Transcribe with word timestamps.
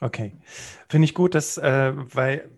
Okay. 0.00 0.36
Finde 0.88 1.04
ich 1.04 1.14
gut, 1.14 1.34
dass, 1.34 1.58
äh, 1.58 1.92
weil 1.94 2.50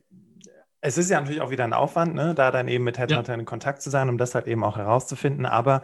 es 0.80 0.98
ist 0.98 1.10
ja 1.10 1.20
natürlich 1.20 1.40
auch 1.40 1.50
wieder 1.50 1.64
ein 1.64 1.72
Aufwand, 1.72 2.14
ne, 2.14 2.34
da 2.34 2.50
dann 2.50 2.68
eben 2.68 2.84
mit 2.84 2.98
Headhunter 2.98 3.32
ja. 3.32 3.38
in 3.38 3.44
Kontakt 3.44 3.82
zu 3.82 3.90
sein, 3.90 4.08
um 4.08 4.18
das 4.18 4.34
halt 4.34 4.46
eben 4.46 4.64
auch 4.64 4.76
herauszufinden. 4.76 5.46
Aber 5.46 5.82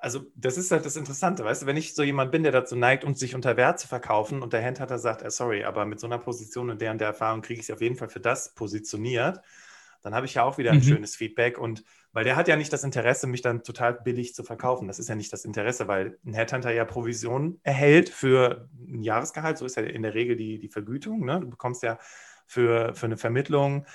also 0.00 0.22
das 0.34 0.56
ist 0.56 0.70
halt 0.70 0.86
das 0.86 0.96
Interessante, 0.96 1.44
weißt 1.44 1.62
du, 1.62 1.66
wenn 1.66 1.76
ich 1.76 1.94
so 1.94 2.02
jemand 2.02 2.32
bin, 2.32 2.42
der 2.42 2.52
dazu 2.52 2.74
neigt, 2.74 3.04
um 3.04 3.14
sich 3.14 3.34
unter 3.34 3.56
Wert 3.56 3.78
zu 3.78 3.86
verkaufen 3.86 4.42
und 4.42 4.52
der 4.52 4.62
Headhunter 4.62 4.98
sagt, 4.98 5.22
äh, 5.22 5.30
sorry, 5.30 5.64
aber 5.64 5.84
mit 5.84 6.00
so 6.00 6.06
einer 6.06 6.18
Position 6.18 6.70
und 6.70 6.80
der 6.80 6.90
und 6.90 7.00
der 7.00 7.08
Erfahrung 7.08 7.42
kriege 7.42 7.60
ich 7.60 7.68
es 7.68 7.74
auf 7.74 7.82
jeden 7.82 7.96
Fall 7.96 8.08
für 8.08 8.20
das 8.20 8.54
positioniert, 8.54 9.40
dann 10.02 10.14
habe 10.14 10.26
ich 10.26 10.34
ja 10.34 10.42
auch 10.42 10.58
wieder 10.58 10.70
ein 10.70 10.78
mhm. 10.78 10.82
schönes 10.84 11.16
Feedback 11.16 11.58
und 11.58 11.84
weil 12.12 12.24
der 12.24 12.36
hat 12.36 12.48
ja 12.48 12.56
nicht 12.56 12.72
das 12.72 12.84
Interesse, 12.84 13.26
mich 13.26 13.42
dann 13.42 13.62
total 13.62 13.94
billig 13.94 14.34
zu 14.34 14.42
verkaufen. 14.42 14.88
Das 14.88 14.98
ist 14.98 15.08
ja 15.08 15.14
nicht 15.14 15.32
das 15.32 15.44
Interesse, 15.44 15.86
weil 15.88 16.18
ein 16.24 16.34
Headhunter 16.34 16.72
ja 16.72 16.84
Provision 16.84 17.60
erhält 17.62 18.08
für 18.08 18.68
ein 18.78 19.02
Jahresgehalt. 19.02 19.58
So 19.58 19.66
ist 19.66 19.76
ja 19.76 19.82
in 19.82 20.02
der 20.02 20.14
Regel 20.14 20.36
die, 20.36 20.58
die 20.58 20.68
Vergütung. 20.68 21.24
Ne? 21.24 21.40
Du 21.40 21.48
bekommst 21.48 21.82
ja 21.82 21.98
für, 22.46 22.94
für 22.94 23.06
eine 23.06 23.16
Vermittlung 23.16 23.86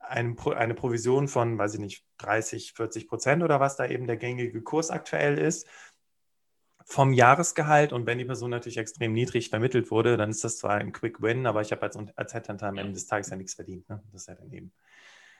eine, 0.00 0.36
eine 0.56 0.74
Provision 0.74 1.28
von, 1.28 1.58
weiß 1.58 1.74
ich 1.74 1.80
nicht, 1.80 2.04
30, 2.18 2.72
40 2.74 3.08
Prozent 3.08 3.42
oder 3.42 3.60
was 3.60 3.76
da 3.76 3.86
eben 3.86 4.06
der 4.06 4.16
gängige 4.16 4.62
Kurs 4.62 4.90
aktuell 4.90 5.38
ist 5.38 5.66
vom 6.84 7.12
Jahresgehalt 7.12 7.92
und 7.92 8.06
wenn 8.06 8.18
die 8.18 8.24
Person 8.24 8.50
natürlich 8.50 8.76
extrem 8.76 9.12
niedrig 9.12 9.50
vermittelt 9.50 9.90
wurde, 9.90 10.16
dann 10.16 10.30
ist 10.30 10.44
das 10.44 10.58
zwar 10.58 10.74
ein 10.74 10.92
Quick 10.92 11.22
Win, 11.22 11.46
aber 11.46 11.60
ich 11.62 11.72
habe 11.72 11.82
als, 11.82 11.96
als 12.16 12.34
Headhunter 12.34 12.66
am 12.66 12.78
Ende 12.78 12.92
des 12.92 13.06
Tages 13.06 13.30
ja 13.30 13.36
nichts 13.36 13.54
verdient. 13.54 13.88
Ne? 13.88 14.02
Das 14.12 14.22
ist 14.22 14.28
ja 14.28 14.34
daneben. 14.34 14.72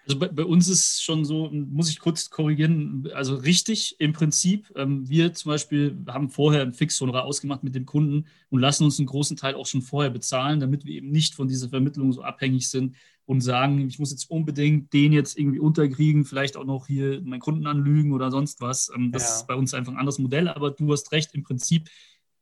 Also 0.06 0.18
bei, 0.18 0.28
bei, 0.28 0.44
uns 0.44 0.68
ist 0.68 1.02
schon 1.02 1.24
so, 1.24 1.48
muss 1.52 1.88
ich 1.88 2.00
kurz 2.00 2.28
korrigieren, 2.28 3.08
also 3.14 3.36
richtig 3.36 3.96
im 4.00 4.12
Prinzip. 4.12 4.72
Ähm, 4.74 5.08
wir 5.08 5.32
zum 5.32 5.50
Beispiel 5.50 5.96
haben 6.08 6.28
vorher 6.28 6.62
ein 6.62 6.72
Fixhonorar 6.72 7.24
ausgemacht 7.24 7.62
mit 7.62 7.74
dem 7.74 7.86
Kunden 7.86 8.26
und 8.50 8.60
lassen 8.60 8.84
uns 8.84 8.98
einen 8.98 9.06
großen 9.06 9.36
Teil 9.36 9.54
auch 9.54 9.66
schon 9.66 9.82
vorher 9.82 10.10
bezahlen, 10.10 10.58
damit 10.58 10.84
wir 10.84 10.94
eben 10.94 11.10
nicht 11.10 11.34
von 11.34 11.46
dieser 11.46 11.68
Vermittlung 11.68 12.12
so 12.12 12.22
abhängig 12.22 12.68
sind 12.68 12.96
und 13.26 13.40
sagen, 13.40 13.86
ich 13.86 14.00
muss 14.00 14.10
jetzt 14.10 14.28
unbedingt 14.28 14.92
den 14.92 15.12
jetzt 15.12 15.38
irgendwie 15.38 15.60
unterkriegen, 15.60 16.24
vielleicht 16.24 16.56
auch 16.56 16.64
noch 16.64 16.88
hier 16.88 17.20
meinen 17.22 17.40
Kunden 17.40 17.66
anlügen 17.68 18.12
oder 18.12 18.30
sonst 18.32 18.60
was. 18.60 18.90
Ähm, 18.94 19.12
das 19.12 19.28
ja. 19.28 19.36
ist 19.36 19.46
bei 19.46 19.54
uns 19.54 19.72
einfach 19.72 19.92
ein 19.92 19.98
anderes 19.98 20.18
Modell, 20.18 20.48
aber 20.48 20.72
du 20.72 20.90
hast 20.92 21.12
recht, 21.12 21.32
im 21.34 21.44
Prinzip 21.44 21.88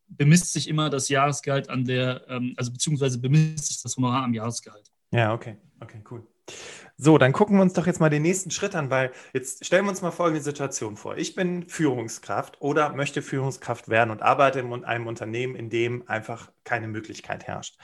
bemisst 0.08 0.52
sich 0.52 0.66
immer 0.68 0.90
das 0.90 1.08
Jahresgehalt 1.08 1.68
an 1.68 1.84
der, 1.84 2.24
ähm, 2.28 2.54
also 2.56 2.72
beziehungsweise 2.72 3.18
bemisst 3.18 3.66
sich 3.66 3.82
das 3.82 3.96
Honorar 3.96 4.24
am 4.24 4.34
Jahresgehalt. 4.34 4.90
Ja, 5.12 5.34
okay, 5.34 5.56
okay, 5.80 6.02
cool. 6.10 6.26
So, 7.02 7.16
dann 7.16 7.32
gucken 7.32 7.56
wir 7.56 7.62
uns 7.62 7.72
doch 7.72 7.86
jetzt 7.86 7.98
mal 7.98 8.10
den 8.10 8.20
nächsten 8.20 8.50
Schritt 8.50 8.74
an, 8.74 8.90
weil 8.90 9.10
jetzt 9.32 9.64
stellen 9.64 9.86
wir 9.86 9.88
uns 9.88 10.02
mal 10.02 10.10
folgende 10.10 10.42
Situation 10.42 10.98
vor. 10.98 11.16
Ich 11.16 11.34
bin 11.34 11.66
Führungskraft 11.66 12.60
oder 12.60 12.92
möchte 12.92 13.22
Führungskraft 13.22 13.88
werden 13.88 14.10
und 14.10 14.20
arbeite 14.20 14.60
in 14.60 14.84
einem 14.84 15.06
Unternehmen, 15.06 15.56
in 15.56 15.70
dem 15.70 16.06
einfach 16.10 16.52
keine 16.62 16.88
Möglichkeit 16.88 17.46
herrscht. 17.46 17.78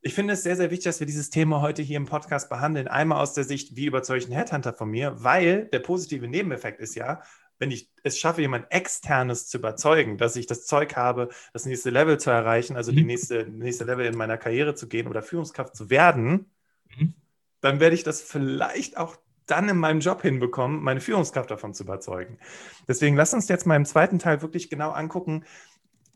Ich 0.00 0.14
finde 0.14 0.34
es 0.34 0.42
sehr, 0.42 0.56
sehr 0.56 0.72
wichtig, 0.72 0.86
dass 0.86 0.98
wir 0.98 1.06
dieses 1.06 1.30
Thema 1.30 1.60
heute 1.60 1.80
hier 1.80 1.96
im 1.96 2.06
Podcast 2.06 2.48
behandeln. 2.48 2.88
Einmal 2.88 3.20
aus 3.20 3.34
der 3.34 3.44
Sicht, 3.44 3.76
wie 3.76 3.86
überzeuge 3.86 4.18
ich 4.18 4.24
einen 4.24 4.34
Headhunter 4.34 4.72
von 4.72 4.90
mir, 4.90 5.14
weil 5.22 5.66
der 5.66 5.78
positive 5.78 6.26
Nebeneffekt 6.26 6.80
ist 6.80 6.96
ja, 6.96 7.22
wenn 7.60 7.70
ich 7.70 7.92
es 8.02 8.18
schaffe, 8.18 8.40
jemand 8.40 8.66
externes 8.70 9.46
zu 9.46 9.58
überzeugen, 9.58 10.18
dass 10.18 10.34
ich 10.34 10.48
das 10.48 10.66
Zeug 10.66 10.96
habe, 10.96 11.28
das 11.52 11.66
nächste 11.66 11.90
Level 11.90 12.18
zu 12.18 12.30
erreichen, 12.30 12.76
also 12.76 12.90
die 12.90 13.02
mhm. 13.02 13.06
nächste, 13.06 13.46
nächste 13.48 13.84
Level 13.84 14.06
in 14.06 14.16
meiner 14.16 14.38
Karriere 14.38 14.74
zu 14.74 14.88
gehen 14.88 15.06
oder 15.06 15.22
Führungskraft 15.22 15.76
zu 15.76 15.88
werden, 15.88 16.50
mhm 16.98 17.14
dann 17.66 17.80
werde 17.80 17.94
ich 17.94 18.04
das 18.04 18.22
vielleicht 18.22 18.96
auch 18.96 19.16
dann 19.46 19.68
in 19.68 19.76
meinem 19.76 20.00
Job 20.00 20.22
hinbekommen, 20.22 20.82
meine 20.82 21.00
Führungskraft 21.00 21.50
davon 21.50 21.74
zu 21.74 21.84
überzeugen. 21.84 22.38
Deswegen 22.88 23.16
lass 23.16 23.34
uns 23.34 23.48
jetzt 23.48 23.66
mal 23.66 23.76
im 23.76 23.84
zweiten 23.84 24.18
Teil 24.18 24.42
wirklich 24.42 24.70
genau 24.70 24.90
angucken, 24.90 25.44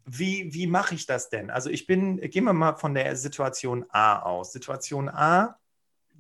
wie, 0.05 0.53
wie 0.55 0.67
mache 0.67 0.95
ich 0.95 1.07
das 1.07 1.29
denn? 1.29 1.51
Also 1.51 1.71
ich 1.71 1.87
bin, 1.87 2.17
gehen 2.21 2.45
wir 2.45 2.53
mal 2.53 2.75
von 2.77 2.95
der 2.95 3.15
Situation 3.17 3.85
A 3.91 4.21
aus. 4.21 4.53
Situation 4.53 5.09
A 5.09 5.59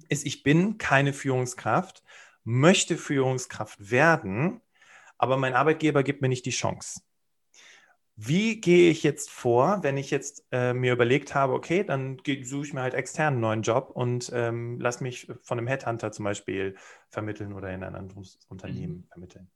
ist, 0.09 0.27
ich 0.27 0.43
bin 0.43 0.79
keine 0.79 1.13
Führungskraft, 1.13 2.05
möchte 2.45 2.97
Führungskraft 2.97 3.91
werden, 3.91 4.61
aber 5.19 5.37
mein 5.37 5.55
Arbeitgeber 5.55 6.03
gibt 6.03 6.23
mir 6.23 6.29
nicht 6.29 6.47
die 6.47 6.51
Chance. 6.51 7.01
Wie 8.23 8.61
gehe 8.61 8.91
ich 8.91 9.03
jetzt 9.03 9.31
vor, 9.31 9.83
wenn 9.83 9.97
ich 9.97 10.11
jetzt 10.11 10.45
äh, 10.53 10.75
mir 10.75 10.93
überlegt 10.93 11.35
habe, 11.35 11.55
okay, 11.55 11.85
dann 11.85 12.19
suche 12.43 12.67
ich 12.67 12.75
mir 12.75 12.83
halt 12.83 12.93
extern 12.93 13.35
einen 13.35 13.41
neuen 13.41 13.63
Job 13.63 13.91
und 13.95 14.31
ähm, 14.35 14.79
lass 14.79 15.01
mich 15.01 15.27
von 15.41 15.57
einem 15.59 15.67
Headhunter 15.67 16.13
zum 16.13 16.27
Beispiel 16.27 16.77
vermitteln 17.09 17.55
oder 17.55 17.73
in 17.73 17.83
ein 17.83 17.95
anderes 17.95 18.39
Unternehmen 18.49 18.97
mhm. 18.97 19.05
vermitteln? 19.09 19.51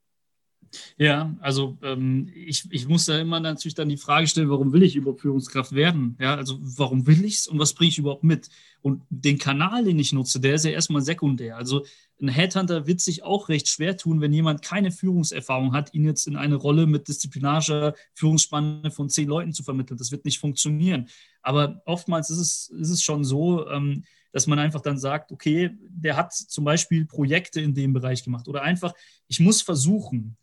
Ja, 0.96 1.36
also 1.40 1.78
ähm, 1.82 2.30
ich, 2.34 2.66
ich 2.70 2.88
muss 2.88 3.06
da 3.06 3.18
immer 3.18 3.40
natürlich 3.40 3.74
dann 3.74 3.88
die 3.88 3.96
Frage 3.96 4.26
stellen, 4.26 4.50
warum 4.50 4.72
will 4.72 4.82
ich 4.82 4.96
überhaupt 4.96 5.20
Führungskraft 5.20 5.72
werden? 5.72 6.16
Ja, 6.20 6.34
also 6.34 6.58
warum 6.60 7.06
will 7.06 7.24
ich 7.24 7.36
es 7.36 7.46
und 7.46 7.58
was 7.58 7.74
bringe 7.74 7.90
ich 7.90 7.98
überhaupt 7.98 8.24
mit? 8.24 8.48
Und 8.82 9.02
den 9.08 9.38
Kanal, 9.38 9.84
den 9.84 9.98
ich 9.98 10.12
nutze, 10.12 10.40
der 10.40 10.54
ist 10.54 10.64
ja 10.64 10.70
erstmal 10.70 11.02
sekundär. 11.02 11.56
Also 11.56 11.84
ein 12.20 12.28
Headhunter 12.28 12.86
wird 12.86 13.00
sich 13.00 13.22
auch 13.22 13.48
recht 13.48 13.68
schwer 13.68 13.96
tun, 13.96 14.20
wenn 14.20 14.32
jemand 14.32 14.62
keine 14.62 14.90
Führungserfahrung 14.90 15.72
hat, 15.72 15.94
ihn 15.94 16.04
jetzt 16.04 16.26
in 16.26 16.36
eine 16.36 16.56
Rolle 16.56 16.86
mit 16.86 17.08
disziplinarischer 17.08 17.94
Führungsspanne 18.14 18.90
von 18.90 19.08
zehn 19.08 19.28
Leuten 19.28 19.52
zu 19.52 19.62
vermitteln. 19.62 19.96
Das 19.96 20.12
wird 20.12 20.24
nicht 20.24 20.38
funktionieren. 20.38 21.08
Aber 21.42 21.82
oftmals 21.86 22.30
ist 22.30 22.38
es, 22.38 22.68
ist 22.68 22.90
es 22.90 23.02
schon 23.02 23.24
so, 23.24 23.68
ähm, 23.68 24.04
dass 24.34 24.48
man 24.48 24.58
einfach 24.58 24.80
dann 24.80 24.98
sagt, 24.98 25.30
okay, 25.30 25.70
der 25.80 26.16
hat 26.16 26.34
zum 26.34 26.64
Beispiel 26.64 27.06
Projekte 27.06 27.60
in 27.60 27.72
dem 27.72 27.92
Bereich 27.92 28.24
gemacht 28.24 28.48
oder 28.48 28.62
einfach, 28.62 28.92
ich 29.28 29.38
muss 29.38 29.62
versuchen, 29.62 30.36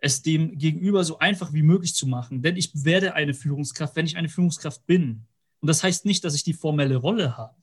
es 0.00 0.22
dem 0.22 0.58
Gegenüber 0.58 1.04
so 1.04 1.18
einfach 1.18 1.52
wie 1.52 1.62
möglich 1.62 1.94
zu 1.94 2.06
machen. 2.06 2.42
Denn 2.42 2.56
ich 2.56 2.84
werde 2.84 3.14
eine 3.14 3.34
Führungskraft, 3.34 3.96
wenn 3.96 4.06
ich 4.06 4.16
eine 4.16 4.28
Führungskraft 4.28 4.86
bin. 4.86 5.26
Und 5.60 5.68
das 5.68 5.82
heißt 5.82 6.04
nicht, 6.04 6.24
dass 6.24 6.34
ich 6.34 6.44
die 6.44 6.52
formelle 6.52 6.96
Rolle 6.96 7.36
habe, 7.36 7.56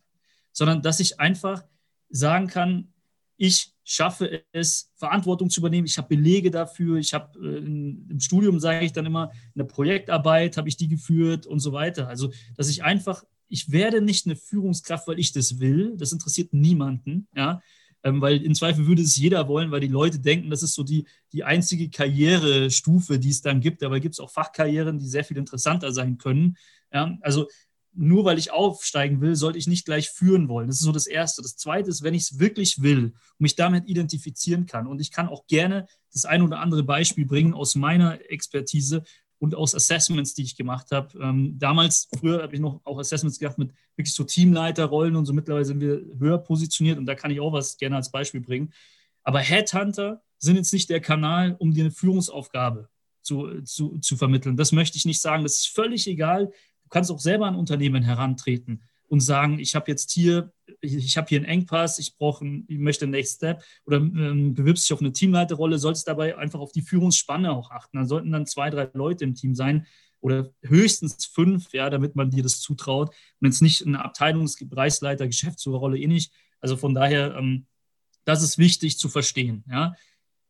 sondern 0.52 0.82
dass 0.82 1.00
ich 1.00 1.20
einfach 1.20 1.64
sagen 2.10 2.48
kann, 2.48 2.94
ich 3.38 3.74
schaffe 3.84 4.44
es, 4.52 4.92
Verantwortung 4.96 5.50
zu 5.50 5.60
übernehmen. 5.60 5.86
Ich 5.86 5.98
habe 5.98 6.08
Belege 6.08 6.52
dafür. 6.52 6.98
Ich 6.98 7.14
habe 7.14 7.38
äh, 7.40 7.58
im 7.58 8.20
Studium, 8.20 8.60
sage 8.60 8.86
ich 8.86 8.94
dann 8.94 9.06
immer, 9.06 9.32
eine 9.54 9.66
Projektarbeit 9.66 10.58
habe 10.58 10.70
ich 10.70 10.78
die 10.78 10.88
geführt 10.88 11.46
und 11.46 11.60
so 11.60 11.72
weiter. 11.72 12.08
Also, 12.08 12.32
dass 12.56 12.70
ich 12.70 12.84
einfach, 12.84 13.24
ich 13.48 13.72
werde 13.72 14.02
nicht 14.02 14.26
eine 14.26 14.36
Führungskraft, 14.36 15.08
weil 15.08 15.20
ich 15.20 15.34
das 15.34 15.60
will. 15.60 15.96
Das 15.98 16.12
interessiert 16.12 16.54
niemanden. 16.54 17.28
Ja, 17.36 17.62
ähm, 18.06 18.22
weil 18.22 18.44
im 18.44 18.54
Zweifel 18.54 18.86
würde 18.86 19.02
es 19.02 19.18
jeder 19.18 19.48
wollen, 19.48 19.72
weil 19.72 19.82
die 19.82 19.88
Leute 19.88 20.20
denken, 20.20 20.52
das 20.52 20.62
ist 20.62 20.76
so 20.76 20.84
die, 20.84 21.08
die 21.34 21.44
einzige 21.44 21.90
Karrierestufe, 21.90 23.18
die 23.18 23.32
es 23.32 23.42
dann 23.42 23.62
gibt. 23.62 23.82
Dabei 23.82 24.00
gibt 24.00 24.14
es 24.14 24.20
auch 24.20 24.30
Fachkarrieren, 24.30 25.00
die 25.00 25.08
sehr 25.08 25.24
viel 25.24 25.38
interessanter 25.38 25.92
sein 25.92 26.20
können. 26.20 26.56
Ja, 26.94 27.18
also 27.22 27.48
nur 27.94 28.24
weil 28.24 28.38
ich 28.38 28.52
aufsteigen 28.52 29.22
will, 29.22 29.36
sollte 29.36 29.58
ich 29.58 29.66
nicht 29.66 29.86
gleich 29.86 30.12
führen 30.12 30.50
wollen. 30.50 30.68
Das 30.68 30.78
ist 30.78 30.84
so 30.84 30.92
das 30.92 31.08
Erste. 31.08 31.42
Das 31.42 31.58
Zweite 31.58 31.90
ist, 31.90 32.04
wenn 32.04 32.14
ich 32.14 32.24
es 32.24 32.40
wirklich 32.40 32.84
will 32.84 33.06
und 33.06 33.40
mich 33.40 33.56
damit 33.56 33.88
identifizieren 33.88 34.68
kann. 34.68 34.86
Und 34.86 35.02
ich 35.02 35.12
kann 35.12 35.28
auch 35.28 35.48
gerne 35.48 35.88
das 36.14 36.26
ein 36.26 36.44
oder 36.44 36.60
andere 36.60 36.84
Beispiel 36.84 37.26
bringen 37.26 37.56
aus 37.56 37.74
meiner 37.74 38.20
Expertise, 38.30 39.04
und 39.40 39.56
aus 39.56 39.76
Assessments, 39.76 40.34
die 40.34 40.44
ich 40.44 40.56
gemacht 40.56 40.92
habe. 40.92 41.18
Ähm, 41.20 41.56
damals, 41.58 42.08
früher 42.18 42.42
habe 42.42 42.56
ich 42.56 42.62
noch 42.62 42.82
auch 42.86 43.00
Assessments 43.00 43.40
gemacht 43.40 43.58
mit 43.58 43.72
wirklich 43.96 44.14
so 44.14 44.24
Teamleiterrollen 44.24 45.16
und 45.16 45.26
so. 45.26 45.34
Mittlerweile 45.34 45.66
sind 45.66 45.82
wir 45.82 46.02
höher 46.18 46.38
positioniert 46.38 46.98
und 46.98 47.06
da 47.06 47.16
kann 47.16 47.32
ich 47.32 47.40
auch 47.40 47.54
was 47.54 47.78
gerne 47.78 47.98
als 47.98 48.12
Beispiel 48.12 48.42
bringen. 48.42 48.74
Aber 49.24 49.40
Headhunter 49.40 50.22
sind 50.38 50.56
jetzt 50.56 50.74
nicht 50.74 50.90
der 50.90 51.02
Kanal, 51.02 51.56
um 51.60 51.74
dir 51.74 51.84
eine 51.84 51.92
Führungsaufgabe 51.92 52.90
zu, 53.22 53.62
zu, 53.64 53.98
zu 54.00 54.16
vermitteln. 54.16 54.56
Das 54.56 54.72
möchte 54.72 54.98
ich 54.98 55.06
nicht 55.06 55.22
sagen. 55.22 55.44
Das 55.44 55.60
ist 55.60 55.68
völlig 55.68 56.08
egal. 56.08 56.48
Du 56.48 56.90
kannst 56.90 57.12
auch 57.12 57.20
selber 57.20 57.48
an 57.48 57.56
Unternehmen 57.56 58.04
herantreten 58.04 58.84
und 59.16 59.22
sagen, 59.22 59.60
ich 59.60 59.76
habe 59.76 59.90
jetzt 59.90 60.12
hier, 60.12 60.52
ich 60.82 61.16
habe 61.16 61.30
hier 61.30 61.38
einen 61.38 61.46
Engpass, 61.46 62.00
ich 62.00 62.18
brauche, 62.18 62.46
ich 62.68 62.78
möchte 62.78 63.06
einen 63.06 63.14
Next 63.14 63.38
Step 63.38 63.64
oder 63.86 63.96
ähm, 63.98 64.54
bewirbst 64.54 64.84
dich 64.84 64.92
auf 64.92 65.00
eine 65.00 65.14
Teamleiterrolle, 65.14 65.80
solltest 65.80 66.10
dabei 66.10 66.38
einfach 66.38 66.60
auf 66.60 66.74
die 66.74 66.82
Führungsspanne 66.82 67.50
auch 67.54 67.72
achten. 67.72 67.96
Da 67.96 68.04
sollten 68.04 68.34
dann 68.34 68.46
zwei, 68.46 68.70
drei 68.70 68.90
Leute 68.92 69.24
im 69.24 69.34
Team 69.34 69.56
sein 69.56 69.88
oder 70.20 70.52
höchstens 70.64 71.28
fünf, 71.28 71.72
ja, 71.72 71.90
damit 71.90 72.18
man 72.18 72.30
dir 72.30 72.44
das 72.44 72.60
zutraut. 72.60 73.16
Und 73.40 73.48
jetzt 73.48 73.62
nicht 73.62 73.88
eine 73.88 74.04
Abteilungsbereichsleiter, 74.04 75.28
Geschäftsführerrolle 75.28 75.98
eh 75.98 76.08
nicht. 76.08 76.34
Also 76.60 76.76
von 76.76 76.94
daher, 76.94 77.38
ähm, 77.38 77.68
das 78.26 78.44
ist 78.44 78.58
wichtig 78.58 79.00
zu 79.00 79.08
verstehen, 79.08 79.64
ja. 79.70 79.96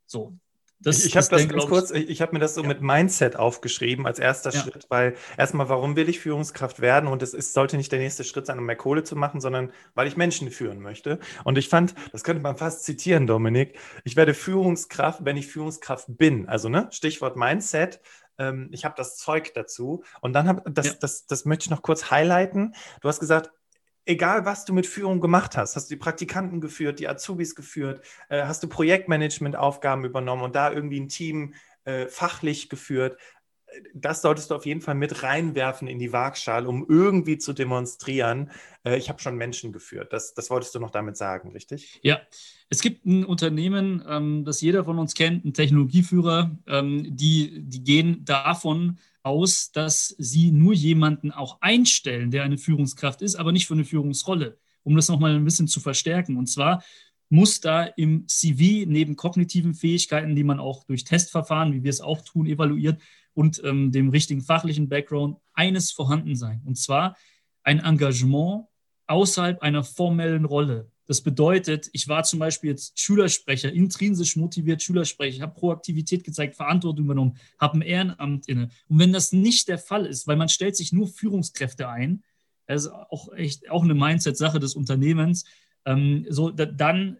So, 0.07 0.39
das, 0.85 1.03
ich, 1.03 1.17
habe 1.17 1.27
das 1.27 1.47
ganz 1.47 1.65
kurz, 1.65 1.91
ich, 1.91 2.09
ich 2.09 2.21
habe 2.21 2.33
mir 2.33 2.39
das 2.39 2.53
so 2.53 2.61
ja. 2.61 2.67
mit 2.67 2.81
Mindset 2.81 3.35
aufgeschrieben 3.35 4.05
als 4.05 4.19
erster 4.19 4.51
ja. 4.51 4.61
Schritt, 4.61 4.85
weil 4.89 5.15
erstmal, 5.35 5.67
warum 5.67 5.95
will 5.95 6.07
ich 6.09 6.19
Führungskraft 6.19 6.79
werden? 6.79 7.07
Und 7.07 7.23
es 7.23 7.33
ist, 7.33 7.53
sollte 7.53 7.75
nicht 7.75 7.91
der 7.91 7.99
nächste 7.99 8.23
Schritt 8.23 8.45
sein, 8.45 8.59
um 8.59 8.65
mehr 8.65 8.75
Kohle 8.75 9.03
zu 9.03 9.15
machen, 9.15 9.41
sondern 9.41 9.71
weil 9.95 10.07
ich 10.07 10.15
Menschen 10.15 10.51
führen 10.51 10.79
möchte. 10.79 11.19
Und 11.43 11.57
ich 11.57 11.69
fand, 11.69 11.95
das 12.11 12.23
könnte 12.23 12.43
man 12.43 12.55
fast 12.55 12.83
zitieren, 12.83 13.25
Dominik, 13.25 13.79
ich 14.03 14.15
werde 14.15 14.35
Führungskraft, 14.35 15.25
wenn 15.25 15.37
ich 15.37 15.47
Führungskraft 15.47 16.05
bin. 16.09 16.47
Also, 16.47 16.69
ne, 16.69 16.87
Stichwort 16.91 17.35
Mindset. 17.35 17.99
Ähm, 18.37 18.69
ich 18.71 18.85
habe 18.85 18.93
das 18.95 19.17
Zeug 19.17 19.53
dazu. 19.55 20.03
Und 20.21 20.33
dann 20.33 20.47
habe 20.47 20.69
das, 20.71 20.85
ja. 20.85 20.91
das, 20.93 20.99
das, 20.99 21.25
das 21.25 21.45
möchte 21.45 21.63
ich 21.63 21.71
noch 21.71 21.81
kurz 21.81 22.11
highlighten. 22.11 22.75
Du 23.01 23.07
hast 23.07 23.19
gesagt, 23.19 23.51
egal 24.05 24.45
was 24.45 24.65
du 24.65 24.73
mit 24.73 24.87
Führung 24.87 25.19
gemacht 25.19 25.57
hast, 25.57 25.75
hast 25.75 25.89
du 25.89 25.95
die 25.95 25.99
Praktikanten 25.99 26.61
geführt, 26.61 26.99
die 26.99 27.07
Azubis 27.07 27.55
geführt, 27.55 28.01
äh, 28.29 28.43
hast 28.43 28.63
du 28.63 28.67
Projektmanagement-Aufgaben 28.67 30.05
übernommen 30.05 30.43
und 30.43 30.55
da 30.55 30.71
irgendwie 30.71 30.99
ein 30.99 31.09
Team 31.09 31.53
äh, 31.85 32.07
fachlich 32.07 32.69
geführt. 32.69 33.17
das 33.93 34.21
solltest 34.21 34.51
du 34.51 34.55
auf 34.55 34.65
jeden 34.65 34.79
Fall 34.79 34.95
mit 34.95 35.23
reinwerfen 35.23 35.87
in 35.87 35.99
die 35.99 36.13
Waagschale, 36.13 36.67
um 36.67 36.85
irgendwie 36.87 37.37
zu 37.37 37.51
demonstrieren, 37.51 38.51
äh, 38.85 38.97
ich 38.97 39.09
habe 39.09 39.21
schon 39.21 39.35
Menschen 39.35 39.73
geführt. 39.73 40.13
Das, 40.13 40.33
das 40.33 40.49
wolltest 40.49 40.73
du 40.75 40.79
noch 40.79 40.91
damit 40.91 41.17
sagen, 41.17 41.51
richtig? 41.51 41.99
Ja, 42.01 42.21
es 42.69 42.81
gibt 42.81 43.05
ein 43.05 43.25
Unternehmen, 43.25 44.03
ähm, 44.07 44.45
das 44.45 44.61
jeder 44.61 44.85
von 44.85 44.97
uns 44.97 45.13
kennt, 45.13 45.43
ein 45.45 45.53
Technologieführer, 45.53 46.57
ähm, 46.67 47.15
die, 47.15 47.63
die 47.63 47.83
gehen 47.83 48.23
davon 48.23 48.97
aus, 49.25 49.71
dass 49.71 50.15
sie 50.17 50.51
nur 50.51 50.73
jemanden 50.73 51.31
auch 51.31 51.57
einstellen, 51.61 52.31
der 52.31 52.43
eine 52.43 52.57
Führungskraft 52.57 53.21
ist, 53.21 53.35
aber 53.35 53.51
nicht 53.51 53.67
für 53.67 53.73
eine 53.73 53.85
Führungsrolle, 53.85 54.57
um 54.83 54.95
das 54.95 55.09
nochmal 55.09 55.35
ein 55.35 55.43
bisschen 55.43 55.67
zu 55.67 55.79
verstärken. 55.79 56.37
Und 56.37 56.47
zwar 56.47 56.83
muss 57.29 57.59
da 57.59 57.83
im 57.83 58.27
CV 58.27 58.87
neben 58.87 59.15
kognitiven 59.15 59.73
Fähigkeiten, 59.73 60.35
die 60.35 60.43
man 60.43 60.59
auch 60.59 60.83
durch 60.83 61.03
Testverfahren, 61.03 61.73
wie 61.73 61.83
wir 61.83 61.89
es 61.89 62.01
auch 62.01 62.21
tun, 62.21 62.45
evaluiert, 62.45 63.01
und 63.33 63.61
ähm, 63.65 63.91
dem 63.91 64.09
richtigen 64.09 64.41
fachlichen 64.41 64.87
Background 64.87 65.37
eines 65.53 65.91
vorhanden 65.91 66.35
sein. 66.35 66.61
Und 66.65 66.77
zwar 66.77 67.17
ein 67.63 67.79
Engagement 67.79 68.65
außerhalb 69.07 69.61
einer 69.61 69.83
formellen 69.83 70.45
Rolle. 70.45 70.89
Das 71.07 71.21
bedeutet, 71.21 71.89
ich 71.93 72.07
war 72.07 72.23
zum 72.23 72.39
Beispiel 72.39 72.71
jetzt 72.71 72.99
Schülersprecher, 72.99 73.71
intrinsisch 73.71 74.35
motiviert 74.35 74.81
Schülersprecher, 74.81 75.43
habe 75.43 75.53
Proaktivität 75.53 76.23
gezeigt, 76.23 76.55
Verantwortung 76.55 77.05
übernommen, 77.05 77.37
habe 77.59 77.77
ein 77.77 77.81
Ehrenamt 77.81 78.47
inne. 78.47 78.69
Und 78.87 78.99
wenn 78.99 79.13
das 79.13 79.31
nicht 79.31 79.67
der 79.67 79.77
Fall 79.77 80.05
ist, 80.05 80.27
weil 80.27 80.35
man 80.35 80.49
stellt 80.49 80.75
sich 80.75 80.91
nur 80.91 81.07
Führungskräfte 81.07 81.87
ein, 81.87 82.23
das 82.67 82.85
ist 82.85 82.91
auch 82.91 83.31
echt 83.33 83.69
auch 83.69 83.83
eine 83.83 83.93
Mindset-Sache 83.93 84.59
des 84.59 84.73
Unternehmens, 84.73 85.45
ähm, 85.85 86.25
so 86.29 86.49
da, 86.49 86.65
dann 86.65 87.19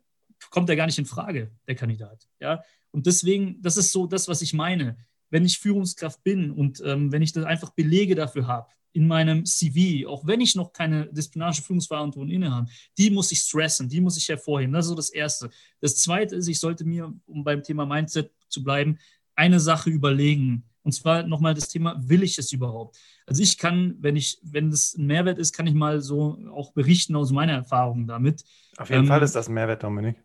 kommt 0.50 0.70
er 0.70 0.76
gar 0.76 0.88
nicht 0.88 0.98
in 0.98 1.06
Frage, 1.06 1.52
der 1.68 1.76
Kandidat. 1.76 2.28
Ja? 2.40 2.64
Und 2.92 3.06
deswegen, 3.06 3.62
das 3.62 3.78
ist 3.78 3.92
so 3.92 4.08
das, 4.08 4.28
was 4.28 4.42
ich 4.42 4.54
meine. 4.54 4.98
Wenn 5.30 5.46
ich 5.46 5.60
Führungskraft 5.60 6.24
bin 6.24 6.52
und 6.52 6.82
ähm, 6.86 7.12
wenn 7.12 7.22
ich 7.22 7.34
das 7.34 7.46
einfach 7.46 7.72
Belege 7.72 8.16
dafür 8.16 8.48
habe, 8.48 8.68
in 8.96 9.08
meinem 9.08 9.46
CV, 9.46 10.08
auch 10.08 10.26
wenn 10.26 10.40
ich 10.40 10.56
noch 10.56 10.72
keine 10.72 11.08
disziplinarische 11.08 11.62
Führungsverantwortung 11.64 12.32
innehabe, 12.32 12.68
die 12.98 13.10
muss 13.10 13.32
ich 13.32 13.40
stressen, 13.40 13.90
die 13.90 14.00
muss 14.00 14.18
ich 14.18 14.30
hervorheben. 14.30 14.74
Das 14.74 14.86
ist 14.86 14.90
so 14.90 14.96
das 14.96 15.10
Erste. 15.10 15.50
Das 15.82 15.98
Zweite 15.98 16.38
ist, 16.38 16.48
ich 16.48 16.62
sollte 16.62 16.86
mir, 16.86 17.14
um 17.26 17.44
beim 17.44 17.62
Thema 17.62 17.86
Mindset 17.86 18.32
zu 18.48 18.64
bleiben, 18.64 18.98
eine 19.36 19.60
Sache 19.60 19.90
überlegen. 19.90 20.64
Und 20.84 20.94
zwar 20.94 21.24
nochmal 21.24 21.54
das 21.54 21.68
Thema, 21.68 21.96
will 21.98 22.24
ich 22.24 22.38
es 22.38 22.54
überhaupt? 22.54 22.98
Also 23.26 23.44
ich 23.44 23.58
kann, 23.58 23.96
wenn 24.00 24.16
ich, 24.16 24.40
wenn 24.44 24.72
das 24.72 24.96
ein 24.96 25.08
Mehrwert 25.08 25.40
ist, 25.40 25.52
kann 25.52 25.68
ich 25.68 25.74
mal 25.74 26.00
so 26.00 26.38
auch 26.54 26.72
berichten 26.72 27.18
aus 27.18 27.32
meiner 27.32 27.54
Erfahrung 27.54 28.08
damit. 28.08 28.46
Auf 28.78 28.90
jeden 28.90 29.02
ähm, 29.02 29.08
Fall 29.08 29.24
ist 29.24 29.36
das 29.36 29.50
ein 29.50 29.56
Mehrwert, 29.56 29.84
Dominik. 29.84 30.24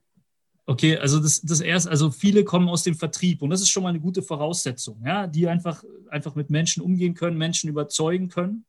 Okay, 0.71 0.97
also 0.99 1.19
das, 1.19 1.41
das 1.41 1.61
erste, 1.61 1.91
also 1.91 2.13
viele 2.13 2.45
kommen 2.45 2.69
aus 2.69 2.85
dem 2.85 2.95
Vertrieb 2.95 3.43
und 3.43 3.51
das 3.51 3.61
ist 3.61 3.71
schon 3.71 3.83
mal 3.83 3.89
eine 3.89 3.99
gute 3.99 4.23
Voraussetzung, 4.23 5.03
ja, 5.05 5.27
die 5.27 5.49
einfach, 5.49 5.83
einfach 6.11 6.37
mit 6.37 6.49
Menschen 6.49 6.81
umgehen 6.81 7.15
können, 7.15 7.37
Menschen 7.37 7.69
überzeugen 7.69 8.29
können. 8.29 8.65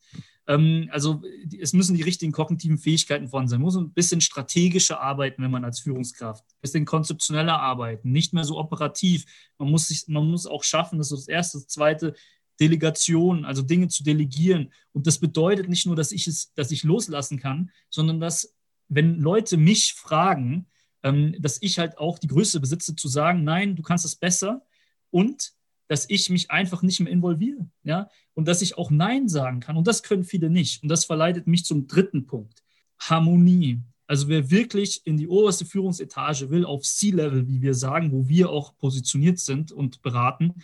Ähm, 0.48 0.90
also 0.92 1.22
es 1.60 1.74
müssen 1.74 1.96
die 1.96 2.02
richtigen 2.02 2.32
kognitiven 2.32 2.80
Fähigkeiten 2.80 3.28
vorhanden 3.28 3.50
sein. 3.50 3.60
Man 3.60 3.66
muss 3.66 3.76
ein 3.76 3.94
bisschen 3.94 4.20
strategischer 4.20 5.00
arbeiten, 5.00 5.44
wenn 5.44 5.52
man 5.52 5.64
als 5.64 5.80
Führungskraft, 5.82 6.44
ein 6.44 6.62
bisschen 6.62 6.86
konzeptioneller 6.86 7.60
arbeiten, 7.60 8.12
nicht 8.12 8.34
mehr 8.34 8.46
so 8.46 8.58
operativ. 8.58 9.26
Man 9.60 9.70
muss, 9.70 9.90
sich, 9.90 10.08
man 10.08 10.26
muss 10.26 10.48
auch 10.48 10.64
schaffen, 10.64 10.98
das 10.98 11.12
ist 11.12 11.20
das 11.20 11.28
Erste. 11.28 11.60
Das 11.60 11.68
Zweite, 11.68 12.16
Delegation, 12.60 13.46
also 13.46 13.62
Dinge 13.62 13.90
zu 13.90 14.04
delegieren. 14.04 14.74
Und 14.92 15.06
das 15.06 15.20
bedeutet 15.20 15.70
nicht 15.70 15.86
nur, 15.86 15.96
dass 15.96 16.12
ich 16.12 16.26
es, 16.26 16.52
dass 16.56 16.72
ich 16.72 16.84
loslassen 16.84 17.38
kann, 17.38 17.70
sondern 17.92 18.20
dass, 18.20 18.56
wenn 18.88 19.20
Leute 19.20 19.56
mich 19.58 19.94
fragen, 19.94 20.66
ähm, 21.04 21.36
dass 21.40 21.62
ich 21.62 21.80
halt 21.80 21.98
auch 21.98 22.20
die 22.20 22.28
Größe 22.28 22.60
besitze, 22.60 22.96
zu 22.96 23.08
sagen, 23.08 23.44
nein, 23.44 23.76
du 23.76 23.82
kannst 23.82 24.06
es 24.06 24.16
besser 24.16 24.66
und 25.10 25.54
dass 25.88 26.10
ich 26.10 26.30
mich 26.30 26.52
einfach 26.52 26.84
nicht 26.84 27.02
mehr 27.02 27.12
involviere, 27.12 27.68
ja, 27.84 28.10
und 28.34 28.48
dass 28.48 28.62
ich 28.62 28.78
auch 28.78 28.92
Nein 28.92 29.28
sagen 29.28 29.60
kann. 29.60 29.76
Und 29.76 29.88
das 29.88 30.04
können 30.04 30.24
viele 30.24 30.50
nicht. 30.50 30.82
Und 30.82 30.90
das 30.90 31.04
verleitet 31.04 31.48
mich 31.48 31.66
zum 31.66 31.86
dritten 31.88 32.26
Punkt. 32.26 32.64
Harmonie. 32.98 33.82
Also 34.08 34.28
wer 34.30 34.50
wirklich 34.50 35.06
in 35.06 35.18
die 35.18 35.28
oberste 35.28 35.66
Führungsetage 35.66 36.50
will, 36.50 36.66
auf 36.66 36.84
C-Level, 36.84 37.48
wie 37.48 37.62
wir 37.62 37.74
sagen, 37.74 38.12
wo 38.12 38.28
wir 38.28 38.50
auch 38.50 38.78
positioniert 38.78 39.40
sind 39.40 39.72
und 39.72 40.02
beraten, 40.02 40.56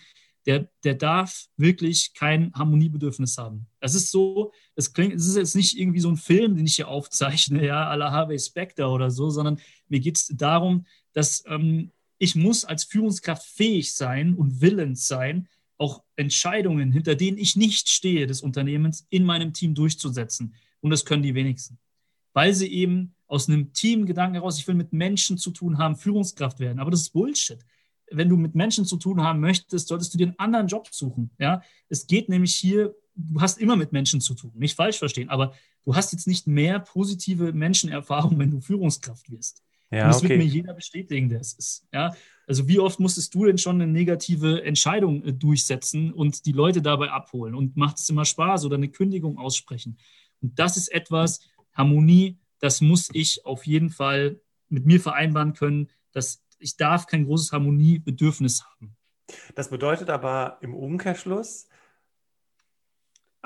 der, 0.48 0.70
der 0.86 0.96
darf 0.96 1.48
wirklich 1.58 2.14
kein 2.14 2.54
Harmoniebedürfnis 2.54 3.38
haben. 3.38 3.68
Das 3.82 3.96
ist 3.96 4.12
so, 4.12 4.54
das 4.76 4.94
klingt, 4.94 5.14
es 5.14 5.28
ist 5.28 5.36
jetzt 5.36 5.56
nicht 5.56 5.78
irgendwie 5.78 6.00
so 6.00 6.10
ein 6.10 6.16
Film, 6.16 6.56
den 6.56 6.66
ich 6.66 6.78
hier 6.78 6.88
aufzeichne, 6.88 7.66
ja, 7.66 7.92
à 7.92 7.96
la 7.98 8.12
Harvey 8.12 8.40
Specter 8.40 8.90
oder 8.90 9.12
so, 9.12 9.30
sondern 9.30 9.60
mir 9.90 10.00
geht 10.00 10.16
es 10.16 10.28
darum, 10.28 10.86
dass 11.12 11.44
ähm, 11.48 11.92
ich 12.18 12.36
muss 12.36 12.64
als 12.64 12.86
Führungskraft 12.86 13.46
fähig 13.46 13.94
sein 13.94 14.36
und 14.36 14.62
willens 14.62 15.06
sein, 15.06 15.50
auch 15.78 16.02
Entscheidungen, 16.16 16.94
hinter 16.94 17.16
denen 17.16 17.38
ich 17.38 17.58
nicht 17.58 17.90
stehe, 17.90 18.26
des 18.26 18.42
Unternehmens 18.42 19.06
in 19.10 19.26
meinem 19.26 19.52
Team 19.54 19.76
durchzusetzen. 19.76 20.56
Und 20.80 20.92
das 20.92 21.04
können 21.04 21.24
die 21.24 21.36
wenigsten. 21.36 21.78
Weil 22.32 22.54
sie 22.54 22.72
eben 22.72 23.14
aus 23.28 23.50
einem 23.50 23.74
Teamgedanken 23.74 24.36
heraus, 24.36 24.58
ich 24.58 24.68
will 24.68 24.76
mit 24.76 24.94
Menschen 24.94 25.38
zu 25.38 25.52
tun 25.52 25.78
haben, 25.78 25.98
Führungskraft 25.98 26.60
werden. 26.60 26.80
Aber 26.80 26.90
das 26.90 27.02
ist 27.02 27.10
Bullshit 27.12 27.60
wenn 28.12 28.30
du 28.30 28.38
mit 28.38 28.56
Menschen 28.56 28.86
zu 28.86 28.98
tun 28.98 29.22
haben 29.22 29.40
möchtest, 29.40 29.88
solltest 29.88 30.14
du 30.14 30.18
dir 30.18 30.28
einen 30.28 30.40
anderen 30.40 30.68
Job 30.68 30.88
suchen. 30.92 31.32
Ja? 31.40 31.62
Es 31.90 32.08
geht 32.08 32.30
nämlich 32.30 32.56
hier, 32.56 32.96
du 33.16 33.42
hast 33.42 33.60
immer 33.60 33.76
mit 33.76 33.92
Menschen 33.92 34.22
zu 34.22 34.34
tun, 34.34 34.52
nicht 34.56 34.76
falsch 34.76 34.98
verstehen, 34.98 35.30
aber 35.30 35.54
du 35.86 35.96
hast 35.96 36.12
jetzt 36.14 36.28
nicht 36.28 36.48
mehr 36.48 36.80
positive 36.80 37.54
Menschenerfahrung, 37.54 38.38
wenn 38.40 38.52
du 38.52 38.62
Führungskraft 38.62 39.30
wirst. 39.32 39.64
Ja, 39.90 40.04
Und 40.04 40.08
das 40.10 40.18
okay. 40.18 40.30
wird 40.30 40.40
mir 40.40 40.46
jeder 40.46 40.74
bestätigen, 40.74 41.30
der 41.30 41.40
es 41.40 41.54
ist. 41.54 41.88
Ja? 41.94 42.14
Also 42.46 42.68
wie 42.68 42.80
oft 42.80 43.00
musstest 43.00 43.34
du 43.34 43.46
denn 43.46 43.58
schon 43.58 43.82
eine 43.82 43.92
negative 43.92 44.64
Entscheidung 44.64 45.24
äh, 45.24 45.34
durchsetzen 45.34 46.12
und 46.14 46.46
die 46.46 46.52
Leute 46.52 46.82
dabei 46.82 47.10
abholen? 47.10 47.56
Und 47.56 47.78
macht 47.78 47.98
es 47.98 48.10
immer 48.10 48.26
Spaß 48.26 48.66
oder 48.66 48.76
eine 48.76 48.90
Kündigung 48.90 49.38
aussprechen? 49.38 49.98
Und 50.42 50.58
das 50.60 50.78
ist 50.78 50.90
etwas, 50.90 51.42
Harmonie, 51.74 52.38
das 52.60 52.82
muss 52.82 53.10
ich 53.14 53.46
auf 53.46 53.66
jeden 53.66 53.90
Fall 53.90 54.40
mit 54.70 54.86
mir 54.86 55.00
vereinbaren 55.00 55.54
können, 55.54 55.90
dass 56.12 56.44
ich 56.60 56.78
darf 56.78 57.06
kein 57.08 57.26
großes 57.26 57.52
Harmoniebedürfnis 57.52 58.64
haben. 58.66 58.96
Das 59.56 59.70
bedeutet 59.70 60.10
aber 60.10 60.58
im 60.62 60.74
Umkehrschluss, 60.74 61.68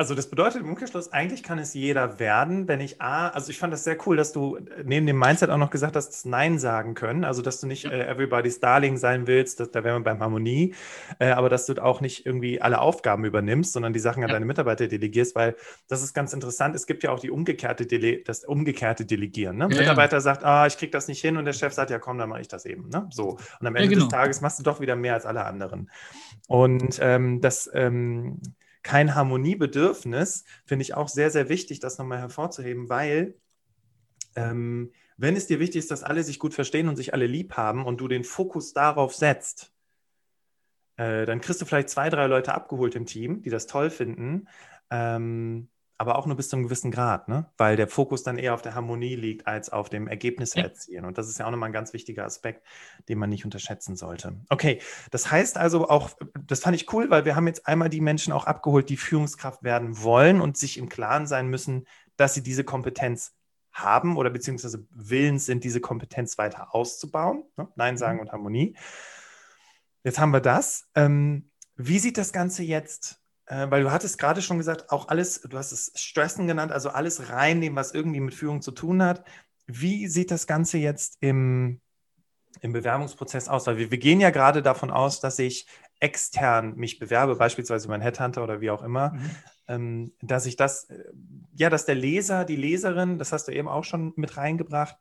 also 0.01 0.15
das 0.15 0.31
bedeutet 0.31 0.61
im 0.61 0.69
Umkehrschluss, 0.69 1.13
eigentlich 1.13 1.43
kann 1.43 1.59
es 1.59 1.75
jeder 1.75 2.17
werden, 2.17 2.67
wenn 2.67 2.81
ich 2.81 2.99
A, 3.03 3.27
also 3.27 3.51
ich 3.51 3.59
fand 3.59 3.71
das 3.71 3.83
sehr 3.83 3.95
cool, 4.07 4.17
dass 4.17 4.33
du 4.33 4.57
neben 4.83 5.05
dem 5.05 5.19
Mindset 5.19 5.51
auch 5.51 5.59
noch 5.59 5.69
gesagt 5.69 5.95
hast, 5.95 6.09
das 6.09 6.25
Nein 6.25 6.57
sagen 6.57 6.95
können, 6.95 7.23
also 7.23 7.43
dass 7.43 7.61
du 7.61 7.67
nicht 7.67 7.83
ja. 7.83 7.91
äh, 7.91 8.07
everybody's 8.07 8.59
darling 8.59 8.97
sein 8.97 9.27
willst, 9.27 9.59
das, 9.59 9.69
da 9.69 9.83
wären 9.83 10.01
wir 10.01 10.03
beim 10.03 10.19
Harmonie, 10.19 10.73
äh, 11.19 11.29
aber 11.29 11.49
dass 11.49 11.67
du 11.67 11.75
auch 11.75 12.01
nicht 12.01 12.25
irgendwie 12.25 12.59
alle 12.59 12.81
Aufgaben 12.81 13.25
übernimmst, 13.25 13.73
sondern 13.73 13.93
die 13.93 13.99
Sachen 13.99 14.23
an 14.23 14.29
ja. 14.29 14.33
deine 14.33 14.45
Mitarbeiter 14.45 14.87
delegierst, 14.87 15.35
weil 15.35 15.55
das 15.87 16.01
ist 16.01 16.15
ganz 16.15 16.33
interessant, 16.33 16.75
es 16.75 16.87
gibt 16.87 17.03
ja 17.03 17.11
auch 17.11 17.19
die 17.19 17.29
umgekehrte 17.29 17.85
Dele 17.85 18.23
das 18.25 18.43
umgekehrte 18.43 19.05
Delegieren. 19.05 19.57
Ne? 19.57 19.67
Ja, 19.69 19.81
Mitarbeiter 19.81 20.19
sagt, 20.19 20.43
ah, 20.43 20.65
ich 20.65 20.79
kriege 20.79 20.91
das 20.91 21.09
nicht 21.09 21.21
hin 21.21 21.37
und 21.37 21.45
der 21.45 21.53
Chef 21.53 21.73
sagt, 21.73 21.91
ja 21.91 21.99
komm, 21.99 22.17
dann 22.17 22.29
mache 22.29 22.41
ich 22.41 22.47
das 22.47 22.65
eben. 22.65 22.89
Ne? 22.89 23.07
So. 23.11 23.37
Und 23.59 23.67
am 23.67 23.75
Ende 23.75 23.89
genau. 23.89 24.05
des 24.05 24.11
Tages 24.11 24.41
machst 24.41 24.57
du 24.57 24.63
doch 24.63 24.79
wieder 24.79 24.95
mehr 24.95 25.13
als 25.13 25.27
alle 25.27 25.45
anderen. 25.45 25.91
Und 26.47 26.97
ähm, 27.03 27.39
das 27.39 27.69
ähm, 27.71 28.41
kein 28.83 29.15
Harmoniebedürfnis, 29.15 30.43
finde 30.65 30.83
ich 30.83 30.95
auch 30.95 31.07
sehr, 31.07 31.31
sehr 31.31 31.49
wichtig, 31.49 31.79
das 31.79 31.97
nochmal 31.97 32.19
hervorzuheben, 32.19 32.89
weil 32.89 33.35
ähm, 34.35 34.91
wenn 35.17 35.35
es 35.35 35.47
dir 35.47 35.59
wichtig 35.59 35.79
ist, 35.79 35.91
dass 35.91 36.03
alle 36.03 36.23
sich 36.23 36.39
gut 36.39 36.53
verstehen 36.53 36.87
und 36.87 36.95
sich 36.95 37.13
alle 37.13 37.27
lieb 37.27 37.57
haben 37.57 37.85
und 37.85 38.01
du 38.01 38.07
den 38.07 38.23
Fokus 38.23 38.73
darauf 38.73 39.13
setzt, 39.13 39.71
äh, 40.97 41.25
dann 41.25 41.41
kriegst 41.41 41.61
du 41.61 41.65
vielleicht 41.65 41.89
zwei, 41.89 42.09
drei 42.09 42.27
Leute 42.27 42.53
abgeholt 42.53 42.95
im 42.95 43.05
Team, 43.05 43.41
die 43.41 43.49
das 43.49 43.67
toll 43.67 43.89
finden. 43.89 44.47
Ähm, 44.89 45.69
aber 46.01 46.17
auch 46.17 46.25
nur 46.25 46.35
bis 46.35 46.49
zu 46.49 46.55
einem 46.55 46.63
gewissen 46.63 46.89
Grad, 46.89 47.27
ne? 47.27 47.45
weil 47.57 47.75
der 47.75 47.87
Fokus 47.87 48.23
dann 48.23 48.39
eher 48.39 48.55
auf 48.55 48.63
der 48.63 48.73
Harmonie 48.73 49.15
liegt, 49.15 49.45
als 49.45 49.69
auf 49.69 49.87
dem 49.87 50.07
Ergebnis 50.07 50.55
ja. 50.55 50.63
erzielen. 50.63 51.05
Und 51.05 51.19
das 51.19 51.29
ist 51.29 51.37
ja 51.37 51.45
auch 51.45 51.51
nochmal 51.51 51.69
ein 51.69 51.73
ganz 51.73 51.93
wichtiger 51.93 52.25
Aspekt, 52.25 52.65
den 53.07 53.19
man 53.19 53.29
nicht 53.29 53.45
unterschätzen 53.45 53.95
sollte. 53.95 54.35
Okay, 54.49 54.81
das 55.11 55.29
heißt 55.29 55.59
also 55.59 55.87
auch, 55.87 56.09
das 56.47 56.61
fand 56.61 56.75
ich 56.75 56.91
cool, 56.91 57.11
weil 57.11 57.25
wir 57.25 57.35
haben 57.35 57.45
jetzt 57.45 57.67
einmal 57.67 57.87
die 57.87 58.01
Menschen 58.01 58.33
auch 58.33 58.45
abgeholt, 58.45 58.89
die 58.89 58.97
Führungskraft 58.97 59.61
werden 59.61 60.01
wollen 60.01 60.41
und 60.41 60.57
sich 60.57 60.79
im 60.79 60.89
Klaren 60.89 61.27
sein 61.27 61.49
müssen, 61.49 61.85
dass 62.17 62.33
sie 62.33 62.41
diese 62.41 62.63
Kompetenz 62.63 63.35
haben 63.71 64.17
oder 64.17 64.31
beziehungsweise 64.31 64.87
willens 64.89 65.45
sind, 65.45 65.63
diese 65.63 65.81
Kompetenz 65.81 66.39
weiter 66.39 66.73
auszubauen. 66.73 67.43
Ne? 67.57 67.67
Nein 67.75 67.97
sagen 67.97 68.15
mhm. 68.15 68.21
und 68.21 68.31
Harmonie. 68.31 68.75
Jetzt 70.03 70.17
haben 70.17 70.31
wir 70.31 70.41
das. 70.41 70.89
Ähm, 70.95 71.51
wie 71.75 71.99
sieht 71.99 72.17
das 72.17 72.33
Ganze 72.33 72.63
jetzt 72.63 73.13
äh, 73.13 73.20
weil 73.69 73.83
du 73.83 73.91
hattest 73.91 74.17
gerade 74.17 74.41
schon 74.41 74.57
gesagt, 74.57 74.91
auch 74.91 75.09
alles, 75.09 75.41
du 75.41 75.57
hast 75.57 75.71
es 75.71 75.91
Stressen 75.95 76.47
genannt, 76.47 76.71
also 76.71 76.89
alles 76.89 77.29
reinnehmen, 77.29 77.75
was 77.75 77.93
irgendwie 77.93 78.21
mit 78.21 78.33
Führung 78.33 78.61
zu 78.61 78.71
tun 78.71 79.03
hat. 79.03 79.25
Wie 79.67 80.07
sieht 80.07 80.31
das 80.31 80.47
Ganze 80.47 80.77
jetzt 80.77 81.17
im, 81.19 81.81
im 82.61 82.71
Bewerbungsprozess 82.71 83.49
aus? 83.49 83.67
Weil 83.67 83.77
wir, 83.77 83.91
wir 83.91 83.97
gehen 83.97 84.21
ja 84.21 84.29
gerade 84.29 84.61
davon 84.61 84.89
aus, 84.89 85.19
dass 85.19 85.37
ich 85.37 85.67
extern 85.99 86.75
mich 86.75 86.97
bewerbe, 86.97 87.35
beispielsweise 87.35 87.87
mein 87.87 88.01
Headhunter 88.01 88.43
oder 88.43 88.61
wie 88.61 88.71
auch 88.71 88.81
immer, 88.81 89.11
mhm. 89.11 89.31
ähm, 89.67 90.13
dass 90.21 90.45
ich 90.45 90.55
das, 90.55 90.85
äh, 90.89 91.03
ja, 91.55 91.69
dass 91.69 91.85
der 91.85 91.95
Leser, 91.95 92.45
die 92.45 92.55
Leserin, 92.55 93.19
das 93.19 93.31
hast 93.31 93.47
du 93.47 93.51
eben 93.51 93.67
auch 93.67 93.83
schon 93.83 94.13
mit 94.15 94.37
reingebracht, 94.37 94.97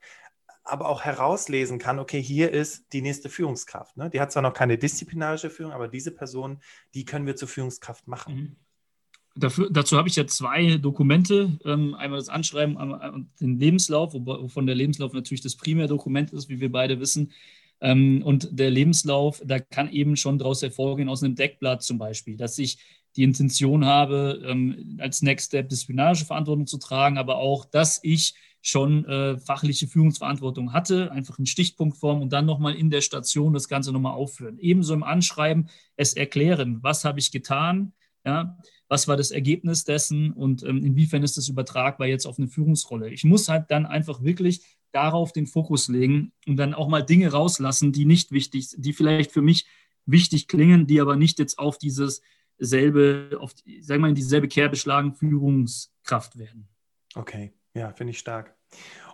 aber 0.64 0.88
auch 0.88 1.02
herauslesen 1.02 1.78
kann, 1.78 1.98
okay, 1.98 2.22
hier 2.22 2.50
ist 2.50 2.92
die 2.92 3.02
nächste 3.02 3.28
Führungskraft. 3.28 3.96
Ne? 3.96 4.10
Die 4.10 4.20
hat 4.20 4.32
zwar 4.32 4.42
noch 4.42 4.52
keine 4.52 4.78
disziplinarische 4.78 5.50
Führung, 5.50 5.72
aber 5.72 5.88
diese 5.88 6.10
Person, 6.10 6.60
die 6.94 7.04
können 7.04 7.26
wir 7.26 7.36
zur 7.36 7.48
Führungskraft 7.48 8.06
machen. 8.06 8.34
Mhm. 8.34 8.56
Dafür, 9.36 9.70
dazu 9.70 9.96
habe 9.96 10.08
ich 10.08 10.16
ja 10.16 10.26
zwei 10.26 10.76
Dokumente. 10.76 11.58
Ähm, 11.64 11.94
einmal 11.94 12.18
das 12.18 12.28
Anschreiben 12.28 12.76
und 12.76 13.30
den 13.40 13.58
Lebenslauf, 13.60 14.12
wovon 14.12 14.66
der 14.66 14.74
Lebenslauf 14.74 15.12
natürlich 15.12 15.40
das 15.40 15.56
Primärdokument 15.56 16.32
ist, 16.32 16.48
wie 16.48 16.60
wir 16.60 16.70
beide 16.70 16.98
wissen. 16.98 17.32
Ähm, 17.80 18.22
und 18.24 18.48
der 18.58 18.70
Lebenslauf, 18.70 19.40
da 19.44 19.60
kann 19.60 19.90
eben 19.90 20.16
schon 20.16 20.38
daraus 20.38 20.62
hervorgehen, 20.62 21.08
aus 21.08 21.22
einem 21.22 21.36
Deckblatt 21.36 21.82
zum 21.82 21.96
Beispiel, 21.96 22.36
dass 22.36 22.58
ich 22.58 22.78
die 23.16 23.22
Intention 23.22 23.84
habe, 23.84 24.42
ähm, 24.46 24.98
als 25.00 25.22
Next 25.22 25.46
Step 25.46 25.68
disziplinarische 25.68 26.26
Verantwortung 26.26 26.66
zu 26.66 26.78
tragen, 26.78 27.16
aber 27.16 27.36
auch, 27.36 27.64
dass 27.64 28.00
ich 28.02 28.34
schon 28.62 29.04
äh, 29.06 29.38
fachliche 29.38 29.86
Führungsverantwortung 29.88 30.72
hatte, 30.72 31.10
einfach 31.12 31.38
in 31.38 31.46
Stichpunktform 31.46 32.20
und 32.20 32.32
dann 32.32 32.46
nochmal 32.46 32.74
in 32.74 32.90
der 32.90 33.00
Station 33.00 33.54
das 33.54 33.68
Ganze 33.68 33.92
nochmal 33.92 34.12
aufführen. 34.12 34.58
Ebenso 34.58 34.92
im 34.92 35.02
Anschreiben 35.02 35.70
es 35.96 36.14
erklären, 36.14 36.78
was 36.82 37.04
habe 37.04 37.18
ich 37.18 37.32
getan, 37.32 37.92
ja, 38.24 38.58
was 38.88 39.08
war 39.08 39.16
das 39.16 39.30
Ergebnis 39.30 39.84
dessen 39.84 40.32
und 40.32 40.62
ähm, 40.62 40.84
inwiefern 40.84 41.22
ist 41.22 41.38
das 41.38 41.48
übertragbar 41.48 42.06
jetzt 42.06 42.26
auf 42.26 42.38
eine 42.38 42.48
Führungsrolle. 42.48 43.10
Ich 43.10 43.24
muss 43.24 43.48
halt 43.48 43.70
dann 43.70 43.86
einfach 43.86 44.22
wirklich 44.22 44.62
darauf 44.92 45.32
den 45.32 45.46
Fokus 45.46 45.88
legen 45.88 46.32
und 46.46 46.56
dann 46.56 46.74
auch 46.74 46.88
mal 46.88 47.02
Dinge 47.02 47.30
rauslassen, 47.30 47.92
die 47.92 48.04
nicht 48.04 48.32
wichtig 48.32 48.68
sind, 48.68 48.84
die 48.84 48.92
vielleicht 48.92 49.32
für 49.32 49.42
mich 49.42 49.66
wichtig 50.04 50.48
klingen, 50.48 50.86
die 50.86 51.00
aber 51.00 51.16
nicht 51.16 51.38
jetzt 51.38 51.58
auf 51.58 51.78
dieses 51.78 52.20
selbe, 52.58 53.38
auf, 53.40 53.52
sagen 53.52 53.86
wir 53.86 53.98
mal, 53.98 54.08
in 54.08 54.14
dieselbe 54.14 54.48
Kerbe 54.48 54.76
schlagen, 54.76 55.14
Führungskraft 55.14 56.36
werden. 56.36 56.68
Okay. 57.14 57.52
Ja, 57.74 57.92
finde 57.92 58.12
ich 58.12 58.18
stark. 58.18 58.54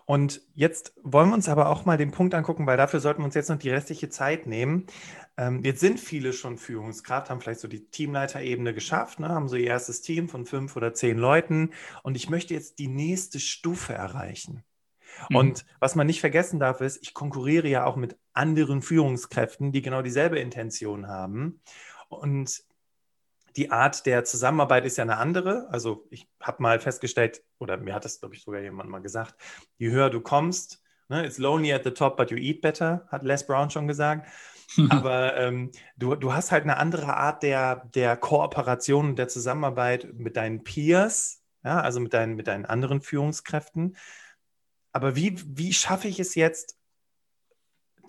Und 0.07 0.41
jetzt 0.55 0.95
wollen 1.03 1.31
wir 1.31 1.35
uns 1.35 1.49
aber 1.49 1.69
auch 1.69 1.85
mal 1.85 1.97
den 1.97 2.13
Punkt 2.13 2.33
angucken, 2.33 2.67
weil 2.67 2.77
dafür 2.77 3.01
sollten 3.01 3.23
wir 3.23 3.25
uns 3.25 3.35
jetzt 3.35 3.51
noch 3.51 3.59
die 3.59 3.71
restliche 3.71 4.09
Zeit 4.09 4.47
nehmen. 4.47 4.87
Ähm, 5.37 5.65
jetzt 5.65 5.81
sind 5.81 5.99
viele 5.99 6.33
schon 6.33 6.59
Führungskraft, 6.59 7.29
haben 7.29 7.41
vielleicht 7.41 7.61
so 7.61 7.67
die 7.67 7.91
Teamleiterebene 7.91 8.73
geschafft, 8.73 9.19
ne, 9.19 9.29
haben 9.29 9.49
so 9.49 9.57
ihr 9.57 9.67
erstes 9.67 10.03
Team 10.03 10.29
von 10.29 10.47
fünf 10.47 10.77
oder 10.77 10.95
zehn 10.95 11.19
Leuten. 11.19 11.73
Und 12.05 12.17
ich 12.17 12.31
möchte 12.31 12.55
jetzt 12.55 12.79
die 12.79 12.87
nächste 12.87 13.41
Stufe 13.41 13.95
erreichen. 13.95 14.63
Mhm. 15.29 15.37
Und 15.37 15.67
was 15.81 15.97
man 15.97 16.07
nicht 16.07 16.21
vergessen 16.21 16.61
darf, 16.61 16.81
ist, 16.81 17.03
ich 17.03 17.13
konkurriere 17.13 17.67
ja 17.67 17.85
auch 17.85 17.97
mit 17.97 18.17
anderen 18.33 18.83
Führungskräften, 18.83 19.73
die 19.73 19.83
genau 19.83 20.03
dieselbe 20.03 20.39
Intention 20.39 21.09
haben. 21.09 21.61
Und 22.09 22.63
die 23.57 23.71
Art 23.71 24.07
der 24.07 24.25
Zusammenarbeit 24.25 24.85
ist 24.85 24.99
ja 24.99 25.05
eine 25.05 25.17
andere. 25.17 25.67
Also 25.71 26.07
ich 26.11 26.29
habe 26.41 26.63
mal 26.63 26.79
festgestellt, 26.79 27.43
oder 27.59 27.77
mir 27.79 27.95
hat 27.95 28.05
das, 28.05 28.21
glaube 28.21 28.35
ich, 28.35 28.43
sogar 28.43 28.61
jemand 28.61 28.91
mal 28.91 29.01
gesagt, 29.01 29.35
je 29.79 29.91
höher 29.91 30.11
du 30.11 30.21
kommst, 30.21 30.83
ne, 31.09 31.25
it's 31.25 31.39
lonely 31.39 31.73
at 31.73 31.85
the 31.85 31.91
top, 31.91 32.17
but 32.17 32.31
you 32.31 32.37
eat 32.37 32.61
better, 32.61 33.07
hat 33.09 33.23
Les 33.23 33.47
Brown 33.47 33.71
schon 33.71 33.89
gesagt. 33.89 34.29
Aber 34.91 35.37
ähm, 35.37 35.71
du, 35.97 36.17
du 36.17 36.35
hast 36.35 36.53
halt 36.53 36.65
eine 36.65 36.77
andere 36.77 37.17
Art 37.17 37.43
der, 37.43 37.87
der 37.95 38.17
Kooperation 38.17 39.11
und 39.11 39.17
der 39.17 39.29
Zusammenarbeit 39.29 40.13
mit 40.15 40.37
deinen 40.37 40.65
Peers, 40.65 41.43
ja, 41.65 41.81
also 41.81 42.01
mit 42.01 42.13
deinen, 42.13 42.35
mit 42.35 42.49
deinen 42.49 42.67
anderen 42.67 43.01
Führungskräften. 43.01 43.97
Aber 44.93 45.17
wie, 45.17 45.41
wie 45.57 45.73
schaffe 45.73 46.09
ich 46.09 46.21
es 46.21 46.35
jetzt, 46.35 46.77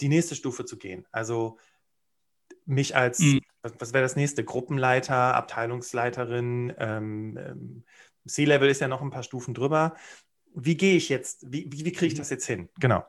die 0.02 0.10
nächste 0.10 0.36
Stufe 0.36 0.66
zu 0.66 0.78
gehen? 0.78 1.06
Also 1.12 1.58
mich 2.66 2.96
als, 2.96 3.20
mhm. 3.20 3.42
Was, 3.68 3.80
was 3.80 3.94
wäre 3.94 4.04
das 4.04 4.16
nächste? 4.16 4.44
Gruppenleiter, 4.44 5.36
Abteilungsleiterin, 5.36 6.74
ähm, 6.78 7.38
ähm, 7.38 7.84
C-Level 8.26 8.70
ist 8.70 8.82
ja 8.82 8.88
noch 8.88 9.02
ein 9.02 9.10
paar 9.10 9.24
Stufen 9.24 9.54
drüber. 9.54 9.96
Wie 10.54 10.76
gehe 10.76 10.96
ich 10.96 11.10
jetzt, 11.10 11.52
wie, 11.52 11.68
wie, 11.72 11.86
wie 11.86 11.92
kriege 11.92 12.08
ich 12.08 12.18
das 12.18 12.30
jetzt 12.30 12.46
hin? 12.46 12.70
Genau. 12.80 13.06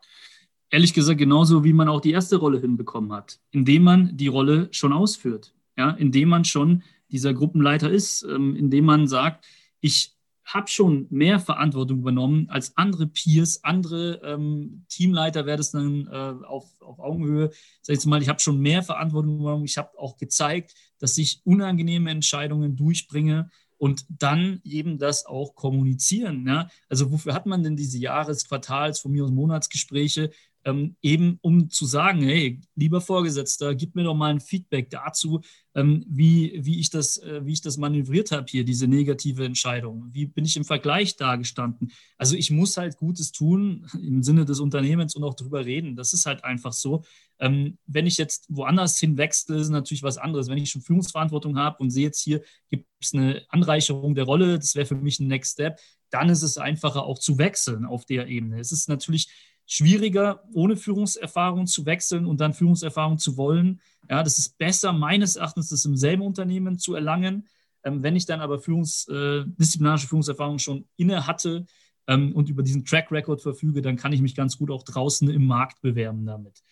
Ehrlich 0.71 0.93
gesagt, 0.93 1.19
genauso 1.19 1.65
wie 1.65 1.73
man 1.73 1.88
auch 1.88 2.00
die 2.00 2.12
erste 2.12 2.37
Rolle 2.37 2.61
hinbekommen 2.61 3.12
hat, 3.12 3.41
indem 3.50 3.85
man 3.85 4.17
die 4.17 4.29
Rolle 4.29 4.69
schon 4.71 4.93
ausführt, 4.93 5.55
ja, 5.77 5.91
indem 5.91 6.29
man 6.29 6.45
schon 6.45 6.83
dieser 7.11 7.33
Gruppenleiter 7.33 7.91
ist, 7.91 8.23
ähm, 8.23 8.55
indem 8.55 8.85
man 8.85 9.09
sagt, 9.09 9.47
ich 9.81 10.17
habe 10.49 10.69
schon 10.69 11.07
mehr 11.11 11.40
Verantwortung 11.40 11.99
übernommen 11.99 12.49
als 12.49 12.76
andere 12.76 13.07
Peers, 13.07 13.62
andere 13.64 14.21
ähm, 14.25 14.87
Teamleiter 14.88 15.45
wäre 15.45 15.59
das 15.59 15.73
dann 15.73 16.09
äh, 16.11 16.45
auf, 16.47 16.64
auf 16.81 16.99
Augenhöhe. 16.99 17.50
Sag 17.83 17.93
ich 17.93 17.99
jetzt 17.99 18.07
mal, 18.07 18.23
ich 18.23 18.28
habe 18.28 18.40
schon 18.40 18.59
mehr 18.59 18.83
Verantwortung 18.83 19.40
übernommen. 19.40 19.67
Ich 19.67 19.76
habe 19.76 19.99
auch 19.99 20.17
gezeigt, 20.17 20.75
dass 20.99 21.19
ich 21.19 21.43
unangenehme 21.45 22.11
Entscheidungen 22.11 22.76
durchbringe 22.76 23.50
und 23.76 24.07
dann 24.09 24.61
eben 24.64 24.99
das 24.99 25.26
auch 25.26 25.55
kommunizieren. 25.55 26.47
Ja? 26.47 26.69
Also 26.88 27.12
wofür 27.12 27.35
hat 27.35 27.47
man 27.47 27.62
denn 27.62 27.76
diese 27.76 27.99
Jahres-, 27.99 28.49
Quartals-, 28.49 29.00
von 29.00 29.12
mir 29.12 29.25
aus 29.25 29.31
Monatsgespräche? 29.31 30.31
Ähm, 30.65 30.97
eben 31.03 31.38
um 31.43 31.71
zu 31.71 31.87
sagen, 31.87 32.23
hey, 32.23 32.61
lieber 32.75 33.00
Vorgesetzter, 33.00 33.75
gib 33.75 33.95
mir 33.95 34.05
doch 34.05 34.15
mal 34.15 34.31
ein 34.31 34.41
Feedback 34.41 34.91
dazu, 34.91 35.41
ähm, 35.75 36.05
wie, 36.09 36.59
wie, 36.65 36.81
ich 36.81 36.91
das, 36.91 37.19
äh, 37.19 37.45
wie 37.45 37.53
ich 37.53 37.62
das 37.62 37.77
manövriert 37.77 38.33
habe 38.33 38.47
hier, 38.49 38.65
diese 38.65 38.88
negative 38.88 39.45
Entscheidung. 39.45 40.09
Wie 40.12 40.27
bin 40.27 40.45
ich 40.45 40.57
im 40.57 40.65
Vergleich 40.65 41.17
dagestanden? 41.17 41.93
Also 42.17 42.35
ich 42.35 42.50
muss 42.50 42.77
halt 42.77 42.97
Gutes 42.97 43.33
tun 43.33 43.87
im 43.95 44.23
Sinne 44.23 44.45
des 44.45 44.61
Unternehmens 44.61 45.15
und 45.15 45.25
auch 45.25 45.35
darüber 45.35 45.65
reden. 45.65 45.97
Das 45.97 46.12
ist 46.12 46.27
halt 46.27 46.45
einfach 46.45 46.73
so. 46.73 47.05
Ähm, 47.38 47.79
wenn 47.87 48.07
ich 48.07 48.19
jetzt 48.19 48.47
woanders 48.49 48.99
hinwechsle, 48.99 49.57
ist 49.57 49.69
natürlich 49.69 50.03
was 50.03 50.19
anderes. 50.19 50.49
Wenn 50.49 50.59
ich 50.59 50.71
schon 50.71 50.83
Führungsverantwortung 50.83 51.57
habe 51.57 51.79
und 51.79 51.91
sehe 51.91 52.07
jetzt 52.07 52.23
hier, 52.23 52.43
gibt 52.69 52.87
es 53.00 53.15
eine 53.15 53.45
Anreicherung 53.49 54.15
der 54.15 54.25
Rolle, 54.25 54.59
das 54.59 54.75
wäre 54.75 54.87
für 54.87 54.97
mich 54.97 55.21
ein 55.21 55.29
Next 55.29 55.53
Step, 55.53 55.79
dann 56.11 56.29
ist 56.31 56.43
es 56.43 56.59
einfacher 56.59 57.05
auch 57.05 57.19
zu 57.19 57.38
wechseln 57.38 57.85
auf 57.85 58.05
der 58.05 58.29
Ebene. 58.29 58.59
Es 58.59 58.73
ist 58.73 58.88
natürlich 58.88 59.29
schwieriger, 59.68 60.42
ohne 60.54 60.76
Führungserfahrung 60.76 61.66
zu 61.66 61.87
wechseln 61.87 62.26
und 62.26 62.40
dann 62.40 62.54
Führungserfahrung 62.54 63.18
zu 63.18 63.37
wollen. 63.37 63.80
Ja, 64.08 64.22
das 64.22 64.38
ist 64.38 64.56
besser, 64.56 64.92
meines 64.92 65.37
Erachtens, 65.37 65.68
das 65.68 65.84
im 65.84 65.96
selben 65.96 66.22
Unternehmen 66.22 66.78
zu 66.78 66.94
erlangen. 66.94 67.46
Ähm, 67.84 68.02
wenn 68.02 68.16
ich 68.16 68.25
dann 68.25 68.40
aber 68.40 68.58
Führungs, 68.58 69.06
äh, 69.08 69.44
disziplinarische 69.46 70.08
Führungserfahrung 70.08 70.58
schon 70.58 70.88
inne 70.96 71.26
hatte 71.26 71.66
ähm, 72.06 72.34
und 72.34 72.48
über 72.48 72.62
diesen 72.62 72.87
Track 72.87 73.12
Record 73.12 73.42
verfüge, 73.42 73.82
dann 73.82 73.96
kann 73.96 74.12
ich 74.14 74.22
mich 74.22 74.34
ganz 74.34 74.56
gut 74.56 74.70
auch 74.70 74.82
draußen 74.82 75.28
im 75.28 75.46
Markt 75.46 75.82
bewerben 75.82 76.25
damit. 76.25 76.62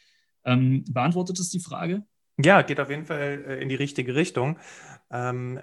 Ähm, 0.44 0.84
beantwortet 0.88 1.38
es 1.38 1.50
die 1.50 1.60
Frage? 1.60 2.02
Ja, 2.42 2.62
geht 2.62 2.80
auf 2.80 2.88
jeden 2.88 3.04
Fall 3.04 3.44
äh, 3.46 3.62
in 3.62 3.68
die 3.68 3.74
richtige 3.74 4.14
Richtung. 4.14 4.58
Ähm, 5.10 5.60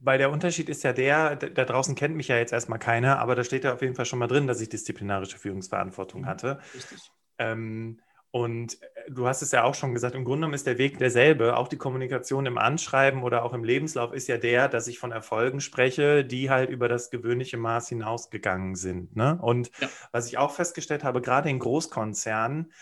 weil 0.00 0.18
der 0.18 0.30
Unterschied 0.30 0.68
ist 0.68 0.82
ja 0.84 0.92
der, 0.92 1.36
da 1.36 1.64
draußen 1.64 1.94
kennt 1.94 2.16
mich 2.16 2.28
ja 2.28 2.36
jetzt 2.36 2.52
erstmal 2.52 2.78
keiner, 2.78 3.18
aber 3.18 3.34
da 3.34 3.44
steht 3.44 3.64
ja 3.64 3.74
auf 3.74 3.82
jeden 3.82 3.94
Fall 3.94 4.06
schon 4.06 4.18
mal 4.18 4.26
drin, 4.26 4.46
dass 4.46 4.60
ich 4.60 4.68
disziplinarische 4.68 5.38
Führungsverantwortung 5.38 6.22
mhm, 6.22 6.26
hatte. 6.26 6.58
Richtig. 6.74 7.10
Ähm, 7.38 8.00
und 8.34 8.82
äh, 8.82 9.10
du 9.10 9.28
hast 9.28 9.42
es 9.42 9.52
ja 9.52 9.62
auch 9.62 9.76
schon 9.76 9.94
gesagt, 9.94 10.16
im 10.16 10.24
Grunde 10.24 10.40
genommen 10.40 10.54
ist 10.54 10.66
der 10.66 10.76
Weg 10.76 10.98
derselbe. 10.98 11.56
Auch 11.56 11.68
die 11.68 11.76
Kommunikation 11.76 12.46
im 12.46 12.58
Anschreiben 12.58 13.22
oder 13.22 13.44
auch 13.44 13.52
im 13.52 13.62
Lebenslauf 13.62 14.12
ist 14.12 14.26
ja 14.26 14.38
der, 14.38 14.68
dass 14.68 14.88
ich 14.88 14.98
von 14.98 15.12
Erfolgen 15.12 15.60
spreche, 15.60 16.24
die 16.24 16.50
halt 16.50 16.68
über 16.68 16.88
das 16.88 17.10
gewöhnliche 17.10 17.56
Maß 17.58 17.88
hinausgegangen 17.90 18.74
sind. 18.74 19.14
Ne? 19.14 19.38
Und 19.40 19.70
ja. 19.80 19.88
was 20.10 20.26
ich 20.26 20.36
auch 20.36 20.50
festgestellt 20.50 21.04
habe, 21.04 21.20
gerade 21.20 21.48
in 21.48 21.60
Großkonzernen, 21.60 22.72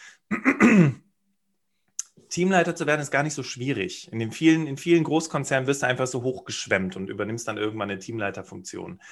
Teamleiter 2.33 2.75
zu 2.75 2.87
werden 2.87 3.03
ist 3.03 3.11
gar 3.11 3.23
nicht 3.23 3.35
so 3.35 3.43
schwierig. 3.43 4.11
In, 4.11 4.19
den 4.19 4.33
vielen, 4.33 4.67
in 4.67 4.79
vielen 4.79 5.05
Großkonzernen 5.05 5.67
wirst 5.67 5.83
du 5.83 5.87
einfach 5.87 6.07
so 6.07 6.23
hochgeschwemmt 6.23 6.97
und 6.97 7.11
übernimmst 7.11 7.47
dann 7.47 7.59
irgendwann 7.59 7.91
eine 7.91 7.99
Teamleiterfunktion. 7.99 9.03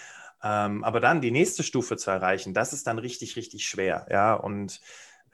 Ähm, 0.43 0.83
aber 0.83 1.00
dann 1.00 1.21
die 1.21 1.31
nächste 1.31 1.62
Stufe 1.62 1.99
zu 1.99 2.11
erreichen, 2.11 2.55
das 2.55 2.73
ist 2.73 2.87
dann 2.87 2.99
richtig, 2.99 3.37
richtig 3.37 3.67
schwer. 3.67 4.07
Ja, 4.11 4.33
und 4.33 4.81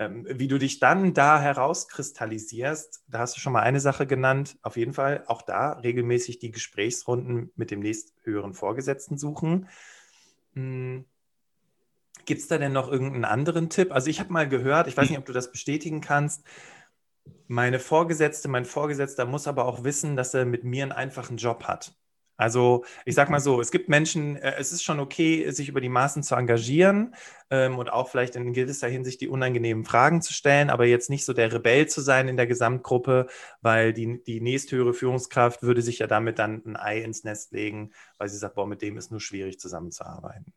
ähm, 0.00 0.26
wie 0.28 0.48
du 0.48 0.58
dich 0.58 0.80
dann 0.80 1.14
da 1.14 1.40
herauskristallisierst, 1.40 3.04
da 3.06 3.20
hast 3.20 3.36
du 3.36 3.40
schon 3.40 3.52
mal 3.52 3.62
eine 3.62 3.78
Sache 3.78 4.04
genannt. 4.04 4.58
Auf 4.62 4.76
jeden 4.76 4.92
Fall 4.92 5.22
auch 5.28 5.42
da 5.42 5.74
regelmäßig 5.74 6.40
die 6.40 6.50
Gesprächsrunden 6.50 7.52
mit 7.54 7.70
dem 7.70 7.78
nächsthöheren 7.78 8.54
Vorgesetzten 8.54 9.16
suchen. 9.16 9.68
Hm. 10.54 11.04
Gibt 12.24 12.40
es 12.40 12.48
da 12.48 12.58
denn 12.58 12.72
noch 12.72 12.90
irgendeinen 12.90 13.24
anderen 13.24 13.70
Tipp? 13.70 13.92
Also 13.92 14.10
ich 14.10 14.18
habe 14.18 14.32
mal 14.32 14.48
gehört, 14.48 14.88
ich 14.88 14.96
weiß 14.96 15.08
nicht, 15.08 15.20
ob 15.20 15.26
du 15.26 15.32
das 15.32 15.52
bestätigen 15.52 16.00
kannst, 16.00 16.42
meine 17.48 17.78
Vorgesetzte, 17.78 18.48
mein 18.48 18.64
Vorgesetzter 18.64 19.26
muss 19.26 19.46
aber 19.46 19.66
auch 19.66 19.84
wissen, 19.84 20.16
dass 20.16 20.34
er 20.34 20.44
mit 20.44 20.64
mir 20.64 20.82
einen 20.82 20.92
einfachen 20.92 21.36
Job 21.36 21.64
hat. 21.64 21.94
Also 22.38 22.84
ich 23.06 23.14
sage 23.14 23.30
mal 23.30 23.40
so, 23.40 23.60
es 23.60 23.70
gibt 23.70 23.88
Menschen, 23.88 24.36
äh, 24.36 24.54
es 24.58 24.72
ist 24.72 24.82
schon 24.82 25.00
okay, 25.00 25.50
sich 25.50 25.68
über 25.68 25.80
die 25.80 25.88
Maßen 25.88 26.22
zu 26.22 26.34
engagieren 26.34 27.14
ähm, 27.50 27.78
und 27.78 27.90
auch 27.90 28.08
vielleicht 28.10 28.36
in 28.36 28.52
gewisser 28.52 28.88
Hinsicht 28.88 29.22
die 29.22 29.28
unangenehmen 29.28 29.84
Fragen 29.84 30.20
zu 30.20 30.34
stellen, 30.34 30.68
aber 30.68 30.84
jetzt 30.84 31.08
nicht 31.08 31.24
so 31.24 31.32
der 31.32 31.52
Rebell 31.52 31.88
zu 31.88 32.02
sein 32.02 32.28
in 32.28 32.36
der 32.36 32.46
Gesamtgruppe, 32.46 33.28
weil 33.62 33.94
die, 33.94 34.22
die 34.22 34.40
nächsthöhere 34.42 34.92
Führungskraft 34.92 35.62
würde 35.62 35.80
sich 35.80 35.98
ja 36.00 36.06
damit 36.06 36.38
dann 36.38 36.62
ein 36.66 36.76
Ei 36.76 37.00
ins 37.00 37.24
Nest 37.24 37.52
legen, 37.52 37.92
weil 38.18 38.28
sie 38.28 38.38
sagt, 38.38 38.54
boah, 38.56 38.66
mit 38.66 38.82
dem 38.82 38.98
ist 38.98 39.10
nur 39.10 39.20
schwierig 39.20 39.58
zusammenzuarbeiten. 39.58 40.52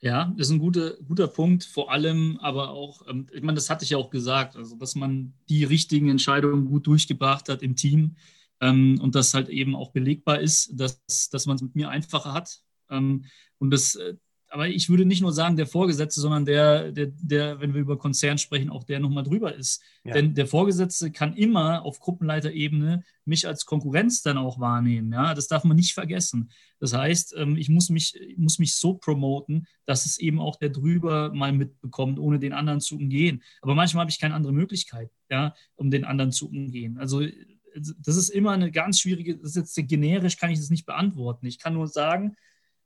Ja, 0.00 0.32
das 0.36 0.48
ist 0.48 0.52
ein 0.52 0.58
guter, 0.58 0.94
guter 1.08 1.26
Punkt. 1.26 1.64
Vor 1.64 1.90
allem 1.90 2.38
aber 2.42 2.70
auch, 2.70 3.06
ähm, 3.08 3.26
ich 3.32 3.42
meine, 3.42 3.54
das 3.56 3.70
hatte 3.70 3.84
ich 3.84 3.90
ja 3.90 3.98
auch 3.98 4.10
gesagt, 4.10 4.56
also 4.56 4.76
dass 4.76 4.94
man 4.94 5.32
die 5.48 5.64
richtigen 5.64 6.10
Entscheidungen 6.10 6.66
gut 6.66 6.86
durchgebracht 6.86 7.48
hat 7.48 7.62
im 7.62 7.76
Team 7.76 8.16
ähm, 8.60 9.00
und 9.00 9.14
das 9.14 9.32
halt 9.34 9.48
eben 9.48 9.74
auch 9.74 9.92
belegbar 9.92 10.40
ist, 10.40 10.70
dass, 10.78 11.00
dass 11.30 11.46
man 11.46 11.56
es 11.56 11.62
mit 11.62 11.74
mir 11.74 11.88
einfacher 11.88 12.32
hat. 12.34 12.60
Ähm, 12.90 13.24
und 13.58 13.70
das, 13.70 13.94
äh, 13.96 14.16
aber 14.48 14.68
ich 14.68 14.88
würde 14.88 15.04
nicht 15.04 15.22
nur 15.22 15.32
sagen, 15.32 15.56
der 15.56 15.66
Vorgesetzte, 15.66 16.20
sondern 16.20 16.44
der, 16.44 16.92
der, 16.92 17.06
der 17.06 17.60
wenn 17.60 17.74
wir 17.74 17.80
über 17.80 17.98
Konzern 17.98 18.38
sprechen, 18.38 18.70
auch 18.70 18.84
der 18.84 19.00
nochmal 19.00 19.24
drüber 19.24 19.54
ist. 19.54 19.82
Ja. 20.04 20.14
Denn 20.14 20.34
der 20.34 20.46
Vorgesetzte 20.46 21.10
kann 21.10 21.34
immer 21.34 21.84
auf 21.84 21.98
Gruppenleiterebene 22.00 23.02
mich 23.24 23.46
als 23.46 23.66
Konkurrenz 23.66 24.22
dann 24.22 24.38
auch 24.38 24.60
wahrnehmen. 24.60 25.12
Ja, 25.12 25.34
das 25.34 25.48
darf 25.48 25.64
man 25.64 25.76
nicht 25.76 25.94
vergessen. 25.94 26.50
Das 26.78 26.92
heißt, 26.92 27.34
ähm, 27.36 27.56
ich 27.56 27.68
muss 27.68 27.90
mich, 27.90 28.18
muss 28.36 28.58
mich 28.58 28.76
so 28.76 28.94
promoten, 28.94 29.66
dass 29.84 30.06
es 30.06 30.18
eben 30.18 30.40
auch 30.40 30.56
der 30.56 30.70
drüber 30.70 31.32
mal 31.34 31.52
mitbekommt, 31.52 32.18
ohne 32.18 32.38
den 32.38 32.52
anderen 32.52 32.80
zu 32.80 32.96
umgehen. 32.96 33.42
Aber 33.62 33.74
manchmal 33.74 34.02
habe 34.02 34.10
ich 34.10 34.20
keine 34.20 34.34
andere 34.34 34.52
Möglichkeit, 34.52 35.10
ja, 35.28 35.54
um 35.74 35.90
den 35.90 36.04
anderen 36.04 36.32
zu 36.32 36.48
umgehen. 36.48 36.98
Also 36.98 37.22
das 37.74 38.16
ist 38.16 38.30
immer 38.30 38.52
eine 38.52 38.70
ganz 38.70 39.00
schwierige, 39.00 39.36
das 39.36 39.56
ist 39.56 39.76
jetzt 39.76 39.88
generisch, 39.88 40.38
kann 40.38 40.50
ich 40.50 40.58
das 40.58 40.70
nicht 40.70 40.86
beantworten. 40.86 41.46
Ich 41.46 41.58
kann 41.58 41.74
nur 41.74 41.88
sagen, 41.88 42.36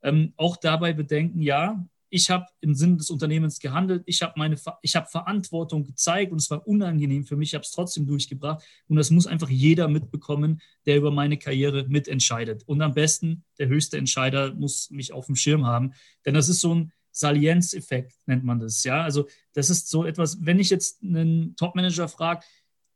ähm, 0.03 0.33
auch 0.37 0.57
dabei 0.57 0.93
bedenken, 0.93 1.43
ja, 1.43 1.85
ich 2.11 2.29
habe 2.29 2.47
im 2.61 2.75
Sinne 2.75 2.97
des 2.97 3.09
Unternehmens 3.11 3.61
gehandelt, 3.61 4.03
ich 4.07 4.21
habe 4.21 4.33
meine, 4.37 4.57
ich 4.83 4.97
habe 4.97 5.07
Verantwortung 5.07 5.85
gezeigt 5.85 6.33
und 6.33 6.39
es 6.39 6.51
war 6.51 6.67
unangenehm 6.67 7.25
für 7.25 7.37
mich, 7.37 7.51
ich 7.51 7.55
habe 7.55 7.63
es 7.63 7.71
trotzdem 7.71 8.07
durchgebracht 8.07 8.65
und 8.89 8.97
das 8.97 9.11
muss 9.11 9.29
einfach 9.29 9.49
jeder 9.49 9.87
mitbekommen, 9.87 10.61
der 10.87 10.97
über 10.97 11.13
meine 11.13 11.39
Karriere 11.39 11.87
mitentscheidet. 11.89 12.65
Und 12.67 12.83
am 12.83 12.95
besten 12.95 13.45
der 13.59 13.69
höchste 13.69 13.97
Entscheider 13.97 14.53
muss 14.55 14.91
mich 14.91 15.13
auf 15.13 15.27
dem 15.27 15.37
Schirm 15.37 15.67
haben, 15.67 15.95
denn 16.27 16.35
das 16.35 16.49
ist 16.49 16.61
so 16.61 16.75
ein 16.75 16.93
Salienzeffekt 17.13 18.15
nennt 18.27 18.45
man 18.45 18.61
das. 18.61 18.85
Ja, 18.85 19.03
also 19.03 19.29
das 19.53 19.71
ist 19.71 19.89
so 19.89 20.05
etwas. 20.05 20.39
Wenn 20.45 20.59
ich 20.59 20.71
jetzt 20.71 21.03
einen 21.03 21.57
Topmanager 21.57 22.09
frage, 22.09 22.45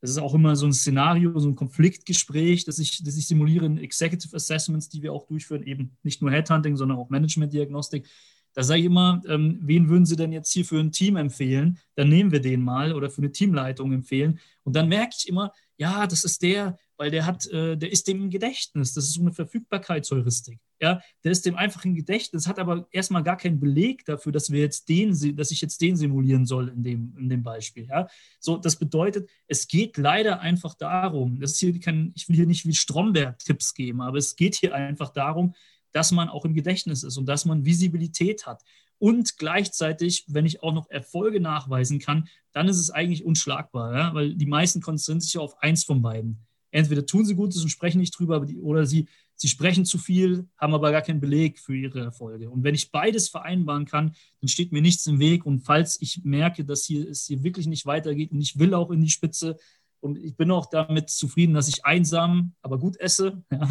das 0.04 0.11
ist 0.11 0.18
auch 0.18 0.34
immer 0.34 0.54
so 0.54 0.66
ein 0.66 0.75
Szenario, 0.75 1.38
so 1.38 1.49
ein 1.49 1.54
Konfliktgespräch, 1.54 2.66
das 2.66 2.78
ich, 2.78 3.02
das 3.02 3.16
ich 3.16 3.26
simuliere 3.26 3.64
in 3.64 3.78
Executive 3.78 4.37
Assessments, 4.37 4.90
die 4.90 5.00
wir 5.00 5.14
auch 5.14 5.26
durchführen, 5.26 5.62
eben 5.62 5.96
nicht 6.02 6.20
nur 6.20 6.30
Headhunting, 6.30 6.76
sondern 6.76 6.99
auch 6.99 7.08
Management-Diagnostik. 7.08 8.06
Da 8.52 8.62
sage 8.62 8.80
ich 8.80 8.84
immer, 8.84 9.23
ähm, 9.26 9.61
wen 9.62 9.88
würden 9.88 10.04
Sie 10.04 10.16
denn 10.16 10.30
jetzt 10.30 10.52
hier 10.52 10.66
für 10.66 10.78
ein 10.78 10.92
Team 10.92 11.16
empfehlen? 11.16 11.78
Dann 11.94 12.11
nehmen 12.11 12.32
wir 12.32 12.40
den 12.40 12.61
mal 12.61 12.92
oder 12.92 13.08
für 13.08 13.23
eine 13.23 13.32
Teamleitung 13.32 13.94
empfehlen. 13.94 14.40
Und 14.62 14.76
dann 14.76 14.90
merke 14.90 15.14
ich 15.18 15.26
immer, 15.26 15.52
ja, 15.78 16.06
das 16.06 16.23
ist 16.25 16.42
der, 16.42 16.76
weil 16.96 17.10
der 17.10 17.26
hat, 17.26 17.46
äh, 17.46 17.76
der 17.76 17.90
ist 17.90 18.06
dem 18.08 18.22
im 18.22 18.30
Gedächtnis. 18.30 18.94
Das 18.94 19.04
ist 19.04 19.14
so 19.14 19.20
eine 19.20 19.32
Verfügbarkeitsheuristik. 19.32 20.60
Ja, 20.80 21.00
der 21.22 21.32
ist 21.32 21.46
dem 21.46 21.56
einfach 21.56 21.84
im 21.84 21.94
Gedächtnis, 21.94 22.46
hat 22.46 22.58
aber 22.58 22.86
erstmal 22.90 23.22
gar 23.22 23.36
keinen 23.36 23.60
Beleg 23.60 24.04
dafür, 24.04 24.32
dass 24.32 24.50
wir 24.50 24.60
jetzt 24.60 24.88
den, 24.88 25.36
dass 25.36 25.50
ich 25.50 25.60
jetzt 25.60 25.80
den 25.80 25.96
simulieren 25.96 26.46
soll 26.46 26.68
in 26.68 26.82
dem, 26.82 27.16
in 27.18 27.28
dem 27.28 27.42
Beispiel. 27.42 27.86
Ja, 27.86 28.08
so, 28.38 28.56
das 28.58 28.76
bedeutet, 28.76 29.30
es 29.46 29.66
geht 29.66 29.96
leider 29.96 30.40
einfach 30.40 30.74
darum, 30.74 31.40
das 31.40 31.52
ist 31.52 31.60
hier 31.60 31.78
kein, 31.80 32.12
ich 32.14 32.28
will 32.28 32.36
hier 32.36 32.46
nicht 32.46 32.66
wie 32.66 32.74
Stromberg 32.74 33.38
Tipps 33.38 33.74
geben, 33.74 34.00
aber 34.00 34.18
es 34.18 34.36
geht 34.36 34.56
hier 34.56 34.74
einfach 34.74 35.10
darum, 35.10 35.54
dass 35.92 36.10
man 36.10 36.28
auch 36.28 36.44
im 36.44 36.54
Gedächtnis 36.54 37.04
ist 37.04 37.16
und 37.16 37.26
dass 37.26 37.44
man 37.44 37.64
Visibilität 37.64 38.46
hat. 38.46 38.62
Und 38.98 39.38
gleichzeitig, 39.38 40.24
wenn 40.28 40.46
ich 40.46 40.62
auch 40.62 40.72
noch 40.72 40.90
Erfolge 40.90 41.40
nachweisen 41.40 41.98
kann, 41.98 42.28
dann 42.52 42.68
ist 42.68 42.78
es 42.78 42.90
eigentlich 42.90 43.24
unschlagbar, 43.24 43.94
ja? 43.94 44.14
weil 44.14 44.34
die 44.34 44.46
meisten 44.46 44.80
konzentrieren 44.80 45.20
sich 45.20 45.38
auf 45.38 45.60
eins 45.62 45.84
von 45.84 46.02
beiden 46.02 46.46
entweder 46.75 47.07
tun 47.07 47.25
sie 47.25 47.35
Gutes 47.35 47.62
und 47.62 47.69
sprechen 47.69 47.99
nicht 47.99 48.19
drüber, 48.19 48.40
die, 48.40 48.59
oder 48.59 48.85
sie, 48.85 49.07
sie 49.37 49.49
sprechen 49.49 49.85
zu 49.85 49.97
viel, 49.97 50.49
haben 50.59 50.75
aber 50.75 50.90
gar 50.90 51.02
keinen 51.02 51.21
Beleg 51.21 51.61
für 51.61 51.76
ihre 51.76 52.00
Erfolge. 52.00 52.50
Und 52.50 52.64
wenn 52.64 52.75
ich 52.75 52.90
beides 52.90 53.28
vereinbaren 53.28 53.85
kann, 53.85 54.14
dann 54.40 54.49
steht 54.49 54.73
mir 54.73 54.83
nichts 54.83 55.07
im 55.07 55.21
Weg. 55.21 55.47
Und 55.47 55.61
falls 55.61 56.00
ich 56.00 56.25
merke, 56.25 56.64
dass 56.64 56.85
hier, 56.85 57.09
es 57.09 57.26
hier 57.26 57.43
wirklich 57.45 57.66
nicht 57.66 57.87
weitergeht 57.87 58.33
und 58.33 58.40
ich 58.40 58.59
will 58.59 58.75
auch 58.75 58.90
in 58.90 59.00
die 59.00 59.11
Spitze, 59.11 59.57
und 60.00 60.19
ich 60.19 60.37
bin 60.37 60.50
auch 60.50 60.66
damit 60.66 61.09
zufrieden, 61.09 61.54
dass 61.54 61.66
ich 61.66 61.87
einsam, 61.87 62.52
aber 62.61 62.78
gut 62.78 63.00
esse. 63.00 63.43
Ja. 63.50 63.71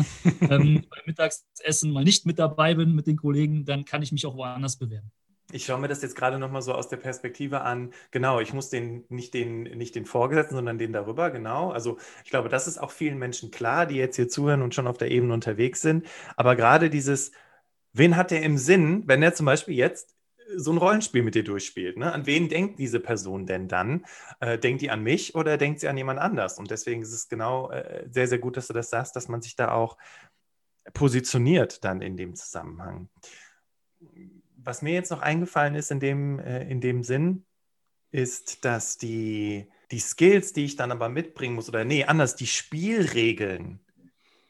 ähm, 0.49 0.83
beim 0.89 1.03
Mittagsessen 1.05 1.91
mal 1.91 2.03
nicht 2.03 2.25
mit 2.25 2.39
dabei 2.39 2.73
bin 2.73 2.95
mit 2.95 3.05
den 3.05 3.17
Kollegen, 3.17 3.65
dann 3.65 3.85
kann 3.85 4.01
ich 4.01 4.11
mich 4.11 4.25
auch 4.25 4.35
woanders 4.35 4.77
bewerben. 4.77 5.11
Ich 5.53 5.65
schaue 5.65 5.79
mir 5.79 5.87
das 5.87 6.01
jetzt 6.01 6.15
gerade 6.15 6.39
nochmal 6.39 6.63
so 6.63 6.73
aus 6.73 6.87
der 6.89 6.97
Perspektive 6.97 7.61
an. 7.61 7.93
Genau, 8.09 8.39
ich 8.39 8.53
muss 8.53 8.69
den 8.69 9.05
nicht, 9.09 9.33
den 9.35 9.63
nicht 9.63 9.93
den 9.95 10.05
Vorgesetzten, 10.05 10.55
sondern 10.55 10.79
den 10.79 10.93
darüber, 10.93 11.29
genau. 11.29 11.69
Also 11.71 11.97
ich 12.23 12.31
glaube, 12.31 12.49
das 12.49 12.67
ist 12.67 12.79
auch 12.79 12.89
vielen 12.91 13.19
Menschen 13.19 13.51
klar, 13.51 13.85
die 13.85 13.95
jetzt 13.95 14.15
hier 14.15 14.27
zuhören 14.27 14.63
und 14.63 14.73
schon 14.73 14.87
auf 14.87 14.97
der 14.97 15.11
Ebene 15.11 15.33
unterwegs 15.33 15.81
sind. 15.81 16.07
Aber 16.37 16.55
gerade 16.55 16.89
dieses, 16.89 17.31
wen 17.93 18.17
hat 18.17 18.31
der 18.31 18.41
im 18.41 18.57
Sinn, 18.57 19.03
wenn 19.05 19.21
er 19.21 19.35
zum 19.35 19.45
Beispiel 19.45 19.75
jetzt 19.75 20.15
so 20.55 20.71
ein 20.71 20.77
Rollenspiel 20.77 21.23
mit 21.23 21.35
dir 21.35 21.43
durchspielt. 21.43 21.97
Ne? 21.97 22.11
An 22.11 22.25
wen 22.25 22.49
denkt 22.49 22.79
diese 22.79 22.99
Person 22.99 23.45
denn 23.45 23.67
dann? 23.67 24.05
Äh, 24.39 24.57
denkt 24.57 24.81
die 24.81 24.89
an 24.89 25.03
mich 25.03 25.35
oder 25.35 25.57
denkt 25.57 25.79
sie 25.79 25.87
an 25.87 25.97
jemand 25.97 26.19
anders? 26.19 26.57
Und 26.57 26.71
deswegen 26.71 27.01
ist 27.01 27.13
es 27.13 27.29
genau 27.29 27.71
äh, 27.71 28.07
sehr, 28.09 28.27
sehr 28.27 28.39
gut, 28.39 28.57
dass 28.57 28.67
du 28.67 28.73
das 28.73 28.89
sagst, 28.89 29.15
dass 29.15 29.27
man 29.27 29.41
sich 29.41 29.55
da 29.55 29.71
auch 29.71 29.97
positioniert 30.93 31.83
dann 31.83 32.01
in 32.01 32.17
dem 32.17 32.35
Zusammenhang 32.35 33.09
was 34.63 34.81
mir 34.81 34.93
jetzt 34.93 35.11
noch 35.11 35.21
eingefallen 35.21 35.75
ist 35.75 35.91
in 35.91 35.99
dem, 35.99 36.39
äh, 36.39 36.67
in 36.69 36.81
dem 36.81 37.03
Sinn, 37.03 37.45
ist, 38.11 38.63
dass 38.63 38.97
die, 38.97 39.67
die 39.91 39.99
Skills, 39.99 40.53
die 40.53 40.65
ich 40.65 40.75
dann 40.75 40.91
aber 40.91 41.09
mitbringen 41.09 41.55
muss, 41.55 41.69
oder 41.69 41.83
nee, 41.83 42.03
anders, 42.03 42.35
die 42.35 42.47
Spielregeln, 42.47 43.79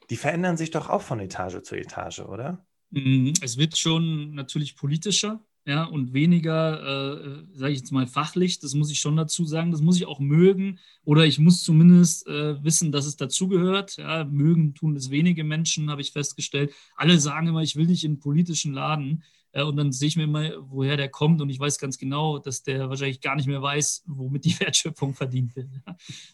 die 0.10 0.18
verändern 0.18 0.58
sich 0.58 0.72
doch 0.72 0.90
auch 0.90 1.02
von 1.02 1.20
Etage 1.20 1.62
zu 1.64 1.76
Etage, 1.76 2.20
oder? 2.20 2.66
Mhm, 2.92 3.34
es 3.42 3.58
wird 3.58 3.78
schon 3.78 4.36
natürlich 4.36 4.76
politischer, 4.76 5.44
ja, 5.66 5.86
und 5.86 6.14
weniger, 6.14 7.16
äh, 7.16 7.44
sage 7.54 7.72
ich 7.72 7.80
jetzt 7.80 7.92
mal, 7.92 8.06
fachlich. 8.06 8.60
Das 8.60 8.74
muss 8.74 8.92
ich 8.92 9.00
schon 9.00 9.16
dazu 9.16 9.46
sagen. 9.46 9.72
Das 9.72 9.82
muss 9.82 9.96
ich 9.96 10.06
auch 10.06 10.20
mögen 10.20 10.80
oder 11.06 11.26
ich 11.26 11.40
muss 11.40 11.64
zumindest 11.64 12.28
äh, 12.28 12.62
wissen, 12.64 12.92
dass 12.92 13.06
es 13.06 13.16
dazugehört. 13.16 13.96
Ja, 13.96 14.26
mögen 14.26 14.74
tun 14.74 14.96
es 14.98 15.10
wenige 15.10 15.46
Menschen, 15.46 15.90
habe 15.90 16.02
ich 16.02 16.12
festgestellt. 16.12 16.74
Alle 16.98 17.18
sagen 17.18 17.48
immer, 17.48 17.62
ich 17.62 17.78
will 17.78 17.86
nicht 17.86 18.04
in 18.04 18.12
einen 18.12 18.20
politischen 18.20 18.74
Laden. 18.74 19.24
Äh, 19.54 19.64
und 19.64 19.78
dann 19.78 19.92
sehe 19.92 20.10
ich 20.10 20.18
mir 20.18 20.28
mal, 20.28 20.58
woher 20.60 20.98
der 20.98 21.10
kommt 21.10 21.42
und 21.42 21.50
ich 21.50 21.60
weiß 21.60 21.78
ganz 21.78 21.98
genau, 21.98 22.40
dass 22.40 22.64
der 22.64 22.90
wahrscheinlich 22.90 23.22
gar 23.22 23.36
nicht 23.36 23.48
mehr 23.48 23.62
weiß, 23.62 24.04
womit 24.08 24.46
die 24.46 24.60
Wertschöpfung 24.60 25.14
verdient 25.14 25.56
wird. 25.56 25.70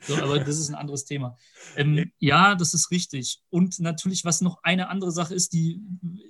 So, 0.08 0.16
aber 0.16 0.40
das 0.40 0.58
ist 0.58 0.70
ein 0.70 0.76
anderes 0.76 1.06
Thema. 1.06 1.38
Ähm, 1.76 2.12
ja, 2.18 2.56
das 2.56 2.74
ist 2.74 2.90
richtig. 2.90 3.42
Und 3.50 3.80
natürlich, 3.80 4.26
was 4.26 4.42
noch 4.42 4.64
eine 4.64 4.90
andere 4.90 5.12
Sache 5.12 5.36
ist, 5.36 5.54
die, 5.54 5.82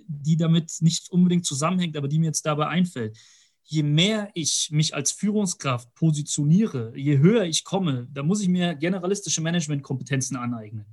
die 0.08 0.36
damit 0.36 0.74
nicht 0.82 1.10
unbedingt 1.12 1.46
zusammenhängt, 1.46 1.96
aber 1.96 2.08
die 2.08 2.20
mir 2.20 2.26
jetzt 2.26 2.46
dabei 2.46 2.68
einfällt. 2.68 3.18
Je 3.64 3.84
mehr 3.84 4.32
ich 4.34 4.70
mich 4.72 4.96
als 4.96 5.12
Führungskraft 5.12 5.94
positioniere, 5.94 6.92
je 6.96 7.20
höher 7.20 7.44
ich 7.44 7.64
komme, 7.64 8.08
da 8.12 8.24
muss 8.24 8.42
ich 8.42 8.50
mir 8.50 8.76
generalistische 8.76 9.42
Managementkompetenzen 9.42 10.36
aneignen. 10.36 10.86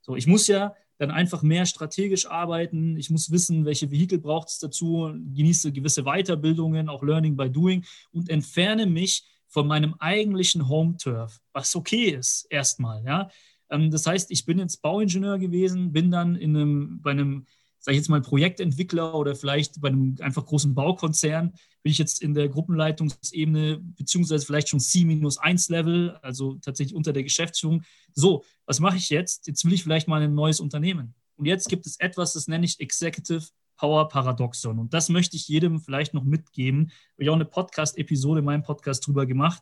So, 0.00 0.16
ich 0.16 0.26
muss 0.26 0.46
ja 0.46 0.74
dann 1.02 1.10
einfach 1.10 1.42
mehr 1.42 1.66
strategisch 1.66 2.26
arbeiten. 2.26 2.96
Ich 2.96 3.10
muss 3.10 3.32
wissen, 3.32 3.64
welche 3.64 3.90
Vehikel 3.90 4.20
braucht 4.20 4.50
es 4.50 4.60
dazu, 4.60 5.12
genieße 5.34 5.72
gewisse 5.72 6.04
Weiterbildungen, 6.04 6.88
auch 6.88 7.02
Learning 7.02 7.36
by 7.36 7.50
Doing 7.50 7.84
und 8.12 8.30
entferne 8.30 8.86
mich 8.86 9.24
von 9.48 9.66
meinem 9.66 9.96
eigentlichen 9.98 10.68
Home-Turf, 10.68 11.40
was 11.52 11.74
okay 11.74 12.10
ist 12.10 12.46
erstmal. 12.50 13.04
Ja? 13.04 13.28
Ähm, 13.68 13.90
das 13.90 14.06
heißt, 14.06 14.30
ich 14.30 14.46
bin 14.46 14.60
jetzt 14.60 14.80
Bauingenieur 14.80 15.40
gewesen, 15.40 15.92
bin 15.92 16.12
dann 16.12 16.36
in 16.36 16.56
einem, 16.56 17.00
bei 17.02 17.10
einem 17.10 17.46
sage 17.82 17.96
ich 17.96 18.00
jetzt 18.00 18.08
mal, 18.08 18.22
Projektentwickler 18.22 19.14
oder 19.14 19.34
vielleicht 19.34 19.80
bei 19.80 19.88
einem 19.88 20.16
einfach 20.20 20.46
großen 20.46 20.72
Baukonzern, 20.74 21.50
bin 21.82 21.90
ich 21.90 21.98
jetzt 21.98 22.22
in 22.22 22.32
der 22.32 22.48
Gruppenleitungsebene, 22.48 23.80
beziehungsweise 23.82 24.46
vielleicht 24.46 24.68
schon 24.68 24.78
C-1-Level, 24.78 26.16
also 26.22 26.54
tatsächlich 26.62 26.94
unter 26.94 27.12
der 27.12 27.24
Geschäftsführung. 27.24 27.82
So, 28.14 28.44
was 28.66 28.78
mache 28.78 28.96
ich 28.96 29.10
jetzt? 29.10 29.48
Jetzt 29.48 29.64
will 29.64 29.72
ich 29.72 29.82
vielleicht 29.82 30.06
mal 30.06 30.22
ein 30.22 30.34
neues 30.34 30.60
Unternehmen. 30.60 31.14
Und 31.36 31.46
jetzt 31.46 31.68
gibt 31.68 31.86
es 31.86 31.98
etwas, 31.98 32.34
das 32.34 32.46
nenne 32.46 32.64
ich 32.64 32.78
Executive 32.78 33.48
Power 33.76 34.08
Paradoxon. 34.08 34.78
Und 34.78 34.94
das 34.94 35.08
möchte 35.08 35.34
ich 35.34 35.48
jedem 35.48 35.80
vielleicht 35.80 36.14
noch 36.14 36.22
mitgeben. 36.22 36.92
Habe 37.14 37.24
ich 37.24 37.30
auch 37.30 37.34
eine 37.34 37.44
Podcast-Episode 37.44 38.38
in 38.38 38.44
meinem 38.44 38.62
Podcast 38.62 39.04
drüber 39.04 39.26
gemacht. 39.26 39.60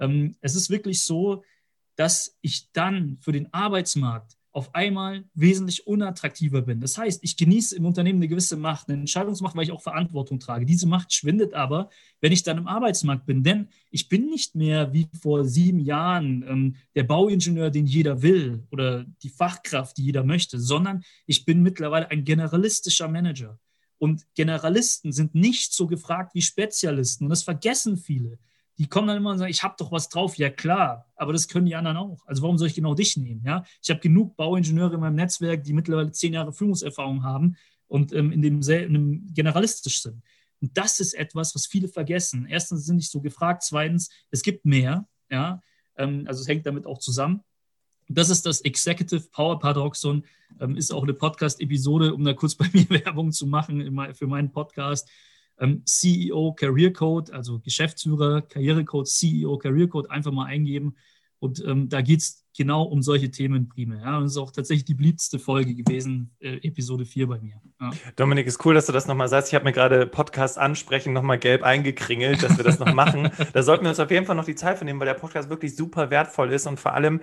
Ähm, 0.00 0.34
es 0.40 0.56
ist 0.56 0.70
wirklich 0.70 1.04
so, 1.04 1.44
dass 1.94 2.36
ich 2.40 2.72
dann 2.72 3.18
für 3.20 3.30
den 3.30 3.52
Arbeitsmarkt 3.54 4.39
auf 4.52 4.74
einmal 4.74 5.24
wesentlich 5.34 5.86
unattraktiver 5.86 6.62
bin. 6.62 6.80
Das 6.80 6.98
heißt, 6.98 7.22
ich 7.22 7.36
genieße 7.36 7.76
im 7.76 7.86
Unternehmen 7.86 8.18
eine 8.18 8.28
gewisse 8.28 8.56
Macht, 8.56 8.88
eine 8.88 8.98
Entscheidungsmacht, 8.98 9.54
weil 9.54 9.62
ich 9.62 9.72
auch 9.72 9.82
Verantwortung 9.82 10.40
trage. 10.40 10.66
Diese 10.66 10.88
Macht 10.88 11.12
schwindet 11.12 11.54
aber, 11.54 11.88
wenn 12.20 12.32
ich 12.32 12.42
dann 12.42 12.58
im 12.58 12.66
Arbeitsmarkt 12.66 13.26
bin. 13.26 13.44
Denn 13.44 13.68
ich 13.90 14.08
bin 14.08 14.26
nicht 14.26 14.56
mehr 14.56 14.92
wie 14.92 15.08
vor 15.22 15.44
sieben 15.44 15.78
Jahren 15.78 16.44
ähm, 16.48 16.76
der 16.96 17.04
Bauingenieur, 17.04 17.70
den 17.70 17.86
jeder 17.86 18.22
will 18.22 18.66
oder 18.70 19.04
die 19.22 19.30
Fachkraft, 19.30 19.96
die 19.98 20.04
jeder 20.04 20.24
möchte, 20.24 20.58
sondern 20.58 21.04
ich 21.26 21.44
bin 21.44 21.62
mittlerweile 21.62 22.10
ein 22.10 22.24
generalistischer 22.24 23.08
Manager. 23.08 23.58
Und 23.98 24.26
Generalisten 24.34 25.12
sind 25.12 25.34
nicht 25.34 25.72
so 25.72 25.86
gefragt 25.86 26.34
wie 26.34 26.42
Spezialisten. 26.42 27.24
Und 27.26 27.30
das 27.30 27.42
vergessen 27.42 27.96
viele 27.96 28.38
die 28.80 28.88
kommen 28.88 29.08
dann 29.08 29.18
immer 29.18 29.32
und 29.32 29.38
sagen, 29.38 29.50
ich 29.50 29.62
habe 29.62 29.74
doch 29.76 29.92
was 29.92 30.08
drauf. 30.08 30.38
Ja 30.38 30.48
klar, 30.48 31.06
aber 31.14 31.34
das 31.34 31.48
können 31.48 31.66
die 31.66 31.74
anderen 31.74 31.98
auch. 31.98 32.26
Also 32.26 32.40
warum 32.40 32.56
soll 32.56 32.68
ich 32.68 32.74
genau 32.74 32.94
dich 32.94 33.14
nehmen? 33.18 33.42
Ja, 33.44 33.62
ich 33.82 33.90
habe 33.90 34.00
genug 34.00 34.38
Bauingenieure 34.38 34.94
in 34.94 35.00
meinem 35.00 35.16
Netzwerk, 35.16 35.64
die 35.64 35.74
mittlerweile 35.74 36.12
zehn 36.12 36.32
Jahre 36.32 36.54
Führungserfahrung 36.54 37.22
haben 37.22 37.58
und 37.88 38.14
ähm, 38.14 38.32
in, 38.32 38.40
dem, 38.40 38.62
in 38.62 39.34
generalistisch 39.34 40.00
sind. 40.00 40.22
Und 40.62 40.78
das 40.78 40.98
ist 40.98 41.12
etwas, 41.12 41.54
was 41.54 41.66
viele 41.66 41.88
vergessen. 41.88 42.46
Erstens 42.48 42.86
sind 42.86 42.96
nicht 42.96 43.10
so 43.10 43.20
gefragt, 43.20 43.64
zweitens, 43.64 44.08
es 44.30 44.42
gibt 44.42 44.64
mehr. 44.64 45.06
Ja, 45.30 45.60
ähm, 45.98 46.24
also 46.26 46.40
es 46.40 46.48
hängt 46.48 46.64
damit 46.64 46.86
auch 46.86 47.00
zusammen. 47.00 47.44
Das 48.08 48.30
ist 48.30 48.46
das 48.46 48.62
Executive 48.62 49.28
Power 49.30 49.58
Paradoxon. 49.58 50.24
Ähm, 50.58 50.76
ist 50.76 50.90
auch 50.90 51.02
eine 51.02 51.12
Podcast-Episode, 51.12 52.14
um 52.14 52.24
da 52.24 52.32
kurz 52.32 52.54
bei 52.54 52.66
mir 52.72 52.88
Werbung 52.88 53.30
zu 53.30 53.46
machen 53.46 54.14
für 54.14 54.26
meinen 54.26 54.50
Podcast. 54.50 55.06
Ähm, 55.60 55.82
CEO 55.84 56.54
Career 56.54 56.92
Code, 56.92 57.32
also 57.32 57.60
Geschäftsführer 57.60 58.42
Karrierecode, 58.42 59.06
CEO 59.06 59.58
Career 59.58 59.88
Code 59.88 60.10
einfach 60.10 60.32
mal 60.32 60.46
eingeben. 60.46 60.96
Und 61.38 61.64
ähm, 61.64 61.88
da 61.88 62.02
geht 62.02 62.20
es 62.20 62.44
genau 62.54 62.82
um 62.82 63.02
solche 63.02 63.30
Themen 63.30 63.68
primär. 63.68 64.00
Ja. 64.00 64.18
Und 64.18 64.24
das 64.24 64.32
ist 64.32 64.38
auch 64.38 64.50
tatsächlich 64.50 64.84
die 64.84 64.94
beliebteste 64.94 65.38
Folge 65.38 65.74
gewesen, 65.74 66.34
äh, 66.40 66.56
Episode 66.66 67.06
4 67.06 67.28
bei 67.28 67.38
mir. 67.38 67.54
Ja. 67.80 67.90
Dominik, 68.16 68.46
ist 68.46 68.64
cool, 68.66 68.74
dass 68.74 68.84
du 68.84 68.92
das 68.92 69.06
nochmal 69.06 69.28
sagst. 69.28 69.48
Ich 69.48 69.54
habe 69.54 69.64
mir 69.64 69.72
gerade 69.72 70.06
Podcast 70.06 70.58
ansprechen 70.58 71.14
nochmal 71.14 71.38
gelb 71.38 71.62
eingekringelt, 71.62 72.42
dass 72.42 72.58
wir 72.58 72.64
das 72.64 72.78
noch 72.78 72.92
machen. 72.92 73.30
da 73.54 73.62
sollten 73.62 73.84
wir 73.84 73.90
uns 73.90 74.00
auf 74.00 74.10
jeden 74.10 74.26
Fall 74.26 74.36
noch 74.36 74.44
die 74.44 74.54
Zeit 74.54 74.78
für 74.78 74.84
nehmen, 74.84 75.00
weil 75.00 75.06
der 75.06 75.14
Podcast 75.14 75.48
wirklich 75.48 75.74
super 75.74 76.10
wertvoll 76.10 76.52
ist 76.52 76.66
und 76.66 76.78
vor 76.78 76.92
allem 76.92 77.20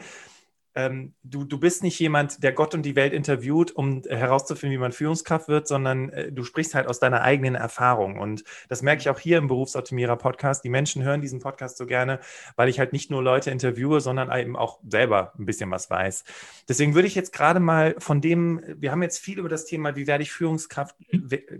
ähm, 0.78 1.16
du, 1.24 1.44
du 1.44 1.60
bist 1.60 1.82
nicht 1.82 2.00
jemand, 2.00 2.44
der 2.44 2.54
Gott 2.54 2.76
und 2.76 2.84
die 2.84 2.96
Welt 2.96 3.12
interviewt, 3.12 3.72
um 3.72 4.04
herauszufinden, 4.08 4.78
wie 4.78 4.82
man 4.82 4.92
Führungskraft 4.92 5.48
wird, 5.48 5.68
sondern 5.68 6.10
äh, 6.10 6.32
du 6.32 6.44
sprichst 6.44 6.76
halt 6.76 6.88
aus 6.88 7.00
deiner 7.00 7.24
eigenen 7.24 7.56
Erfahrung. 7.56 8.20
Und 8.20 8.44
das 8.70 8.84
merke 8.84 9.02
ich 9.02 9.10
auch 9.10 9.18
hier 9.18 9.40
im 9.40 9.48
Berufsoptimierer-Podcast. 9.48 10.64
Die 10.64 10.70
Menschen 10.70 11.04
hören 11.04 11.20
diesen 11.20 11.40
Podcast 11.40 11.78
so 11.78 11.88
gerne, 11.88 12.20
weil 12.56 12.70
ich 12.70 12.78
halt 12.78 12.94
nicht 12.94 13.10
nur 13.10 13.24
Leute 13.24 13.50
interviewe, 13.50 14.02
sondern 14.02 14.32
eben 14.40 14.56
auch 14.56 14.80
selber 14.88 15.34
ein 15.40 15.46
bisschen 15.46 15.72
was 15.72 15.90
weiß. 15.90 16.24
Deswegen 16.70 16.94
würde 16.94 17.08
ich 17.08 17.16
jetzt 17.16 17.34
gerade 17.34 17.60
mal 17.60 17.96
von 17.98 18.22
dem, 18.22 18.62
wir 18.68 18.92
haben 18.92 19.02
jetzt 19.02 19.18
viel 19.18 19.40
über 19.40 19.50
das 19.50 19.66
Thema, 19.66 19.96
wie 19.96 20.06
werde 20.06 20.22
ich 20.22 20.32
Führungskraft 20.32 20.96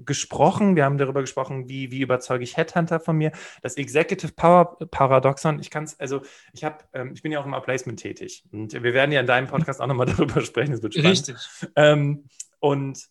gesprochen. 0.06 0.76
Wir 0.76 0.86
haben 0.86 1.00
darüber 1.00 1.22
gesprochen, 1.22 1.68
wie, 1.68 1.90
wie 1.90 2.02
überzeuge 2.02 2.44
ich 2.44 2.56
Headhunter 2.56 3.00
von 3.00 3.18
mir. 3.18 3.32
Das 3.64 3.78
Executive 3.78 4.34
Power 4.34 4.78
Paradoxon, 4.92 5.60
ich 5.60 5.72
kann 5.72 5.86
es, 5.86 6.00
also 6.00 6.22
ich 6.54 6.64
habe, 6.64 6.78
ähm, 6.94 7.14
ich 7.16 7.24
bin 7.24 7.32
ja 7.32 7.40
auch 7.40 7.46
im 7.48 7.56
Outplacement 7.56 8.00
tätig 8.00 8.44
und 8.52 8.74
wir 8.74 8.94
werden 8.94 9.07
werden 9.08 9.14
ja 9.14 9.22
in 9.22 9.28
deinem 9.28 9.48
Podcast 9.48 9.82
auch 9.82 9.88
nochmal 9.88 10.06
darüber 10.18 10.42
sprechen. 10.42 10.72
Das 10.72 10.84
wird 10.84 10.94
spannend. 10.94 11.12
Richtig. 11.12 11.38
Ähm, 11.76 12.26
und 12.60 13.08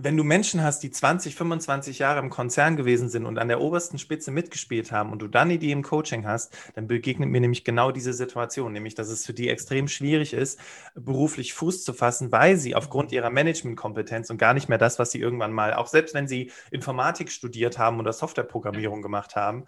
wenn 0.00 0.16
du 0.16 0.22
Menschen 0.22 0.62
hast, 0.62 0.84
die 0.84 0.92
20, 0.92 1.34
25 1.34 1.98
Jahre 1.98 2.20
im 2.20 2.30
Konzern 2.30 2.76
gewesen 2.76 3.08
sind 3.08 3.26
und 3.26 3.36
an 3.36 3.48
der 3.48 3.60
obersten 3.60 3.98
Spitze 3.98 4.30
mitgespielt 4.30 4.92
haben 4.92 5.10
und 5.10 5.20
du 5.20 5.26
dann 5.26 5.48
die 5.48 5.72
im 5.72 5.82
Coaching 5.82 6.24
hast, 6.24 6.56
dann 6.76 6.86
begegnet 6.86 7.28
mir 7.28 7.40
nämlich 7.40 7.64
genau 7.64 7.90
diese 7.90 8.12
Situation, 8.12 8.72
nämlich 8.72 8.94
dass 8.94 9.08
es 9.08 9.26
für 9.26 9.34
die 9.34 9.48
extrem 9.48 9.88
schwierig 9.88 10.34
ist, 10.34 10.60
beruflich 10.94 11.52
Fuß 11.52 11.82
zu 11.82 11.94
fassen, 11.94 12.30
weil 12.30 12.56
sie 12.58 12.76
aufgrund 12.76 13.10
ihrer 13.10 13.30
Managementkompetenz 13.30 14.30
und 14.30 14.38
gar 14.38 14.54
nicht 14.54 14.68
mehr 14.68 14.78
das, 14.78 15.00
was 15.00 15.10
sie 15.10 15.18
irgendwann 15.18 15.52
mal, 15.52 15.74
auch 15.74 15.88
selbst 15.88 16.14
wenn 16.14 16.28
sie 16.28 16.52
Informatik 16.70 17.32
studiert 17.32 17.76
haben 17.76 17.98
oder 17.98 18.12
Softwareprogrammierung 18.12 19.02
gemacht 19.02 19.34
haben, 19.34 19.64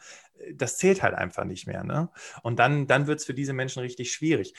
das 0.54 0.78
zählt 0.78 1.02
halt 1.02 1.14
einfach 1.14 1.44
nicht 1.44 1.66
mehr. 1.66 1.82
Ne? 1.82 2.08
Und 2.44 2.60
dann, 2.60 2.86
dann 2.86 3.08
wird 3.08 3.18
es 3.18 3.26
für 3.26 3.34
diese 3.34 3.52
Menschen 3.52 3.80
richtig 3.80 4.12
schwierig. 4.12 4.54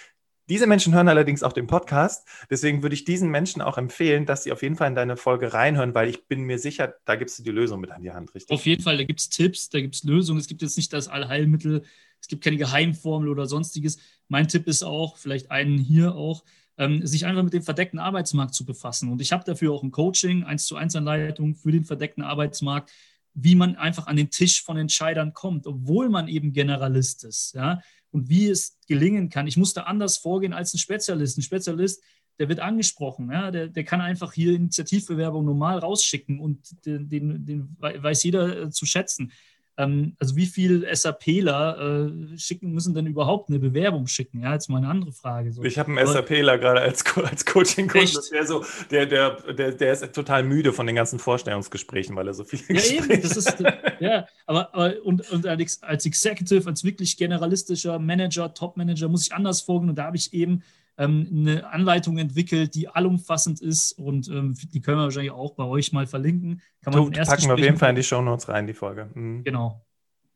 Diese 0.49 0.67
Menschen 0.67 0.93
hören 0.93 1.07
allerdings 1.07 1.43
auch 1.43 1.53
den 1.53 1.67
Podcast. 1.67 2.27
Deswegen 2.49 2.83
würde 2.83 2.93
ich 2.93 3.05
diesen 3.05 3.29
Menschen 3.29 3.61
auch 3.61 3.77
empfehlen, 3.77 4.25
dass 4.25 4.43
sie 4.43 4.51
auf 4.51 4.61
jeden 4.63 4.75
Fall 4.75 4.89
in 4.89 4.95
deine 4.95 5.15
Folge 5.15 5.53
reinhören, 5.53 5.93
weil 5.93 6.09
ich 6.09 6.27
bin 6.27 6.41
mir 6.41 6.59
sicher, 6.59 6.93
da 7.05 7.15
gibst 7.15 7.39
du 7.39 7.43
die 7.43 7.51
Lösung 7.51 7.79
mit 7.79 7.91
an 7.91 8.01
die 8.01 8.11
Hand, 8.11 8.33
richtig? 8.35 8.53
Auf 8.53 8.65
jeden 8.65 8.83
Fall, 8.83 8.97
da 8.97 9.03
gibt 9.03 9.19
es 9.19 9.29
Tipps, 9.29 9.69
da 9.69 9.79
gibt 9.79 9.95
es 9.95 10.03
Lösungen. 10.03 10.39
Es 10.39 10.47
gibt 10.47 10.61
jetzt 10.61 10.77
nicht 10.77 10.91
das 10.93 11.07
Allheilmittel, 11.07 11.83
es 12.19 12.27
gibt 12.27 12.43
keine 12.43 12.57
Geheimformel 12.57 13.29
oder 13.29 13.45
sonstiges. 13.45 13.97
Mein 14.27 14.47
Tipp 14.47 14.67
ist 14.67 14.83
auch, 14.83 15.17
vielleicht 15.17 15.51
einen 15.51 15.77
hier 15.77 16.15
auch, 16.15 16.43
ähm, 16.77 17.05
sich 17.05 17.25
einfach 17.25 17.43
mit 17.43 17.53
dem 17.53 17.63
verdeckten 17.63 17.99
Arbeitsmarkt 17.99 18.53
zu 18.53 18.65
befassen. 18.65 19.11
Und 19.11 19.21
ich 19.21 19.31
habe 19.31 19.43
dafür 19.43 19.71
auch 19.71 19.83
ein 19.83 19.91
Coaching, 19.91 20.43
eins 20.43 20.65
zu 20.65 20.75
eins 20.75 20.95
Anleitung 20.95 21.55
für 21.55 21.71
den 21.71 21.85
verdeckten 21.85 22.23
Arbeitsmarkt, 22.23 22.91
wie 23.33 23.55
man 23.55 23.75
einfach 23.75 24.07
an 24.07 24.17
den 24.17 24.29
Tisch 24.29 24.63
von 24.63 24.77
Entscheidern 24.77 25.33
kommt, 25.33 25.67
obwohl 25.67 26.09
man 26.09 26.27
eben 26.27 26.53
Generalist 26.53 27.23
ist. 27.23 27.53
Ja? 27.53 27.81
und 28.11 28.29
wie 28.29 28.47
es 28.47 28.77
gelingen 28.87 29.29
kann. 29.29 29.47
Ich 29.47 29.57
musste 29.57 29.87
anders 29.87 30.17
vorgehen 30.17 30.53
als 30.53 30.73
ein 30.73 30.77
Spezialist. 30.77 31.37
Ein 31.37 31.43
Spezialist, 31.43 32.03
der 32.39 32.49
wird 32.49 32.59
angesprochen, 32.59 33.31
ja? 33.31 33.51
der, 33.51 33.67
der 33.67 33.83
kann 33.83 34.01
einfach 34.01 34.33
hier 34.33 34.53
Initiativbewerbung 34.53 35.45
normal 35.45 35.79
rausschicken 35.79 36.39
und 36.39 36.85
den, 36.85 37.09
den, 37.09 37.45
den 37.45 37.75
weiß 37.79 38.23
jeder 38.23 38.63
äh, 38.63 38.69
zu 38.69 38.85
schätzen. 38.85 39.31
Ähm, 39.77 40.15
also 40.19 40.35
wie 40.35 40.45
viele 40.45 40.93
SAPler 40.93 42.09
äh, 42.09 42.37
schicken, 42.37 42.71
müssen 42.71 42.93
denn 42.93 43.07
überhaupt 43.07 43.49
eine 43.49 43.59
Bewerbung 43.59 44.07
schicken? 44.07 44.41
Ja, 44.41 44.53
jetzt 44.53 44.69
mal 44.69 44.77
eine 44.77 44.89
andere 44.89 45.11
Frage. 45.11 45.51
So. 45.51 45.63
Ich 45.63 45.77
habe 45.79 45.91
einen 45.91 46.05
SAPler 46.05 46.57
gerade 46.57 46.81
als, 46.81 47.05
als 47.17 47.45
Coaching-Kunde. 47.45 48.11
Der, 48.31 48.45
so, 48.45 48.65
der, 48.89 49.05
der, 49.05 49.53
der, 49.53 49.71
der 49.71 49.93
ist 49.93 50.13
total 50.13 50.43
müde 50.43 50.73
von 50.73 50.85
den 50.87 50.95
ganzen 50.95 51.19
Vorstellungsgesprächen, 51.19 52.15
weil 52.15 52.27
er 52.27 52.33
so 52.33 52.43
viele 52.43 52.63
ja, 52.67 52.73
Gespräche 52.75 53.13
eben, 53.13 53.21
das 53.21 53.37
ist, 53.37 53.63
ja, 53.99 54.27
aber, 54.45 54.73
aber 54.73 54.93
und, 55.03 55.29
und 55.31 55.47
als 55.47 56.05
Executive, 56.05 56.67
als 56.67 56.83
wirklich 56.83 57.17
generalistischer 57.17 57.97
Manager, 57.99 58.53
Top-Manager 58.53 59.07
muss 59.07 59.27
ich 59.27 59.33
anders 59.33 59.61
vorgehen 59.61 59.89
und 59.89 59.95
da 59.95 60.05
habe 60.05 60.17
ich 60.17 60.33
eben 60.33 60.63
ähm, 61.01 61.27
eine 61.31 61.67
Anleitung 61.67 62.17
entwickelt, 62.17 62.75
die 62.75 62.87
allumfassend 62.87 63.59
ist 63.59 63.93
und 63.93 64.27
ähm, 64.29 64.55
die 64.55 64.81
können 64.81 64.97
wir 64.97 65.03
wahrscheinlich 65.03 65.31
auch 65.31 65.55
bei 65.55 65.63
euch 65.63 65.91
mal 65.91 66.05
verlinken. 66.05 66.61
Kann 66.81 66.93
man 66.93 67.11
packen 67.11 67.47
wir 67.47 67.53
auf 67.53 67.59
jeden 67.59 67.77
Fall 67.77 67.89
in 67.89 67.95
die 67.95 68.03
Show 68.03 68.21
Notes 68.21 68.47
rein, 68.47 68.67
die 68.67 68.73
Folge. 68.73 69.09
Mhm. 69.13 69.43
Genau. 69.43 69.83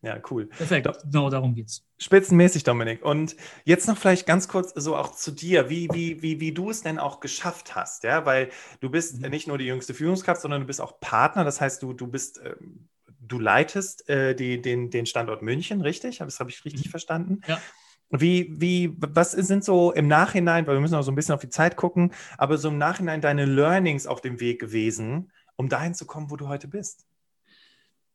Ja, 0.01 0.19
cool. 0.30 0.45
Perfekt, 0.45 0.88
genau 1.04 1.32
darum 1.32 1.56
geht's. 1.56 1.84
Spitzenmäßig, 1.97 2.63
Dominik. 2.63 3.04
Und 3.04 3.36
jetzt 3.63 3.88
noch 3.88 3.97
vielleicht 3.97 4.28
ganz 4.28 4.47
kurz 4.47 4.71
so 4.75 4.95
auch 4.95 5.15
zu 5.15 5.32
dir, 5.32 5.69
wie, 5.69 5.89
wie, 5.93 6.21
wie, 6.21 6.39
wie 6.39 6.51
du 6.51 6.69
es 6.69 6.84
denn 6.84 6.99
auch 6.99 7.19
geschafft 7.19 7.75
hast, 7.75 8.04
ja, 8.04 8.23
weil 8.23 8.49
du 8.82 8.89
bist 8.89 9.21
mhm. 9.21 9.30
nicht 9.30 9.47
nur 9.47 9.58
die 9.58 9.65
jüngste 9.65 9.95
Führungskraft, 9.95 10.41
sondern 10.41 10.62
du 10.62 10.67
bist 10.67 10.80
auch 10.80 10.99
Partner. 10.99 11.43
Das 11.43 11.60
heißt, 11.60 11.82
du, 11.82 11.93
du 11.93 12.06
bist, 12.06 12.39
ähm, 12.43 12.88
du 13.19 13.39
leitest 13.39 14.08
äh, 14.08 14.36
die, 14.36 14.62
den, 14.62 14.91
den 14.91 15.08
Standort 15.08 15.41
München, 15.41 15.82
richtig? 15.82 16.19
Das 16.19 16.39
habe 16.39 16.51
ich 16.51 16.63
richtig 16.65 16.86
mhm. 16.86 16.89
verstanden. 16.91 17.41
Ja. 17.47 17.60
Wie, 18.09 18.53
wie, 18.59 18.93
was 18.97 19.31
sind 19.31 19.63
so 19.63 19.91
im 19.91 20.07
Nachhinein, 20.07 20.67
weil 20.67 20.75
wir 20.75 20.81
müssen 20.81 20.95
auch 20.95 21.01
so 21.01 21.11
ein 21.11 21.15
bisschen 21.15 21.35
auf 21.35 21.41
die 21.41 21.49
Zeit 21.49 21.75
gucken, 21.75 22.11
aber 22.37 22.57
so 22.57 22.69
im 22.69 22.77
Nachhinein 22.77 23.19
deine 23.19 23.45
Learnings 23.45 24.05
auf 24.05 24.21
dem 24.21 24.39
Weg 24.39 24.59
gewesen, 24.59 25.31
um 25.55 25.69
dahin 25.69 25.93
zu 25.93 26.05
kommen, 26.05 26.29
wo 26.29 26.35
du 26.35 26.47
heute 26.47 26.67
bist? 26.67 27.05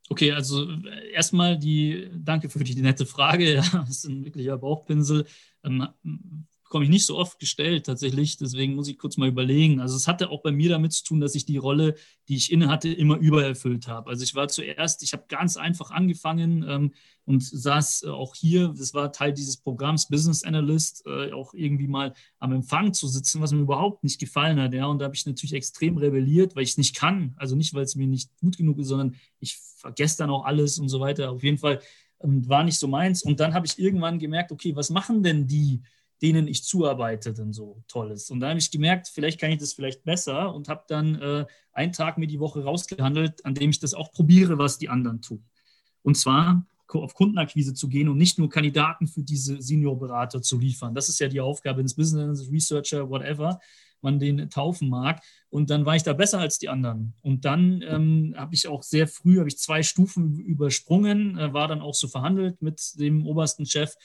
Okay, 0.09 0.31
also 0.31 0.67
erstmal 1.13 1.57
die, 1.57 2.09
danke 2.13 2.49
für 2.49 2.63
die 2.63 2.81
nette 2.81 3.05
Frage. 3.05 3.63
Das 3.71 3.89
ist 3.89 4.05
ein 4.05 4.25
wirklicher 4.25 4.57
Bauchpinsel. 4.57 5.25
Bekomme 6.71 6.85
ich 6.85 6.89
nicht 6.89 7.05
so 7.05 7.17
oft 7.17 7.37
gestellt 7.37 7.85
tatsächlich. 7.85 8.37
Deswegen 8.37 8.75
muss 8.75 8.87
ich 8.87 8.97
kurz 8.97 9.17
mal 9.17 9.27
überlegen. 9.27 9.81
Also 9.81 9.97
es 9.97 10.07
hatte 10.07 10.29
auch 10.29 10.41
bei 10.41 10.53
mir 10.53 10.69
damit 10.69 10.93
zu 10.93 11.03
tun, 11.03 11.19
dass 11.19 11.35
ich 11.35 11.43
die 11.43 11.57
Rolle, 11.57 11.95
die 12.29 12.37
ich 12.37 12.49
inne 12.49 12.69
hatte, 12.69 12.87
immer 12.87 13.17
übererfüllt 13.17 13.89
habe. 13.89 14.09
Also 14.09 14.23
ich 14.23 14.35
war 14.35 14.47
zuerst, 14.47 15.03
ich 15.03 15.11
habe 15.11 15.25
ganz 15.27 15.57
einfach 15.57 15.91
angefangen 15.91 16.63
ähm, 16.65 16.93
und 17.25 17.43
saß 17.43 18.03
äh, 18.03 18.07
auch 18.07 18.35
hier, 18.35 18.69
das 18.69 18.93
war 18.93 19.11
Teil 19.11 19.33
dieses 19.33 19.57
Programms 19.57 20.07
Business 20.07 20.45
Analyst, 20.45 21.05
äh, 21.05 21.33
auch 21.33 21.53
irgendwie 21.53 21.87
mal 21.87 22.13
am 22.39 22.53
Empfang 22.53 22.93
zu 22.93 23.09
sitzen, 23.09 23.41
was 23.41 23.51
mir 23.51 23.59
überhaupt 23.59 24.05
nicht 24.05 24.21
gefallen 24.21 24.57
hat. 24.57 24.73
Ja, 24.73 24.85
und 24.85 24.99
da 24.99 25.05
habe 25.07 25.15
ich 25.15 25.25
natürlich 25.25 25.51
extrem 25.51 25.97
rebelliert, 25.97 26.55
weil 26.55 26.63
ich 26.63 26.69
es 26.69 26.77
nicht 26.77 26.95
kann. 26.95 27.33
Also 27.35 27.57
nicht, 27.57 27.73
weil 27.73 27.83
es 27.83 27.97
mir 27.97 28.07
nicht 28.07 28.29
gut 28.39 28.55
genug 28.55 28.79
ist, 28.79 28.87
sondern 28.87 29.17
ich 29.41 29.57
vergesse 29.57 30.19
dann 30.19 30.29
auch 30.29 30.45
alles 30.45 30.79
und 30.79 30.87
so 30.87 31.01
weiter. 31.01 31.31
Auf 31.31 31.43
jeden 31.43 31.57
Fall 31.57 31.81
ähm, 32.23 32.47
war 32.47 32.63
nicht 32.63 32.79
so 32.79 32.87
meins. 32.87 33.23
Und 33.23 33.41
dann 33.41 33.53
habe 33.53 33.65
ich 33.65 33.77
irgendwann 33.77 34.19
gemerkt, 34.19 34.53
okay, 34.53 34.73
was 34.73 34.89
machen 34.89 35.21
denn 35.21 35.47
die? 35.47 35.81
Denen 36.21 36.47
ich 36.47 36.63
zuarbeite, 36.63 37.33
denn 37.33 37.53
so 37.53 37.83
Tolles. 37.87 38.29
Und 38.29 38.39
da 38.41 38.49
habe 38.49 38.59
ich 38.59 38.71
gemerkt, 38.71 39.07
vielleicht 39.07 39.39
kann 39.39 39.51
ich 39.51 39.59
das 39.59 39.73
vielleicht 39.73 40.03
besser 40.03 40.53
und 40.53 40.69
habe 40.69 40.83
dann 40.87 41.15
äh, 41.15 41.45
einen 41.73 41.93
Tag 41.93 42.17
mir 42.17 42.27
die 42.27 42.39
Woche 42.39 42.63
rausgehandelt, 42.63 43.43
an 43.45 43.55
dem 43.55 43.71
ich 43.71 43.79
das 43.79 43.93
auch 43.93 44.11
probiere, 44.11 44.57
was 44.57 44.77
die 44.77 44.89
anderen 44.89 45.21
tun. 45.21 45.43
Und 46.03 46.17
zwar 46.17 46.65
auf 46.87 47.13
Kundenakquise 47.13 47.73
zu 47.73 47.87
gehen 47.87 48.09
und 48.09 48.17
nicht 48.17 48.37
nur 48.37 48.49
Kandidaten 48.49 49.07
für 49.07 49.23
diese 49.23 49.61
Seniorberater 49.61 50.41
zu 50.41 50.59
liefern. 50.59 50.93
Das 50.93 51.07
ist 51.07 51.19
ja 51.19 51.29
die 51.29 51.39
Aufgabe 51.39 51.83
des 51.83 51.95
Business 51.95 52.51
Researcher, 52.51 53.09
whatever 53.09 53.59
man 54.01 54.19
den 54.19 54.49
taufen 54.49 54.89
mag. 54.89 55.21
Und 55.49 55.69
dann 55.69 55.85
war 55.85 55.95
ich 55.95 56.03
da 56.03 56.13
besser 56.13 56.39
als 56.39 56.57
die 56.57 56.69
anderen. 56.69 57.13
Und 57.21 57.45
dann 57.45 57.83
ähm, 57.87 58.33
habe 58.35 58.55
ich 58.55 58.67
auch 58.67 58.83
sehr 58.83 59.07
früh, 59.07 59.37
habe 59.37 59.47
ich 59.47 59.57
zwei 59.57 59.83
Stufen 59.83 60.39
übersprungen, 60.39 61.37
äh, 61.37 61.53
war 61.53 61.67
dann 61.67 61.81
auch 61.81 61.93
so 61.93 62.07
verhandelt 62.07 62.61
mit 62.61 62.81
dem 62.99 63.25
obersten 63.25 63.65
Chef 63.65 63.95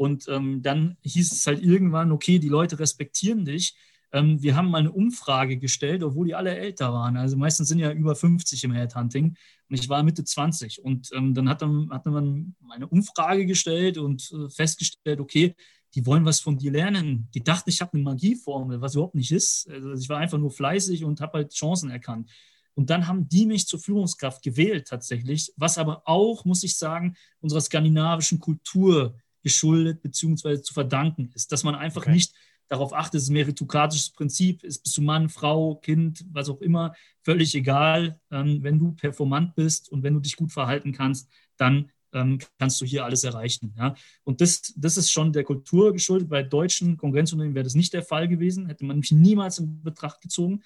und 0.00 0.28
ähm, 0.28 0.62
dann 0.62 0.96
hieß 1.02 1.30
es 1.30 1.46
halt 1.46 1.62
irgendwann, 1.62 2.10
okay, 2.10 2.38
die 2.38 2.48
Leute 2.48 2.78
respektieren 2.78 3.44
dich. 3.44 3.76
Ähm, 4.12 4.42
wir 4.42 4.56
haben 4.56 4.70
mal 4.70 4.78
eine 4.78 4.92
Umfrage 4.92 5.58
gestellt, 5.58 6.02
obwohl 6.02 6.26
die 6.26 6.34
alle 6.34 6.56
älter 6.56 6.94
waren. 6.94 7.18
Also 7.18 7.36
meistens 7.36 7.68
sind 7.68 7.80
ja 7.80 7.92
über 7.92 8.16
50 8.16 8.64
im 8.64 8.72
Headhunting 8.72 9.36
und 9.68 9.78
ich 9.78 9.90
war 9.90 10.02
Mitte 10.02 10.24
20. 10.24 10.82
Und 10.82 11.10
ähm, 11.12 11.34
dann 11.34 11.50
hat, 11.50 11.60
dann 11.60 11.90
hat 11.90 12.06
man 12.06 12.54
eine 12.70 12.86
Umfrage 12.86 13.44
gestellt 13.44 13.98
und 13.98 14.32
äh, 14.32 14.48
festgestellt, 14.48 15.20
okay, 15.20 15.54
die 15.94 16.06
wollen 16.06 16.24
was 16.24 16.40
von 16.40 16.56
dir 16.56 16.72
lernen. 16.72 17.28
Die 17.34 17.44
dachten, 17.44 17.68
ich 17.68 17.82
habe 17.82 17.92
eine 17.92 18.02
Magieformel, 18.02 18.80
was 18.80 18.94
überhaupt 18.94 19.16
nicht 19.16 19.32
ist. 19.32 19.68
Also 19.68 19.92
ich 19.92 20.08
war 20.08 20.16
einfach 20.16 20.38
nur 20.38 20.50
fleißig 20.50 21.04
und 21.04 21.20
habe 21.20 21.40
halt 21.40 21.52
Chancen 21.52 21.90
erkannt. 21.90 22.30
Und 22.72 22.88
dann 22.88 23.06
haben 23.06 23.28
die 23.28 23.44
mich 23.44 23.66
zur 23.66 23.78
Führungskraft 23.78 24.42
gewählt 24.42 24.88
tatsächlich, 24.88 25.52
was 25.58 25.76
aber 25.76 26.04
auch, 26.06 26.46
muss 26.46 26.62
ich 26.62 26.78
sagen, 26.78 27.16
unserer 27.42 27.60
skandinavischen 27.60 28.38
Kultur 28.38 29.14
geschuldet 29.42 30.02
bzw. 30.02 30.62
zu 30.62 30.74
verdanken 30.74 31.30
ist. 31.34 31.52
Dass 31.52 31.64
man 31.64 31.74
einfach 31.74 32.02
okay. 32.02 32.12
nicht 32.12 32.32
darauf 32.68 32.92
achtet, 32.92 33.16
es 33.16 33.24
ist 33.24 33.30
ein 33.30 33.34
meritokratisches 33.34 34.10
Prinzip, 34.10 34.62
ist 34.62 34.82
bist 34.82 34.96
du 34.96 35.02
Mann, 35.02 35.28
Frau, 35.28 35.76
Kind, 35.76 36.24
was 36.30 36.48
auch 36.48 36.60
immer, 36.60 36.94
völlig 37.22 37.54
egal. 37.54 38.20
Ähm, 38.30 38.62
wenn 38.62 38.78
du 38.78 38.92
performant 38.92 39.54
bist 39.56 39.90
und 39.90 40.02
wenn 40.02 40.14
du 40.14 40.20
dich 40.20 40.36
gut 40.36 40.52
verhalten 40.52 40.92
kannst, 40.92 41.28
dann 41.56 41.90
ähm, 42.12 42.38
kannst 42.58 42.80
du 42.80 42.84
hier 42.84 43.04
alles 43.04 43.24
erreichen. 43.24 43.74
Ja? 43.76 43.94
Und 44.24 44.40
das, 44.40 44.72
das 44.76 44.96
ist 44.96 45.10
schon 45.10 45.32
der 45.32 45.44
Kultur 45.44 45.92
geschuldet. 45.92 46.28
Bei 46.28 46.42
deutschen 46.42 46.96
Konkurrenzunternehmen 46.96 47.54
wäre 47.54 47.64
das 47.64 47.74
nicht 47.74 47.92
der 47.92 48.02
Fall 48.02 48.28
gewesen, 48.28 48.66
hätte 48.66 48.84
man 48.84 48.98
mich 48.98 49.12
niemals 49.12 49.58
in 49.58 49.82
Betracht 49.82 50.20
gezogen. 50.20 50.62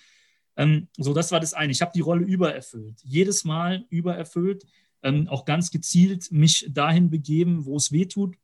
Ähm, 0.57 0.89
so, 0.97 1.15
das 1.15 1.33
war 1.33 1.41
das 1.41 1.55
eine. 1.55 1.73
Ich 1.73 1.83
habe 1.83 1.93
die 1.95 2.01
Rolle 2.01 2.25
übererfüllt. 2.25 3.01
Jedes 3.03 3.45
Mal 3.45 3.87
übererfüllt. 3.89 4.65
ähm, 5.03 5.29
auch 5.29 5.45
ganz 5.45 5.71
gezielt 5.71 6.33
mich 6.33 6.67
dahin 6.71 7.11
begeben, 7.11 7.67
wo 7.67 7.77
es 7.77 7.93
weh 7.93 8.07
tut. 8.07 8.37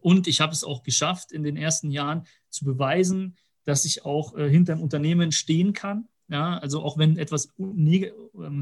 Und 0.00 0.26
ich 0.26 0.40
habe 0.40 0.52
es 0.52 0.64
auch 0.64 0.82
geschafft, 0.82 1.32
in 1.32 1.42
den 1.42 1.56
ersten 1.56 1.90
Jahren 1.90 2.26
zu 2.50 2.64
beweisen, 2.64 3.36
dass 3.64 3.84
ich 3.84 4.04
auch 4.04 4.36
äh, 4.36 4.48
hinter 4.48 4.74
einem 4.74 4.82
Unternehmen 4.82 5.32
stehen 5.32 5.72
kann. 5.72 6.08
Ja, 6.28 6.58
also 6.58 6.82
auch 6.82 6.98
wenn 6.98 7.16
etwas, 7.16 7.54
äh, 7.58 8.12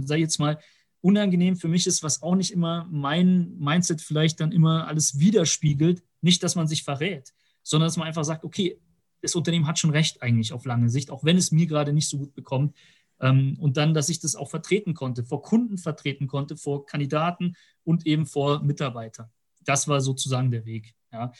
sei 0.03 0.19
jetzt 0.19 0.39
mal, 0.39 0.59
unangenehm 1.01 1.57
für 1.57 1.69
mich 1.69 1.87
ist, 1.87 2.03
was 2.03 2.23
auch 2.23 2.35
nicht 2.35 2.53
immer 2.53 2.89
mein 2.91 3.57
Mindset 3.59 4.01
vielleicht 4.01 4.41
dann 4.41 4.51
immer 4.51 4.89
alles 4.89 5.21
widerspiegelt, 5.21 6.03
nicht, 6.21 6.43
dass 6.43 6.57
man 6.57 6.67
sich 6.67 6.83
verrät, 6.83 7.33
sondern 7.63 7.87
dass 7.87 7.97
man 7.97 8.09
einfach 8.09 8.25
sagt, 8.25 8.43
okay, 8.43 8.81
das 9.23 9.37
Unternehmen 9.37 9.69
hat 9.69 9.79
schon 9.79 9.91
recht 9.91 10.21
eigentlich 10.21 10.53
auf 10.53 10.65
lange 10.65 10.89
Sicht, 10.89 11.13
auch 11.13 11.23
wenn 11.23 11.37
es 11.37 11.53
mir 11.53 11.67
gerade 11.67 11.93
nicht 11.93 12.09
so 12.09 12.19
gut 12.19 12.35
bekommt. 12.35 12.77
Ähm, 13.21 13.57
und 13.61 13.77
dann, 13.77 13.95
dass 13.95 14.09
ich 14.09 14.19
das 14.19 14.35
auch 14.35 14.51
vertreten 14.51 14.95
konnte, 14.95 15.23
vor 15.23 15.43
Kunden 15.43 15.79
vertreten 15.79 16.27
konnte, 16.27 16.57
vor 16.57 16.87
Kandidaten 16.87 17.55
und 17.85 18.05
eben 18.05 18.27
vor 18.27 18.65
Mitarbeitern. 18.65 19.31
Das 19.65 19.87
war 19.87 20.01
sozusagen 20.01 20.51
der 20.51 20.67
Weg. 20.67 20.96
Ja. 21.17 21.33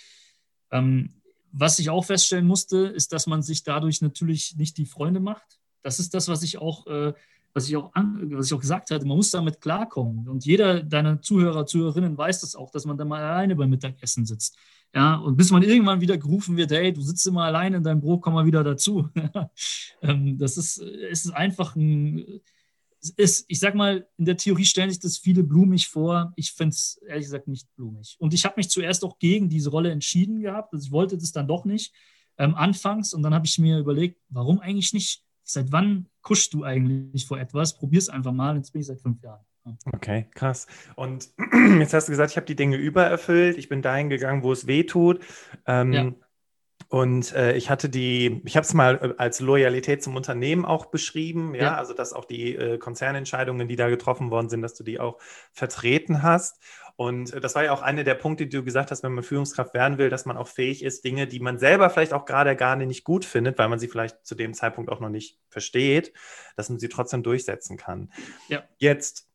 Ähm, 0.71 1.21
was 1.53 1.79
ich 1.79 1.91
auch 1.91 2.05
feststellen 2.05 2.47
musste, 2.47 2.79
ist, 2.79 3.13
dass 3.13 3.27
man 3.27 3.43
sich 3.43 3.63
dadurch 3.63 4.03
natürlich 4.03 4.57
nicht 4.57 4.77
die 4.79 4.87
Freunde 4.87 5.21
macht. 5.21 5.59
Das 5.83 5.99
ist 5.99 6.13
das, 6.15 6.29
was 6.29 6.43
ich 6.43 6.59
auch, 6.59 6.87
äh, 6.87 7.13
was 7.55 7.69
ich 7.69 7.77
auch, 7.77 7.95
an, 7.95 8.31
was 8.33 8.47
ich 8.47 8.55
auch 8.55 8.61
gesagt 8.61 8.91
hatte. 8.91 9.07
Man 9.07 9.17
muss 9.17 9.31
damit 9.31 9.61
klarkommen. 9.61 10.29
Und 10.29 10.45
jeder 10.45 10.83
deiner 10.83 11.23
Zuhörer, 11.23 11.65
Zuhörerinnen 11.65 12.19
weiß 12.19 12.41
das 12.41 12.57
auch, 12.57 12.71
dass 12.71 12.85
man 12.85 12.99
dann 12.99 13.09
mal 13.09 13.23
alleine 13.23 13.57
beim 13.57 13.71
Mittagessen 13.71 14.27
sitzt. 14.27 14.59
Ja, 14.95 15.17
und 15.17 15.37
bis 15.37 15.51
man 15.51 15.63
irgendwann 15.63 16.01
wieder 16.01 16.17
gerufen 16.17 16.57
wird, 16.57 16.71
hey, 16.71 16.93
du 16.93 17.03
sitzt 17.03 17.27
immer 17.27 17.45
alleine 17.45 17.79
in 17.79 17.83
deinem 17.83 18.01
Brot, 18.01 18.23
komm 18.23 18.35
mal 18.35 18.47
wieder 18.47 18.65
dazu. 18.65 19.09
Ähm, 20.03 20.37
das 20.37 20.59
ist, 20.59 20.77
ist 20.77 21.31
einfach 21.31 21.75
ein, 21.75 22.43
ist, 23.11 23.45
ich 23.49 23.61
sag 23.61 23.75
mal, 23.75 24.09
in 24.17 24.25
der 24.25 24.37
Theorie 24.37 24.65
stellen 24.65 24.91
sich 24.91 25.01
das 25.01 25.19
viele 25.19 25.43
blumig 25.43 25.89
vor. 25.89 26.33
Ich 26.37 26.53
finde 26.53 26.75
es 26.75 27.01
ehrlich 27.07 27.25
gesagt 27.25 27.49
nicht 27.49 27.67
blumig. 27.77 28.17
Und 28.19 28.35
ich 28.35 28.45
habe 28.45 28.55
mich 28.57 28.71
zuerst 28.71 29.05
auch 29.05 29.19
gegen 29.19 29.49
diese 29.49 29.71
Rolle 29.71 29.91
entschieden 29.91 30.41
gehabt. 30.41 30.73
Also 30.73 30.87
ich 30.87 30.93
wollte 30.93 31.17
das 31.19 31.33
dann 31.33 31.49
doch 31.49 31.65
nicht 31.65 31.93
ähm, 32.39 32.55
anfangs. 32.55 33.15
Und 33.15 33.23
dann 33.23 33.35
habe 33.35 33.47
ich 33.47 33.59
mir 33.59 33.79
überlegt, 33.79 34.21
warum 34.29 34.61
eigentlich 34.61 34.93
nicht? 34.93 35.23
Seit 35.43 35.71
wann 35.71 36.09
kuschst 36.23 36.53
du 36.55 36.65
eigentlich 36.65 37.27
vor 37.27 37.39
etwas? 37.39 37.77
Probier 37.77 37.99
es 37.99 38.09
einfach 38.09 38.33
mal. 38.33 38.57
Jetzt 38.57 38.73
bin 38.73 38.81
ich 38.81 38.87
seit 38.87 39.01
fünf 39.01 39.23
Jahren. 39.23 39.45
Okay, 39.93 40.29
krass. 40.35 40.67
Und 40.95 41.31
jetzt 41.79 41.95
hast 41.95 42.09
du 42.09 42.13
gesagt, 42.13 42.31
ich 42.31 42.37
habe 42.37 42.47
die 42.47 42.57
Dinge 42.57 42.77
übererfüllt, 42.77 43.59
ich 43.59 43.69
bin 43.69 43.83
dahin 43.83 44.09
gegangen, 44.09 44.43
wo 44.43 44.53
es 44.53 44.67
weh 44.67 44.85
tut. 44.85 45.21
Ähm, 45.67 45.93
ja. 45.93 46.13
Und 46.89 47.35
äh, 47.35 47.57
ich 47.57 47.69
hatte 47.69 47.89
die, 47.89 48.41
ich 48.45 48.57
habe 48.57 48.65
es 48.65 48.73
mal 48.73 48.97
äh, 48.97 49.15
als 49.19 49.41
Loyalität 49.41 50.03
zum 50.03 50.15
Unternehmen 50.15 50.65
auch 50.65 50.87
beschrieben, 50.87 51.55
ja, 51.55 51.63
ja. 51.63 51.75
also 51.77 51.95
dass 51.95 52.13
auch 52.13 52.25
die 52.25 52.55
äh, 52.55 52.79
Konzernentscheidungen, 52.79 53.67
die 53.67 53.77
da 53.77 53.89
getroffen 53.89 54.31
worden 54.31 54.49
sind, 54.49 54.63
dass 54.63 54.75
du 54.75 54.85
die 54.85 55.01
auch 55.01 55.19
vertreten 55.53 56.23
hast. 56.23 56.61
Und 56.95 57.33
äh, 57.33 57.41
das 57.41 57.55
war 57.57 57.65
ja 57.65 57.73
auch 57.73 57.83
einer 57.83 58.05
der 58.05 58.15
Punkte, 58.15 58.47
die 58.47 58.57
du 58.57 58.65
gesagt 58.65 58.91
hast, 58.91 59.03
wenn 59.03 59.13
man 59.13 59.25
Führungskraft 59.25 59.75
werden 59.75 59.99
will, 59.99 60.11
dass 60.11 60.27
man 60.27 60.37
auch 60.37 60.49
fähig 60.49 60.85
ist, 60.85 61.05
Dinge, 61.05 61.27
die 61.27 61.41
man 61.41 61.59
selber 61.59 61.91
vielleicht 61.91 62.13
auch 62.13 62.25
gerade 62.25 62.55
gar 62.55 62.77
nicht 62.77 63.05
gut 63.05 63.25
findet, 63.25 63.59
weil 63.59 63.69
man 63.69 63.79
sie 63.79 63.89
vielleicht 63.89 64.25
zu 64.25 64.37
dem 64.37 64.55
Zeitpunkt 64.55 64.91
auch 64.91 65.01
noch 65.01 65.11
nicht 65.11 65.39
versteht, 65.49 66.13
dass 66.57 66.71
man 66.71 66.79
sie 66.79 66.89
trotzdem 66.89 67.23
durchsetzen 67.23 67.77
kann. 67.77 68.13
Ja. 68.49 68.63
Jetzt 68.79 69.29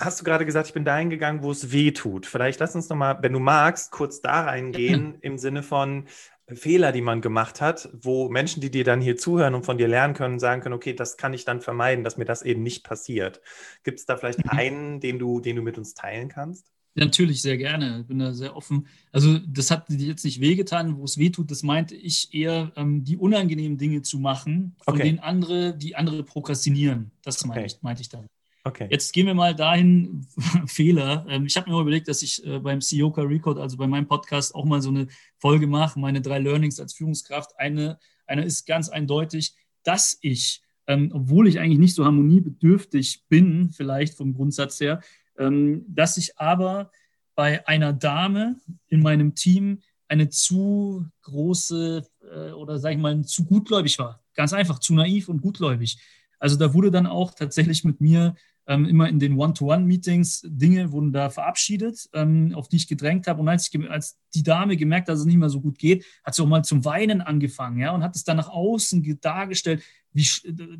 hast 0.00 0.20
du 0.20 0.24
gerade 0.24 0.46
gesagt, 0.46 0.68
ich 0.68 0.72
bin 0.74 0.84
dahin 0.84 1.10
gegangen, 1.10 1.42
wo 1.42 1.50
es 1.50 1.72
weh 1.72 1.92
tut. 1.92 2.26
Vielleicht 2.26 2.60
lass 2.60 2.74
uns 2.74 2.88
nochmal, 2.88 3.18
wenn 3.20 3.32
du 3.32 3.40
magst, 3.40 3.90
kurz 3.90 4.20
da 4.20 4.42
reingehen 4.42 5.16
im 5.20 5.38
Sinne 5.38 5.62
von 5.62 6.06
Fehler, 6.48 6.92
die 6.92 7.00
man 7.00 7.20
gemacht 7.20 7.60
hat, 7.60 7.88
wo 7.92 8.28
Menschen, 8.28 8.60
die 8.60 8.70
dir 8.70 8.84
dann 8.84 9.00
hier 9.00 9.16
zuhören 9.16 9.54
und 9.54 9.64
von 9.64 9.78
dir 9.78 9.88
lernen 9.88 10.14
können, 10.14 10.38
sagen 10.38 10.60
können, 10.60 10.74
okay, 10.74 10.92
das 10.92 11.16
kann 11.16 11.32
ich 11.34 11.44
dann 11.44 11.60
vermeiden, 11.60 12.04
dass 12.04 12.16
mir 12.16 12.24
das 12.24 12.42
eben 12.42 12.62
nicht 12.62 12.84
passiert. 12.84 13.40
Gibt 13.84 14.00
es 14.00 14.06
da 14.06 14.16
vielleicht 14.16 14.44
mhm. 14.44 14.50
einen, 14.50 15.00
den 15.00 15.18
du, 15.18 15.40
den 15.40 15.56
du 15.56 15.62
mit 15.62 15.78
uns 15.78 15.94
teilen 15.94 16.28
kannst? 16.28 16.72
Natürlich, 16.94 17.40
sehr 17.40 17.56
gerne. 17.56 18.00
Ich 18.00 18.06
bin 18.06 18.18
da 18.18 18.34
sehr 18.34 18.54
offen. 18.54 18.86
Also, 19.12 19.38
das 19.38 19.70
hat 19.70 19.88
dir 19.88 20.08
jetzt 20.08 20.24
nicht 20.24 20.40
wehgetan, 20.40 20.98
wo 20.98 21.04
es 21.04 21.16
weh 21.16 21.30
tut. 21.30 21.50
Das 21.50 21.62
meinte 21.62 21.94
ich 21.94 22.34
eher, 22.34 22.70
ähm, 22.76 23.02
die 23.02 23.16
unangenehmen 23.16 23.78
Dinge 23.78 24.02
zu 24.02 24.18
machen, 24.18 24.76
von 24.84 24.94
okay. 24.94 25.04
denen 25.04 25.18
andere, 25.18 25.74
die 25.74 25.96
andere 25.96 26.22
prokrastinieren. 26.22 27.10
Das 27.22 27.42
meinte, 27.46 27.60
okay. 27.60 27.74
ich, 27.74 27.82
meinte 27.82 28.02
ich 28.02 28.10
dann. 28.10 28.26
Okay. 28.64 28.86
Jetzt 28.90 29.12
gehen 29.12 29.26
wir 29.26 29.34
mal 29.34 29.54
dahin, 29.56 30.26
Fehler. 30.66 31.26
Ähm, 31.28 31.46
ich 31.46 31.56
habe 31.56 31.68
mir 31.68 31.74
mal 31.74 31.82
überlegt, 31.82 32.06
dass 32.06 32.22
ich 32.22 32.44
äh, 32.46 32.60
beim 32.60 32.80
CEOka 32.80 33.22
Record, 33.22 33.58
also 33.58 33.76
bei 33.76 33.88
meinem 33.88 34.06
Podcast, 34.06 34.54
auch 34.54 34.64
mal 34.64 34.80
so 34.80 34.90
eine 34.90 35.08
Folge 35.38 35.66
mache, 35.66 35.98
meine 35.98 36.20
drei 36.20 36.38
Learnings 36.38 36.78
als 36.78 36.94
Führungskraft. 36.94 37.58
Eine, 37.58 37.98
eine 38.26 38.44
ist 38.44 38.66
ganz 38.66 38.88
eindeutig, 38.88 39.54
dass 39.82 40.16
ich, 40.20 40.62
ähm, 40.86 41.10
obwohl 41.12 41.48
ich 41.48 41.58
eigentlich 41.58 41.80
nicht 41.80 41.94
so 41.96 42.04
harmoniebedürftig 42.04 43.24
bin, 43.28 43.70
vielleicht 43.70 44.16
vom 44.16 44.32
Grundsatz 44.32 44.80
her, 44.80 45.00
ähm, 45.38 45.84
dass 45.88 46.16
ich 46.16 46.38
aber 46.38 46.92
bei 47.34 47.66
einer 47.66 47.92
Dame 47.92 48.60
in 48.86 49.02
meinem 49.02 49.34
Team 49.34 49.80
eine 50.06 50.28
zu 50.28 51.06
große 51.22 52.06
äh, 52.30 52.52
oder 52.52 52.78
sage 52.78 52.94
ich 52.94 53.00
mal, 53.00 53.24
zu 53.24 53.44
gutgläubig 53.44 53.98
war. 53.98 54.22
Ganz 54.34 54.52
einfach, 54.52 54.78
zu 54.78 54.94
naiv 54.94 55.28
und 55.28 55.42
gutgläubig. 55.42 55.98
Also 56.38 56.56
da 56.56 56.74
wurde 56.74 56.90
dann 56.90 57.06
auch 57.06 57.34
tatsächlich 57.34 57.84
mit 57.84 58.00
mir 58.00 58.34
ähm, 58.66 58.84
immer 58.84 59.08
in 59.08 59.18
den 59.18 59.38
One-to-One-Meetings 59.38 60.42
Dinge 60.46 60.92
wurden 60.92 61.12
da 61.12 61.30
verabschiedet, 61.30 62.08
ähm, 62.12 62.54
auf 62.54 62.68
die 62.68 62.76
ich 62.76 62.86
gedrängt 62.86 63.26
habe. 63.26 63.40
Und 63.40 63.48
als, 63.48 63.68
ich, 63.72 63.90
als 63.90 64.18
die 64.34 64.42
Dame 64.42 64.76
gemerkt 64.76 65.08
hat, 65.08 65.14
dass 65.14 65.20
es 65.20 65.26
nicht 65.26 65.36
mehr 65.36 65.50
so 65.50 65.60
gut 65.60 65.78
geht, 65.78 66.04
hat 66.24 66.34
sie 66.34 66.42
auch 66.42 66.46
mal 66.46 66.62
zum 66.62 66.84
Weinen 66.84 67.20
angefangen, 67.20 67.78
ja, 67.78 67.92
und 67.92 68.02
hat 68.02 68.14
es 68.14 68.24
dann 68.24 68.36
nach 68.36 68.48
außen 68.48 69.18
dargestellt, 69.20 69.82
wie 70.14 70.26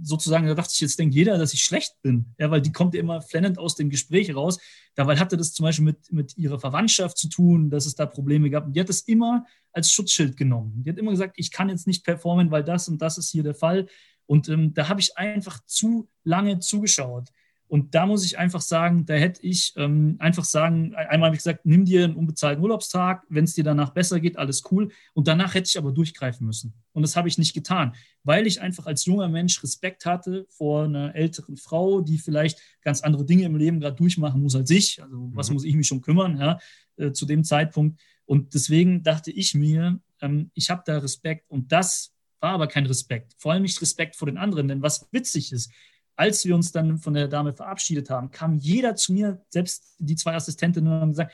sozusagen, 0.02 0.46
da 0.46 0.54
dachte 0.54 0.72
ich, 0.74 0.80
jetzt 0.80 0.98
denkt 0.98 1.14
jeder, 1.14 1.38
dass 1.38 1.54
ich 1.54 1.62
schlecht 1.62 1.94
bin, 2.02 2.26
ja, 2.38 2.50
weil 2.50 2.60
die 2.60 2.72
kommt 2.72 2.94
immer 2.94 3.22
flennend 3.22 3.58
aus 3.58 3.76
dem 3.76 3.88
Gespräch 3.88 4.34
raus. 4.34 4.60
Dabei 4.94 5.16
hatte 5.16 5.36
das 5.36 5.54
zum 5.54 5.64
Beispiel 5.64 5.86
mit, 5.86 6.12
mit 6.12 6.36
ihrer 6.36 6.60
Verwandtschaft 6.60 7.16
zu 7.16 7.28
tun, 7.28 7.70
dass 7.70 7.86
es 7.86 7.94
da 7.94 8.04
Probleme 8.04 8.50
gab. 8.50 8.66
Und 8.66 8.76
die 8.76 8.80
hat 8.80 8.90
es 8.90 9.00
immer 9.02 9.46
als 9.72 9.90
Schutzschild 9.90 10.36
genommen. 10.36 10.82
Die 10.84 10.90
hat 10.90 10.98
immer 10.98 11.12
gesagt, 11.12 11.34
ich 11.38 11.50
kann 11.50 11.70
jetzt 11.70 11.86
nicht 11.86 12.04
performen, 12.04 12.50
weil 12.50 12.62
das 12.62 12.88
und 12.88 13.00
das 13.00 13.16
ist 13.16 13.30
hier 13.30 13.42
der 13.42 13.54
Fall. 13.54 13.86
Und 14.26 14.48
ähm, 14.50 14.74
da 14.74 14.88
habe 14.88 15.00
ich 15.00 15.16
einfach 15.16 15.64
zu 15.64 16.08
lange 16.24 16.58
zugeschaut. 16.58 17.30
Und 17.72 17.94
da 17.94 18.04
muss 18.04 18.22
ich 18.22 18.38
einfach 18.38 18.60
sagen, 18.60 19.06
da 19.06 19.14
hätte 19.14 19.40
ich 19.40 19.72
ähm, 19.78 20.16
einfach 20.18 20.44
sagen, 20.44 20.94
einmal 20.94 21.28
habe 21.28 21.36
ich 21.36 21.42
gesagt, 21.42 21.64
nimm 21.64 21.86
dir 21.86 22.04
einen 22.04 22.16
unbezahlten 22.16 22.62
Urlaubstag, 22.62 23.24
wenn 23.30 23.44
es 23.44 23.54
dir 23.54 23.64
danach 23.64 23.94
besser 23.94 24.20
geht, 24.20 24.36
alles 24.36 24.62
cool. 24.70 24.90
Und 25.14 25.26
danach 25.26 25.54
hätte 25.54 25.70
ich 25.70 25.78
aber 25.78 25.90
durchgreifen 25.90 26.46
müssen. 26.46 26.74
Und 26.92 27.00
das 27.00 27.16
habe 27.16 27.28
ich 27.28 27.38
nicht 27.38 27.54
getan, 27.54 27.94
weil 28.24 28.46
ich 28.46 28.60
einfach 28.60 28.84
als 28.84 29.06
junger 29.06 29.28
Mensch 29.28 29.62
Respekt 29.62 30.04
hatte 30.04 30.44
vor 30.50 30.84
einer 30.84 31.14
älteren 31.14 31.56
Frau, 31.56 32.02
die 32.02 32.18
vielleicht 32.18 32.60
ganz 32.82 33.00
andere 33.00 33.24
Dinge 33.24 33.44
im 33.44 33.56
Leben 33.56 33.80
gerade 33.80 33.96
durchmachen 33.96 34.42
muss 34.42 34.54
als 34.54 34.68
ich. 34.68 35.02
Also 35.02 35.30
was 35.32 35.48
mhm. 35.48 35.54
muss 35.54 35.64
ich 35.64 35.74
mich 35.74 35.86
schon 35.86 36.02
kümmern, 36.02 36.36
ja, 36.36 36.58
äh, 36.98 37.12
zu 37.12 37.24
dem 37.24 37.42
Zeitpunkt. 37.42 37.98
Und 38.26 38.52
deswegen 38.52 39.02
dachte 39.02 39.30
ich 39.30 39.54
mir, 39.54 39.98
ähm, 40.20 40.50
ich 40.52 40.68
habe 40.68 40.82
da 40.84 40.98
Respekt 40.98 41.50
und 41.50 41.72
das 41.72 42.12
war 42.38 42.52
aber 42.52 42.66
kein 42.66 42.84
Respekt. 42.84 43.32
Vor 43.38 43.52
allem 43.52 43.62
nicht 43.62 43.80
Respekt 43.80 44.14
vor 44.14 44.26
den 44.26 44.36
anderen, 44.36 44.68
denn 44.68 44.82
was 44.82 45.08
witzig 45.10 45.52
ist, 45.52 45.72
als 46.16 46.44
wir 46.44 46.54
uns 46.54 46.72
dann 46.72 46.98
von 46.98 47.14
der 47.14 47.28
Dame 47.28 47.52
verabschiedet 47.54 48.10
haben, 48.10 48.30
kam 48.30 48.56
jeder 48.56 48.94
zu 48.96 49.12
mir, 49.12 49.42
selbst 49.48 49.96
die 49.98 50.16
zwei 50.16 50.34
Assistentinnen, 50.34 50.92
und 50.92 51.00
haben 51.00 51.10
gesagt, 51.10 51.32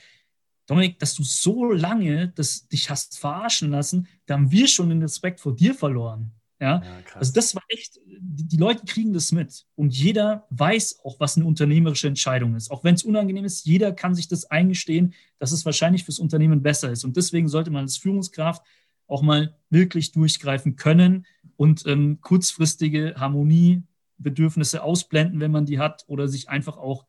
Dominik, 0.67 0.99
dass 0.99 1.15
du 1.15 1.23
so 1.23 1.73
lange 1.73 2.29
das, 2.29 2.69
dich 2.69 2.91
hast 2.91 3.19
verarschen 3.19 3.71
lassen, 3.71 4.07
da 4.27 4.35
haben 4.35 4.51
wir 4.51 4.69
schon 4.69 4.91
den 4.91 5.03
Respekt 5.03 5.41
vor 5.41 5.57
dir 5.57 5.75
verloren. 5.75 6.33
Ja, 6.61 6.83
ja 6.83 7.03
also 7.15 7.33
das 7.33 7.55
war 7.55 7.63
echt, 7.69 8.01
die, 8.05 8.47
die, 8.49 8.57
Leute 8.57 8.85
kriegen 8.85 9.13
das 9.13 9.33
mit 9.33 9.65
und 9.77 9.97
jeder 9.97 10.47
weiß 10.51 11.01
auch, 11.05 11.21
was 11.21 11.37
eine 11.37 11.47
unternehmerische 11.47 12.09
Entscheidung 12.09 12.55
ist. 12.55 12.71
Auch 12.71 12.85
wenn 12.85 12.95
es 12.95 13.05
unangenehm 13.05 13.45
ist, 13.45 13.65
jeder 13.65 13.93
kann 13.93 14.15
sich 14.15 14.29
das 14.29 14.45
eingestehen, 14.47 15.15
dass 15.39 15.53
es 15.53 15.65
wahrscheinlich 15.65 16.05
fürs 16.05 16.19
Unternehmen 16.19 16.63
besser 16.63 16.91
ist. 16.91 17.05
Und 17.05 17.17
deswegen 17.17 17.49
sollte 17.49 17.71
man 17.71 17.83
als 17.83 17.97
Führungskraft 17.97 18.63
auch 19.07 19.23
mal 19.23 19.57
wirklich 19.71 20.13
durchgreifen 20.13 20.77
können 20.77 21.27
und 21.57 21.87
ähm, 21.87 22.21
kurzfristige 22.21 23.15
Harmonie 23.17 23.85
Bedürfnisse 24.19 24.83
ausblenden, 24.83 25.41
wenn 25.41 25.51
man 25.51 25.67
die 25.67 25.79
hat, 25.79 26.05
oder 26.07 26.29
sich 26.29 26.49
einfach 26.49 26.77
auch, 26.77 27.07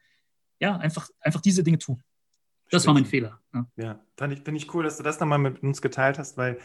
ja, 0.60 0.78
einfach, 0.78 1.10
einfach 1.20 1.42
diese 1.42 1.64
Dinge 1.64 1.80
tun. 1.80 2.04
Das 2.70 2.84
Stimmt. 2.84 2.88
war 2.88 3.02
mein 3.02 3.10
Fehler. 3.10 3.40
Ja, 3.54 3.66
ja 3.76 4.00
finde 4.18 4.36
ich, 4.36 4.42
find 4.42 4.58
ich 4.58 4.74
cool, 4.74 4.84
dass 4.84 4.98
du 4.98 5.04
das 5.04 5.20
nochmal 5.20 5.40
mit 5.40 5.64
uns 5.64 5.82
geteilt 5.82 6.20
hast, 6.20 6.38
weil 6.38 6.60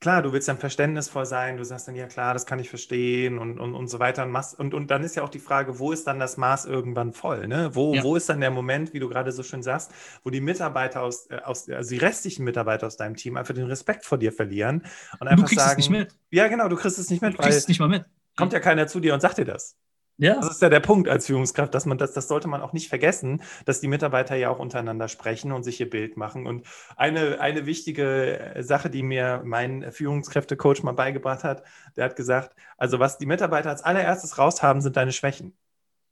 klar, 0.00 0.22
du 0.22 0.32
willst 0.32 0.48
dann 0.48 0.56
verständnisvoll 0.56 1.26
sein, 1.26 1.58
du 1.58 1.64
sagst 1.64 1.86
dann, 1.86 1.94
ja 1.94 2.06
klar, 2.06 2.32
das 2.32 2.46
kann 2.46 2.58
ich 2.58 2.70
verstehen 2.70 3.38
und, 3.38 3.60
und, 3.60 3.74
und 3.74 3.88
so 3.88 3.98
weiter. 3.98 4.24
Und, 4.24 4.30
machst, 4.30 4.58
und, 4.58 4.72
und 4.72 4.90
dann 4.90 5.04
ist 5.04 5.14
ja 5.14 5.22
auch 5.22 5.28
die 5.28 5.38
Frage, 5.38 5.78
wo 5.78 5.92
ist 5.92 6.06
dann 6.06 6.18
das 6.18 6.38
Maß 6.38 6.64
irgendwann 6.64 7.12
voll? 7.12 7.46
Ne? 7.46 7.74
Wo, 7.74 7.94
ja. 7.94 8.02
wo 8.02 8.16
ist 8.16 8.28
dann 8.28 8.40
der 8.40 8.50
Moment, 8.50 8.94
wie 8.94 8.98
du 8.98 9.08
gerade 9.08 9.30
so 9.30 9.42
schön 9.42 9.62
sagst, 9.62 9.92
wo 10.24 10.30
die 10.30 10.40
Mitarbeiter 10.40 11.02
aus, 11.02 11.26
äh, 11.30 11.36
aus, 11.44 11.68
also 11.68 11.90
die 11.90 11.98
restlichen 11.98 12.44
Mitarbeiter 12.44 12.86
aus 12.86 12.96
deinem 12.96 13.16
Team 13.16 13.36
einfach 13.36 13.54
den 13.54 13.66
Respekt 13.66 14.06
vor 14.06 14.16
dir 14.16 14.32
verlieren 14.32 14.84
und 15.20 15.28
einfach 15.28 15.44
du 15.44 15.48
kriegst 15.48 15.64
sagen, 15.64 15.80
es 15.80 15.88
nicht 15.88 15.98
mit. 15.98 16.14
Ja, 16.30 16.48
genau, 16.48 16.68
du 16.68 16.76
kriegst 16.76 16.98
es 16.98 17.10
nicht 17.10 17.20
mit. 17.20 17.34
Du 17.34 17.38
kriegst 17.38 17.58
es 17.58 17.68
nicht 17.68 17.80
mal 17.80 17.88
mit 17.88 18.04
kommt 18.40 18.52
ja 18.52 18.60
keiner 18.60 18.86
zu 18.86 19.00
dir 19.00 19.14
und 19.14 19.20
sagt 19.20 19.38
dir 19.38 19.44
das. 19.44 19.76
Ja. 20.20 20.34
Das 20.34 20.50
ist 20.50 20.60
ja 20.60 20.68
der 20.68 20.80
Punkt 20.80 21.08
als 21.08 21.26
Führungskraft, 21.26 21.74
dass 21.74 21.86
man 21.86 21.96
das, 21.96 22.12
das 22.12 22.28
sollte 22.28 22.46
man 22.46 22.60
auch 22.60 22.74
nicht 22.74 22.90
vergessen, 22.90 23.42
dass 23.64 23.80
die 23.80 23.88
Mitarbeiter 23.88 24.36
ja 24.36 24.50
auch 24.50 24.58
untereinander 24.58 25.08
sprechen 25.08 25.50
und 25.50 25.62
sich 25.62 25.80
ihr 25.80 25.88
Bild 25.88 26.18
machen. 26.18 26.46
Und 26.46 26.66
eine, 26.96 27.40
eine 27.40 27.64
wichtige 27.64 28.54
Sache, 28.58 28.90
die 28.90 29.02
mir 29.02 29.40
mein 29.46 29.90
Führungskräftecoach 29.90 30.82
mal 30.82 30.92
beigebracht 30.92 31.42
hat, 31.42 31.62
der 31.96 32.04
hat 32.04 32.16
gesagt, 32.16 32.54
also 32.76 32.98
was 32.98 33.16
die 33.16 33.24
Mitarbeiter 33.24 33.70
als 33.70 33.82
allererstes 33.82 34.36
raus 34.36 34.62
haben, 34.62 34.82
sind 34.82 34.98
deine 34.98 35.12
Schwächen. 35.12 35.56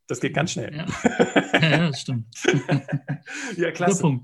Das 0.06 0.20
geht 0.20 0.32
ganz 0.32 0.52
schnell. 0.52 0.74
Ja, 0.74 0.86
ja, 1.52 1.68
ja 1.68 1.88
das 1.88 2.00
stimmt. 2.00 2.28
ja, 3.58 3.70
klasse. 3.72 4.20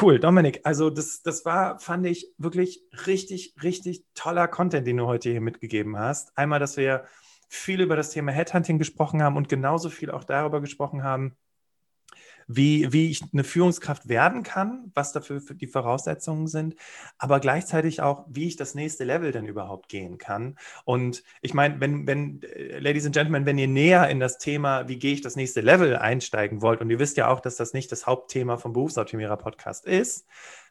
Cool, 0.00 0.20
Dominik. 0.20 0.60
Also 0.62 0.88
das, 0.88 1.22
das 1.22 1.44
war, 1.44 1.80
fand 1.80 2.06
ich, 2.06 2.32
wirklich 2.38 2.84
richtig, 3.06 3.56
richtig 3.60 4.04
toller 4.14 4.46
Content, 4.46 4.86
den 4.86 4.98
du 4.98 5.06
heute 5.06 5.30
hier 5.30 5.40
mitgegeben 5.40 5.98
hast. 5.98 6.38
Einmal, 6.38 6.60
dass 6.60 6.76
wir 6.76 7.06
viel 7.48 7.80
über 7.80 7.96
das 7.96 8.10
Thema 8.10 8.32
Headhunting 8.32 8.78
gesprochen 8.78 9.22
haben 9.22 9.36
und 9.36 9.48
genauso 9.48 9.90
viel 9.90 10.10
auch 10.10 10.24
darüber 10.24 10.60
gesprochen 10.60 11.02
haben, 11.02 11.36
wie, 12.48 12.92
wie 12.92 13.10
ich 13.10 13.22
eine 13.32 13.44
Führungskraft 13.44 14.08
werden 14.08 14.42
kann, 14.42 14.90
was 14.94 15.12
dafür 15.12 15.40
die 15.40 15.66
Voraussetzungen 15.66 16.46
sind, 16.46 16.76
aber 17.18 17.40
gleichzeitig 17.40 18.02
auch, 18.02 18.24
wie 18.28 18.46
ich 18.46 18.56
das 18.56 18.74
nächste 18.74 19.04
Level 19.04 19.32
denn 19.32 19.46
überhaupt 19.46 19.88
gehen 19.88 20.18
kann. 20.18 20.56
Und 20.84 21.24
ich 21.40 21.54
meine, 21.54 21.80
wenn, 21.80 22.06
wenn, 22.06 22.42
äh, 22.42 22.78
Ladies 22.78 23.06
and 23.06 23.14
Gentlemen, 23.14 23.46
wenn 23.46 23.58
ihr 23.58 23.68
näher 23.68 24.08
in 24.08 24.20
das 24.20 24.38
Thema, 24.38 24.88
wie 24.88 24.98
gehe 24.98 25.12
ich 25.12 25.22
das 25.22 25.36
nächste 25.36 25.60
Level 25.60 25.96
einsteigen 25.96 26.62
wollt, 26.62 26.80
und 26.80 26.90
ihr 26.90 26.98
wisst 26.98 27.16
ja 27.16 27.28
auch, 27.28 27.40
dass 27.40 27.56
das 27.56 27.72
nicht 27.72 27.90
das 27.90 28.06
Hauptthema 28.06 28.56
vom 28.58 28.72
Berufsoptimierer 28.72 29.36
Podcast 29.36 29.86
ist, 29.86 30.26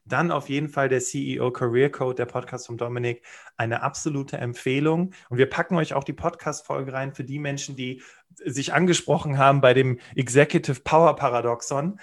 dann 0.06 0.32
auf 0.32 0.50
jeden 0.50 0.70
Fall 0.70 0.88
der 0.88 1.00
CEO 1.00 1.52
Career 1.52 1.92
Code, 1.92 2.16
der 2.16 2.26
Podcast 2.26 2.68
von 2.68 2.78
Dominik, 2.78 3.24
eine 3.58 3.82
absolute 3.82 4.38
Empfehlung. 4.38 5.14
Und 5.30 5.38
wir 5.38 5.50
packen 5.50 5.76
euch 5.76 5.94
auch 5.94 6.04
die 6.04 6.14
Podcast-Folge 6.14 6.94
rein 6.94 7.14
für 7.14 7.24
die 7.24 7.40
Menschen, 7.40 7.76
die 7.76 8.02
sich 8.44 8.74
angesprochen 8.74 9.38
haben 9.38 9.62
bei 9.62 9.74
dem 9.74 10.00
Executive 10.16 10.82
Power 10.82 11.16
Paradoxon, 11.16 12.00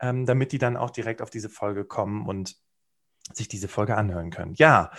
ähm, 0.00 0.26
damit 0.26 0.52
die 0.52 0.58
dann 0.58 0.76
auch 0.76 0.90
direkt 0.90 1.22
auf 1.22 1.30
diese 1.30 1.48
Folge 1.48 1.84
kommen 1.84 2.26
und 2.26 2.56
sich 3.32 3.48
diese 3.48 3.68
Folge 3.68 3.96
anhören 3.96 4.30
können. 4.30 4.54
Ja, 4.54 4.92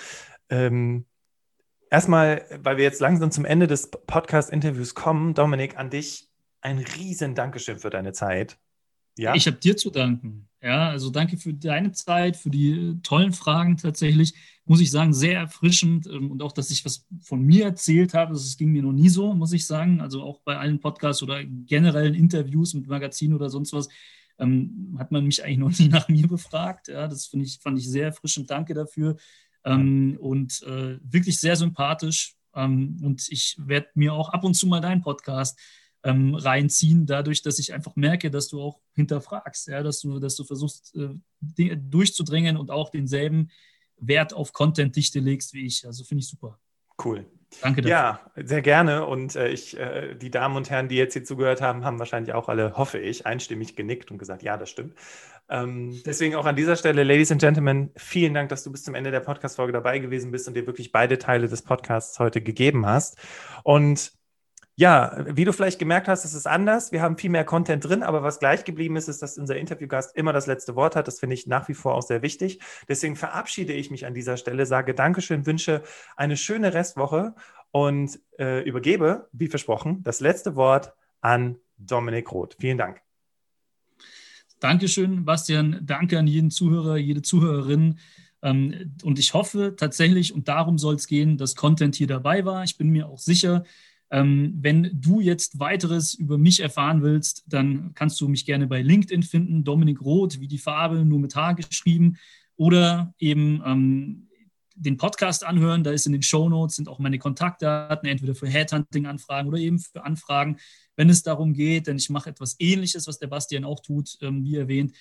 ähm, 0.50 1.06
erstmal, 1.90 2.46
weil 2.62 2.78
wir 2.78 2.84
jetzt 2.84 3.00
langsam 3.00 3.32
zum 3.32 3.46
Ende 3.46 3.68
des 3.68 3.90
Podcast-Interviews 3.90 4.94
kommen, 4.94 5.34
Dominik, 5.34 5.78
an 5.78 5.90
dich 5.90 6.30
ein 6.62 6.80
riesen 6.80 7.34
Dankeschön 7.34 7.80
für 7.80 7.90
deine 7.90 8.14
Zeit. 8.14 8.58
Ja? 9.18 9.34
Ich 9.36 9.48
habe 9.48 9.58
dir 9.58 9.78
zu 9.78 9.90
danken. 9.90 10.48
Ja, 10.64 10.90
also 10.90 11.10
danke 11.10 11.38
für 11.38 11.54
deine 11.56 11.92
Zeit, 11.92 12.38
für 12.38 12.52
die 12.52 12.72
äh, 12.72 12.96
tollen 13.02 13.34
Fragen 13.34 13.78
tatsächlich. 13.78 14.36
Muss 14.66 14.80
ich 14.80 14.92
sagen, 14.92 15.12
sehr 15.12 15.40
erfrischend 15.40 16.06
ähm, 16.06 16.30
und 16.30 16.44
auch, 16.44 16.52
dass 16.52 16.70
ich 16.70 16.86
was 16.86 17.08
von 17.22 17.42
mir 17.42 17.66
erzählt 17.66 18.14
habe. 18.14 18.34
Das 18.34 18.58
ging 18.58 18.72
mir 18.72 18.84
noch 18.84 18.92
nie 18.92 19.10
so, 19.10 19.34
muss 19.34 19.54
ich 19.54 19.66
sagen. 19.66 20.02
Also 20.02 20.22
auch 20.22 20.40
bei 20.42 20.58
allen 20.58 20.80
Podcasts 20.80 21.24
oder 21.24 21.44
generellen 21.44 22.14
Interviews 22.14 22.76
mit 22.76 22.88
Magazinen 22.88 23.34
oder 23.34 23.50
sonst 23.50 23.74
was 23.74 23.90
ähm, 24.38 24.96
hat 25.00 25.12
man 25.12 25.26
mich 25.26 25.44
eigentlich 25.44 25.58
noch 25.80 25.80
nie 25.80 25.88
nach 25.88 26.08
mir 26.10 26.28
befragt. 26.28 26.90
Ja, 26.90 27.08
das 27.08 27.32
ich, 27.34 27.60
fand 27.60 27.80
ich 27.80 27.90
sehr 27.90 28.06
erfrischend. 28.06 28.52
Danke 28.52 28.76
dafür. 28.76 29.18
Ähm, 29.66 30.18
und 30.20 30.62
äh, 30.64 31.00
wirklich 31.02 31.40
sehr 31.40 31.56
sympathisch. 31.56 32.36
Ähm, 32.54 32.98
und 33.02 33.28
ich 33.30 33.56
werde 33.58 33.88
mir 33.96 34.14
auch 34.14 34.30
ab 34.30 34.44
und 34.44 34.54
zu 34.54 34.68
mal 34.68 34.82
deinen 34.82 35.02
Podcast 35.02 35.60
ähm, 36.04 36.36
reinziehen, 36.36 37.06
dadurch, 37.06 37.42
dass 37.42 37.60
ich 37.60 37.74
einfach 37.74 37.96
merke, 37.96 38.32
dass 38.32 38.48
du 38.48 38.62
auch 38.62 38.80
hinterfragst, 38.94 39.68
ja, 39.68 39.84
dass 39.84 40.00
du, 40.00 40.20
dass 40.20 40.36
du 40.36 40.44
versuchst, 40.44 40.96
äh, 40.96 41.76
durchzudringen 41.78 42.58
und 42.58 42.72
auch 42.72 42.90
denselben 42.90 43.50
Wert 43.98 44.34
auf 44.34 44.54
Content-Dichte 44.54 45.20
legst 45.20 45.54
wie 45.54 45.66
ich. 45.66 45.86
Also 45.86 46.04
finde 46.04 46.24
ich 46.24 46.30
super. 46.30 46.60
Cool. 47.04 47.26
Danke 47.62 47.82
dafür. 47.82 47.92
Ja, 47.92 48.32
sehr 48.36 48.62
gerne. 48.62 49.06
Und 49.06 49.36
äh, 49.36 49.50
ich, 49.50 49.78
äh, 49.78 50.16
die 50.16 50.32
Damen 50.32 50.56
und 50.56 50.70
Herren, 50.70 50.88
die 50.88 50.96
jetzt 50.96 51.14
hier 51.14 51.24
zugehört 51.24 51.62
haben, 51.62 51.84
haben 51.84 52.00
wahrscheinlich 52.00 52.34
auch 52.34 52.48
alle, 52.48 52.78
hoffe 52.78 52.98
ich, 52.98 53.26
einstimmig 53.26 53.76
genickt 53.76 54.10
und 54.10 54.18
gesagt, 54.18 54.42
ja, 54.42 54.58
das 54.58 54.70
stimmt. 54.70 54.96
Ähm, 55.50 56.02
deswegen 56.06 56.36
auch 56.36 56.46
an 56.46 56.56
dieser 56.56 56.78
Stelle, 56.78 57.04
Ladies 57.04 57.32
and 57.32 57.42
Gentlemen, 57.42 57.92
vielen 57.98 58.34
Dank, 58.34 58.50
dass 58.50 58.64
du 58.64 58.72
bis 58.72 58.84
zum 58.84 58.96
Ende 58.96 59.12
der 59.12 59.20
Podcast-Folge 59.20 59.74
dabei 59.74 60.00
gewesen 60.00 60.32
bist 60.32 60.48
und 60.48 60.54
dir 60.54 60.66
wirklich 60.66 60.94
beide 60.94 61.18
Teile 61.18 61.50
des 61.50 61.62
Podcasts 61.62 62.20
heute 62.20 62.42
gegeben 62.42 62.86
hast. 62.86 63.18
Und 63.64 64.14
ja, 64.76 65.26
wie 65.28 65.46
du 65.46 65.54
vielleicht 65.54 65.80
gemerkt 65.80 66.08
hast, 66.08 66.26
ist 66.26 66.34
es 66.34 66.46
anders. 66.46 66.92
Wir 66.92 67.02
haben 67.02 67.18
viel 67.18 67.30
mehr 67.30 67.44
Content 67.44 67.84
drin, 67.84 68.04
aber 68.04 68.24
was 68.24 68.40
gleich 68.40 68.64
geblieben 68.64 68.96
ist, 68.96 69.10
ist, 69.10 69.22
dass 69.22 69.38
unser 69.38 69.58
Interviewgast 69.58 70.16
immer 70.16 70.34
das 70.34 70.48
letzte 70.48 70.76
Wort 70.76 70.96
hat. 70.96 71.08
Das 71.08 71.20
finde 71.20 71.34
ich 71.34 71.46
nach 71.46 71.68
wie 71.68 71.74
vor 71.74 71.94
auch 71.94 72.02
sehr 72.02 72.22
wichtig. 72.22 72.60
Deswegen 72.88 73.16
verabschiede 73.16 73.74
ich 73.74 73.92
mich 73.92 74.06
an 74.06 74.14
dieser 74.14 74.38
Stelle, 74.38 74.66
sage 74.66 74.94
Dankeschön, 74.94 75.46
wünsche 75.46 75.84
eine 76.16 76.38
schöne 76.38 76.74
Restwoche 76.74 77.36
und 77.72 78.20
äh, 78.40 78.64
übergebe, 78.64 79.30
wie 79.34 79.48
versprochen, 79.48 80.04
das 80.04 80.20
letzte 80.20 80.56
Wort 80.56 80.94
an 81.20 81.58
Dominik 81.78 82.32
Roth. 82.32 82.56
Vielen 82.60 82.78
Dank. 82.78 83.02
Dankeschön, 84.60 85.26
Bastian. 85.26 85.80
Danke 85.84 86.20
an 86.20 86.28
jeden 86.28 86.52
Zuhörer, 86.52 86.98
jede 86.98 87.22
Zuhörerin. 87.22 88.00
Ähm, 88.42 88.96
und 89.04 89.20
ich 89.20 89.34
hoffe 89.34 89.76
tatsächlich, 89.76 90.34
und 90.34 90.48
darum 90.48 90.78
soll 90.78 90.96
es 90.96 91.08
gehen, 91.08 91.38
dass 91.38 91.56
Content 91.56 91.96
hier 91.96 92.08
dabei 92.08 92.46
war. 92.46 92.64
Ich 92.64 92.78
bin 92.78 92.90
mir 92.90 93.08
auch 93.08 93.20
sicher, 93.20 93.64
ähm, 94.12 94.58
wenn 94.60 94.92
du 94.94 95.22
jetzt 95.22 95.60
weiteres 95.60 96.14
über 96.14 96.38
mich 96.38 96.60
erfahren 96.60 97.02
willst, 97.02 97.44
dann 97.48 97.94
kannst 97.94 98.20
du 98.20 98.28
mich 98.28 98.46
gerne 98.46 98.68
bei 98.68 98.82
LinkedIn 98.82 99.24
finden, 99.24 99.64
Dominik 99.64 100.02
Roth, 100.02 100.42
wie 100.42 100.50
die 100.50 100.58
Farbe, 100.58 101.06
nur 101.06 101.20
mit 101.20 101.36
H 101.36 101.54
geschrieben, 101.54 102.18
oder 102.58 103.14
eben 103.18 103.64
ähm, 103.66 104.28
den 104.76 104.98
Podcast 104.98 105.46
anhören. 105.46 105.84
Da 105.84 105.92
ist 105.92 106.06
in 106.06 106.12
den 106.12 106.24
Show 106.24 106.50
Notes 106.50 106.76
sind 106.76 106.90
auch 106.90 107.00
meine 107.00 107.20
Kontaktdaten, 107.20 108.08
entweder 108.08 108.36
für 108.36 108.48
Headhunting-Anfragen 108.48 109.48
oder 109.48 109.58
eben 109.58 109.80
für 109.80 110.04
Anfragen, 110.04 110.58
wenn 110.98 111.10
es 111.10 111.24
darum 111.24 111.54
geht, 111.54 111.88
denn 111.88 111.98
ich 111.98 112.10
mache 112.10 112.30
etwas 112.30 112.58
Ähnliches, 112.60 113.08
was 113.08 113.18
der 113.18 113.28
Bastian 113.28 113.64
auch 113.64 113.80
tut, 113.80 114.18
ähm, 114.22 114.44
wie 114.44 114.58
erwähnt. 114.58 114.94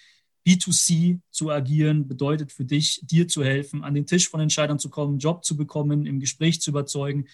B2C 0.47 1.21
zu 1.31 1.51
agieren 1.51 2.07
bedeutet 2.09 2.53
für 2.53 2.65
dich, 2.65 3.01
dir 3.03 3.29
zu 3.29 3.45
helfen, 3.45 3.83
an 3.85 3.95
den 3.95 4.07
Tisch 4.07 4.29
von 4.29 4.41
Entscheidern 4.41 4.79
zu 4.79 4.89
kommen, 4.89 5.19
Job 5.19 5.45
zu 5.45 5.57
bekommen, 5.57 6.07
im 6.07 6.21
Gespräch 6.21 6.61
zu 6.61 6.71
überzeugen, 6.71 7.27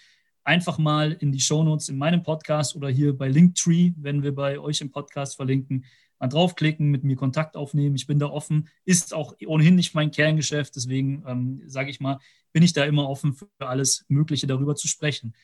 einfach 0.47 0.79
mal 0.79 1.13
in 1.13 1.33
die 1.33 1.41
Shownotes 1.41 1.89
in 1.89 1.99
meinem 1.99 2.23
Podcast 2.23 2.77
oder 2.77 2.89
hier 2.89 3.17
bei 3.17 3.29
Linktree, 3.29 3.93
wenn 3.97 4.23
wir 4.23 4.35
bei 4.35 4.61
euch 4.61 4.81
im 4.81 4.93
Podcast 4.93 5.35
verlinken, 5.35 5.85
mal 6.21 6.29
draufklicken, 6.29 6.89
mit 6.89 7.03
mir 7.03 7.17
Kontakt 7.17 7.57
aufnehmen. 7.57 7.97
Ich 7.97 8.07
bin 8.07 8.21
da 8.21 8.27
offen. 8.27 8.69
Ist 8.85 9.13
auch 9.13 9.35
ohnehin 9.45 9.75
nicht 9.75 9.95
mein 9.95 10.13
Kerngeschäft, 10.13 10.77
deswegen 10.77 11.25
ähm, 11.27 11.63
sage 11.67 11.91
ich 11.91 11.99
mal, 11.99 12.21
bin 12.53 12.63
ich 12.63 12.73
da 12.73 12.85
immer 12.85 13.09
offen 13.09 13.35
für 13.35 13.49
alles 13.59 14.05
Mögliche 14.09 14.47
darüber 14.47 14.77
zu 14.77 14.87
sprechen. 14.87 15.35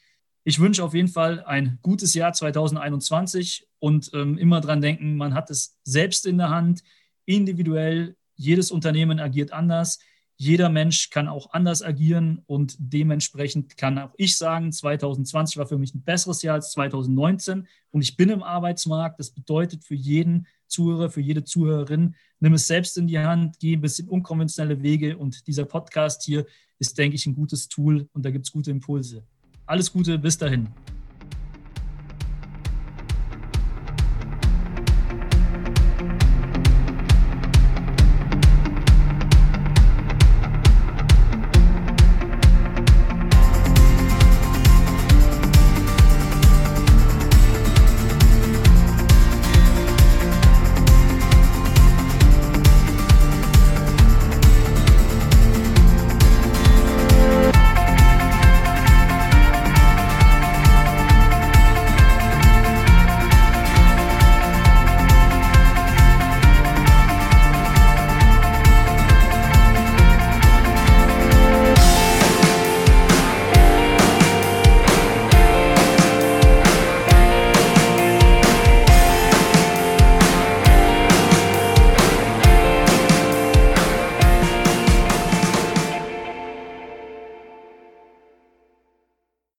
Ich 0.44 0.60
wünsche 0.60 0.84
auf 0.84 0.94
jeden 0.94 1.08
Fall 1.08 1.44
ein 1.44 1.78
gutes 1.82 2.14
Jahr 2.14 2.32
2021 2.32 3.66
und 3.80 4.10
ähm, 4.14 4.38
immer 4.38 4.60
dran 4.60 4.80
denken, 4.80 5.16
man 5.16 5.34
hat 5.34 5.50
es 5.50 5.78
selbst 5.82 6.26
in 6.26 6.38
der 6.38 6.50
Hand, 6.50 6.84
individuell. 7.26 8.16
Jedes 8.36 8.70
Unternehmen 8.70 9.18
agiert 9.18 9.52
anders 9.52 9.98
jeder 10.42 10.70
Mensch 10.70 11.11
kann 11.11 11.28
auch 11.28 11.52
anders 11.52 11.85
agieren 11.85 12.42
und 12.46 12.74
dementsprechend 12.76 13.76
kann 13.76 13.96
auch 13.96 14.12
ich 14.16 14.37
sagen, 14.37 14.72
2020 14.72 15.57
war 15.57 15.66
für 15.66 15.78
mich 15.78 15.94
ein 15.94 16.02
besseres 16.02 16.42
Jahr 16.42 16.57
als 16.57 16.72
2019 16.72 17.68
und 17.92 18.02
ich 18.02 18.16
bin 18.16 18.28
im 18.28 18.42
Arbeitsmarkt. 18.42 19.20
Das 19.20 19.31
bedeutet 19.31 19.85
für 19.85 19.94
jeden 19.94 20.48
Zuhörer, 20.66 21.11
für 21.11 21.20
jede 21.20 21.44
Zuhörerin, 21.44 22.16
nimm 22.40 22.55
es 22.55 22.66
selbst 22.66 22.98
in 22.98 23.07
die 23.07 23.20
Hand, 23.20 23.61
geh 23.61 23.76
ein 23.76 23.83
bisschen 23.83 24.09
unkonventionelle 24.09 24.83
Wege 24.83 25.16
und 25.16 25.46
dieser 25.46 25.64
Podcast 25.64 26.24
hier 26.24 26.44
ist, 26.81 26.98
denke 26.98 27.14
ich, 27.14 27.24
ein 27.26 27.37
gutes 27.37 27.68
Tool 27.68 28.09
und 28.12 28.24
da 28.24 28.33
gibt 28.33 28.46
es 28.46 28.50
gute 28.50 28.72
Impulse. 28.72 29.22
Alles 29.66 29.92
Gute, 29.92 30.18
bis 30.18 30.37
dahin. 30.37 30.66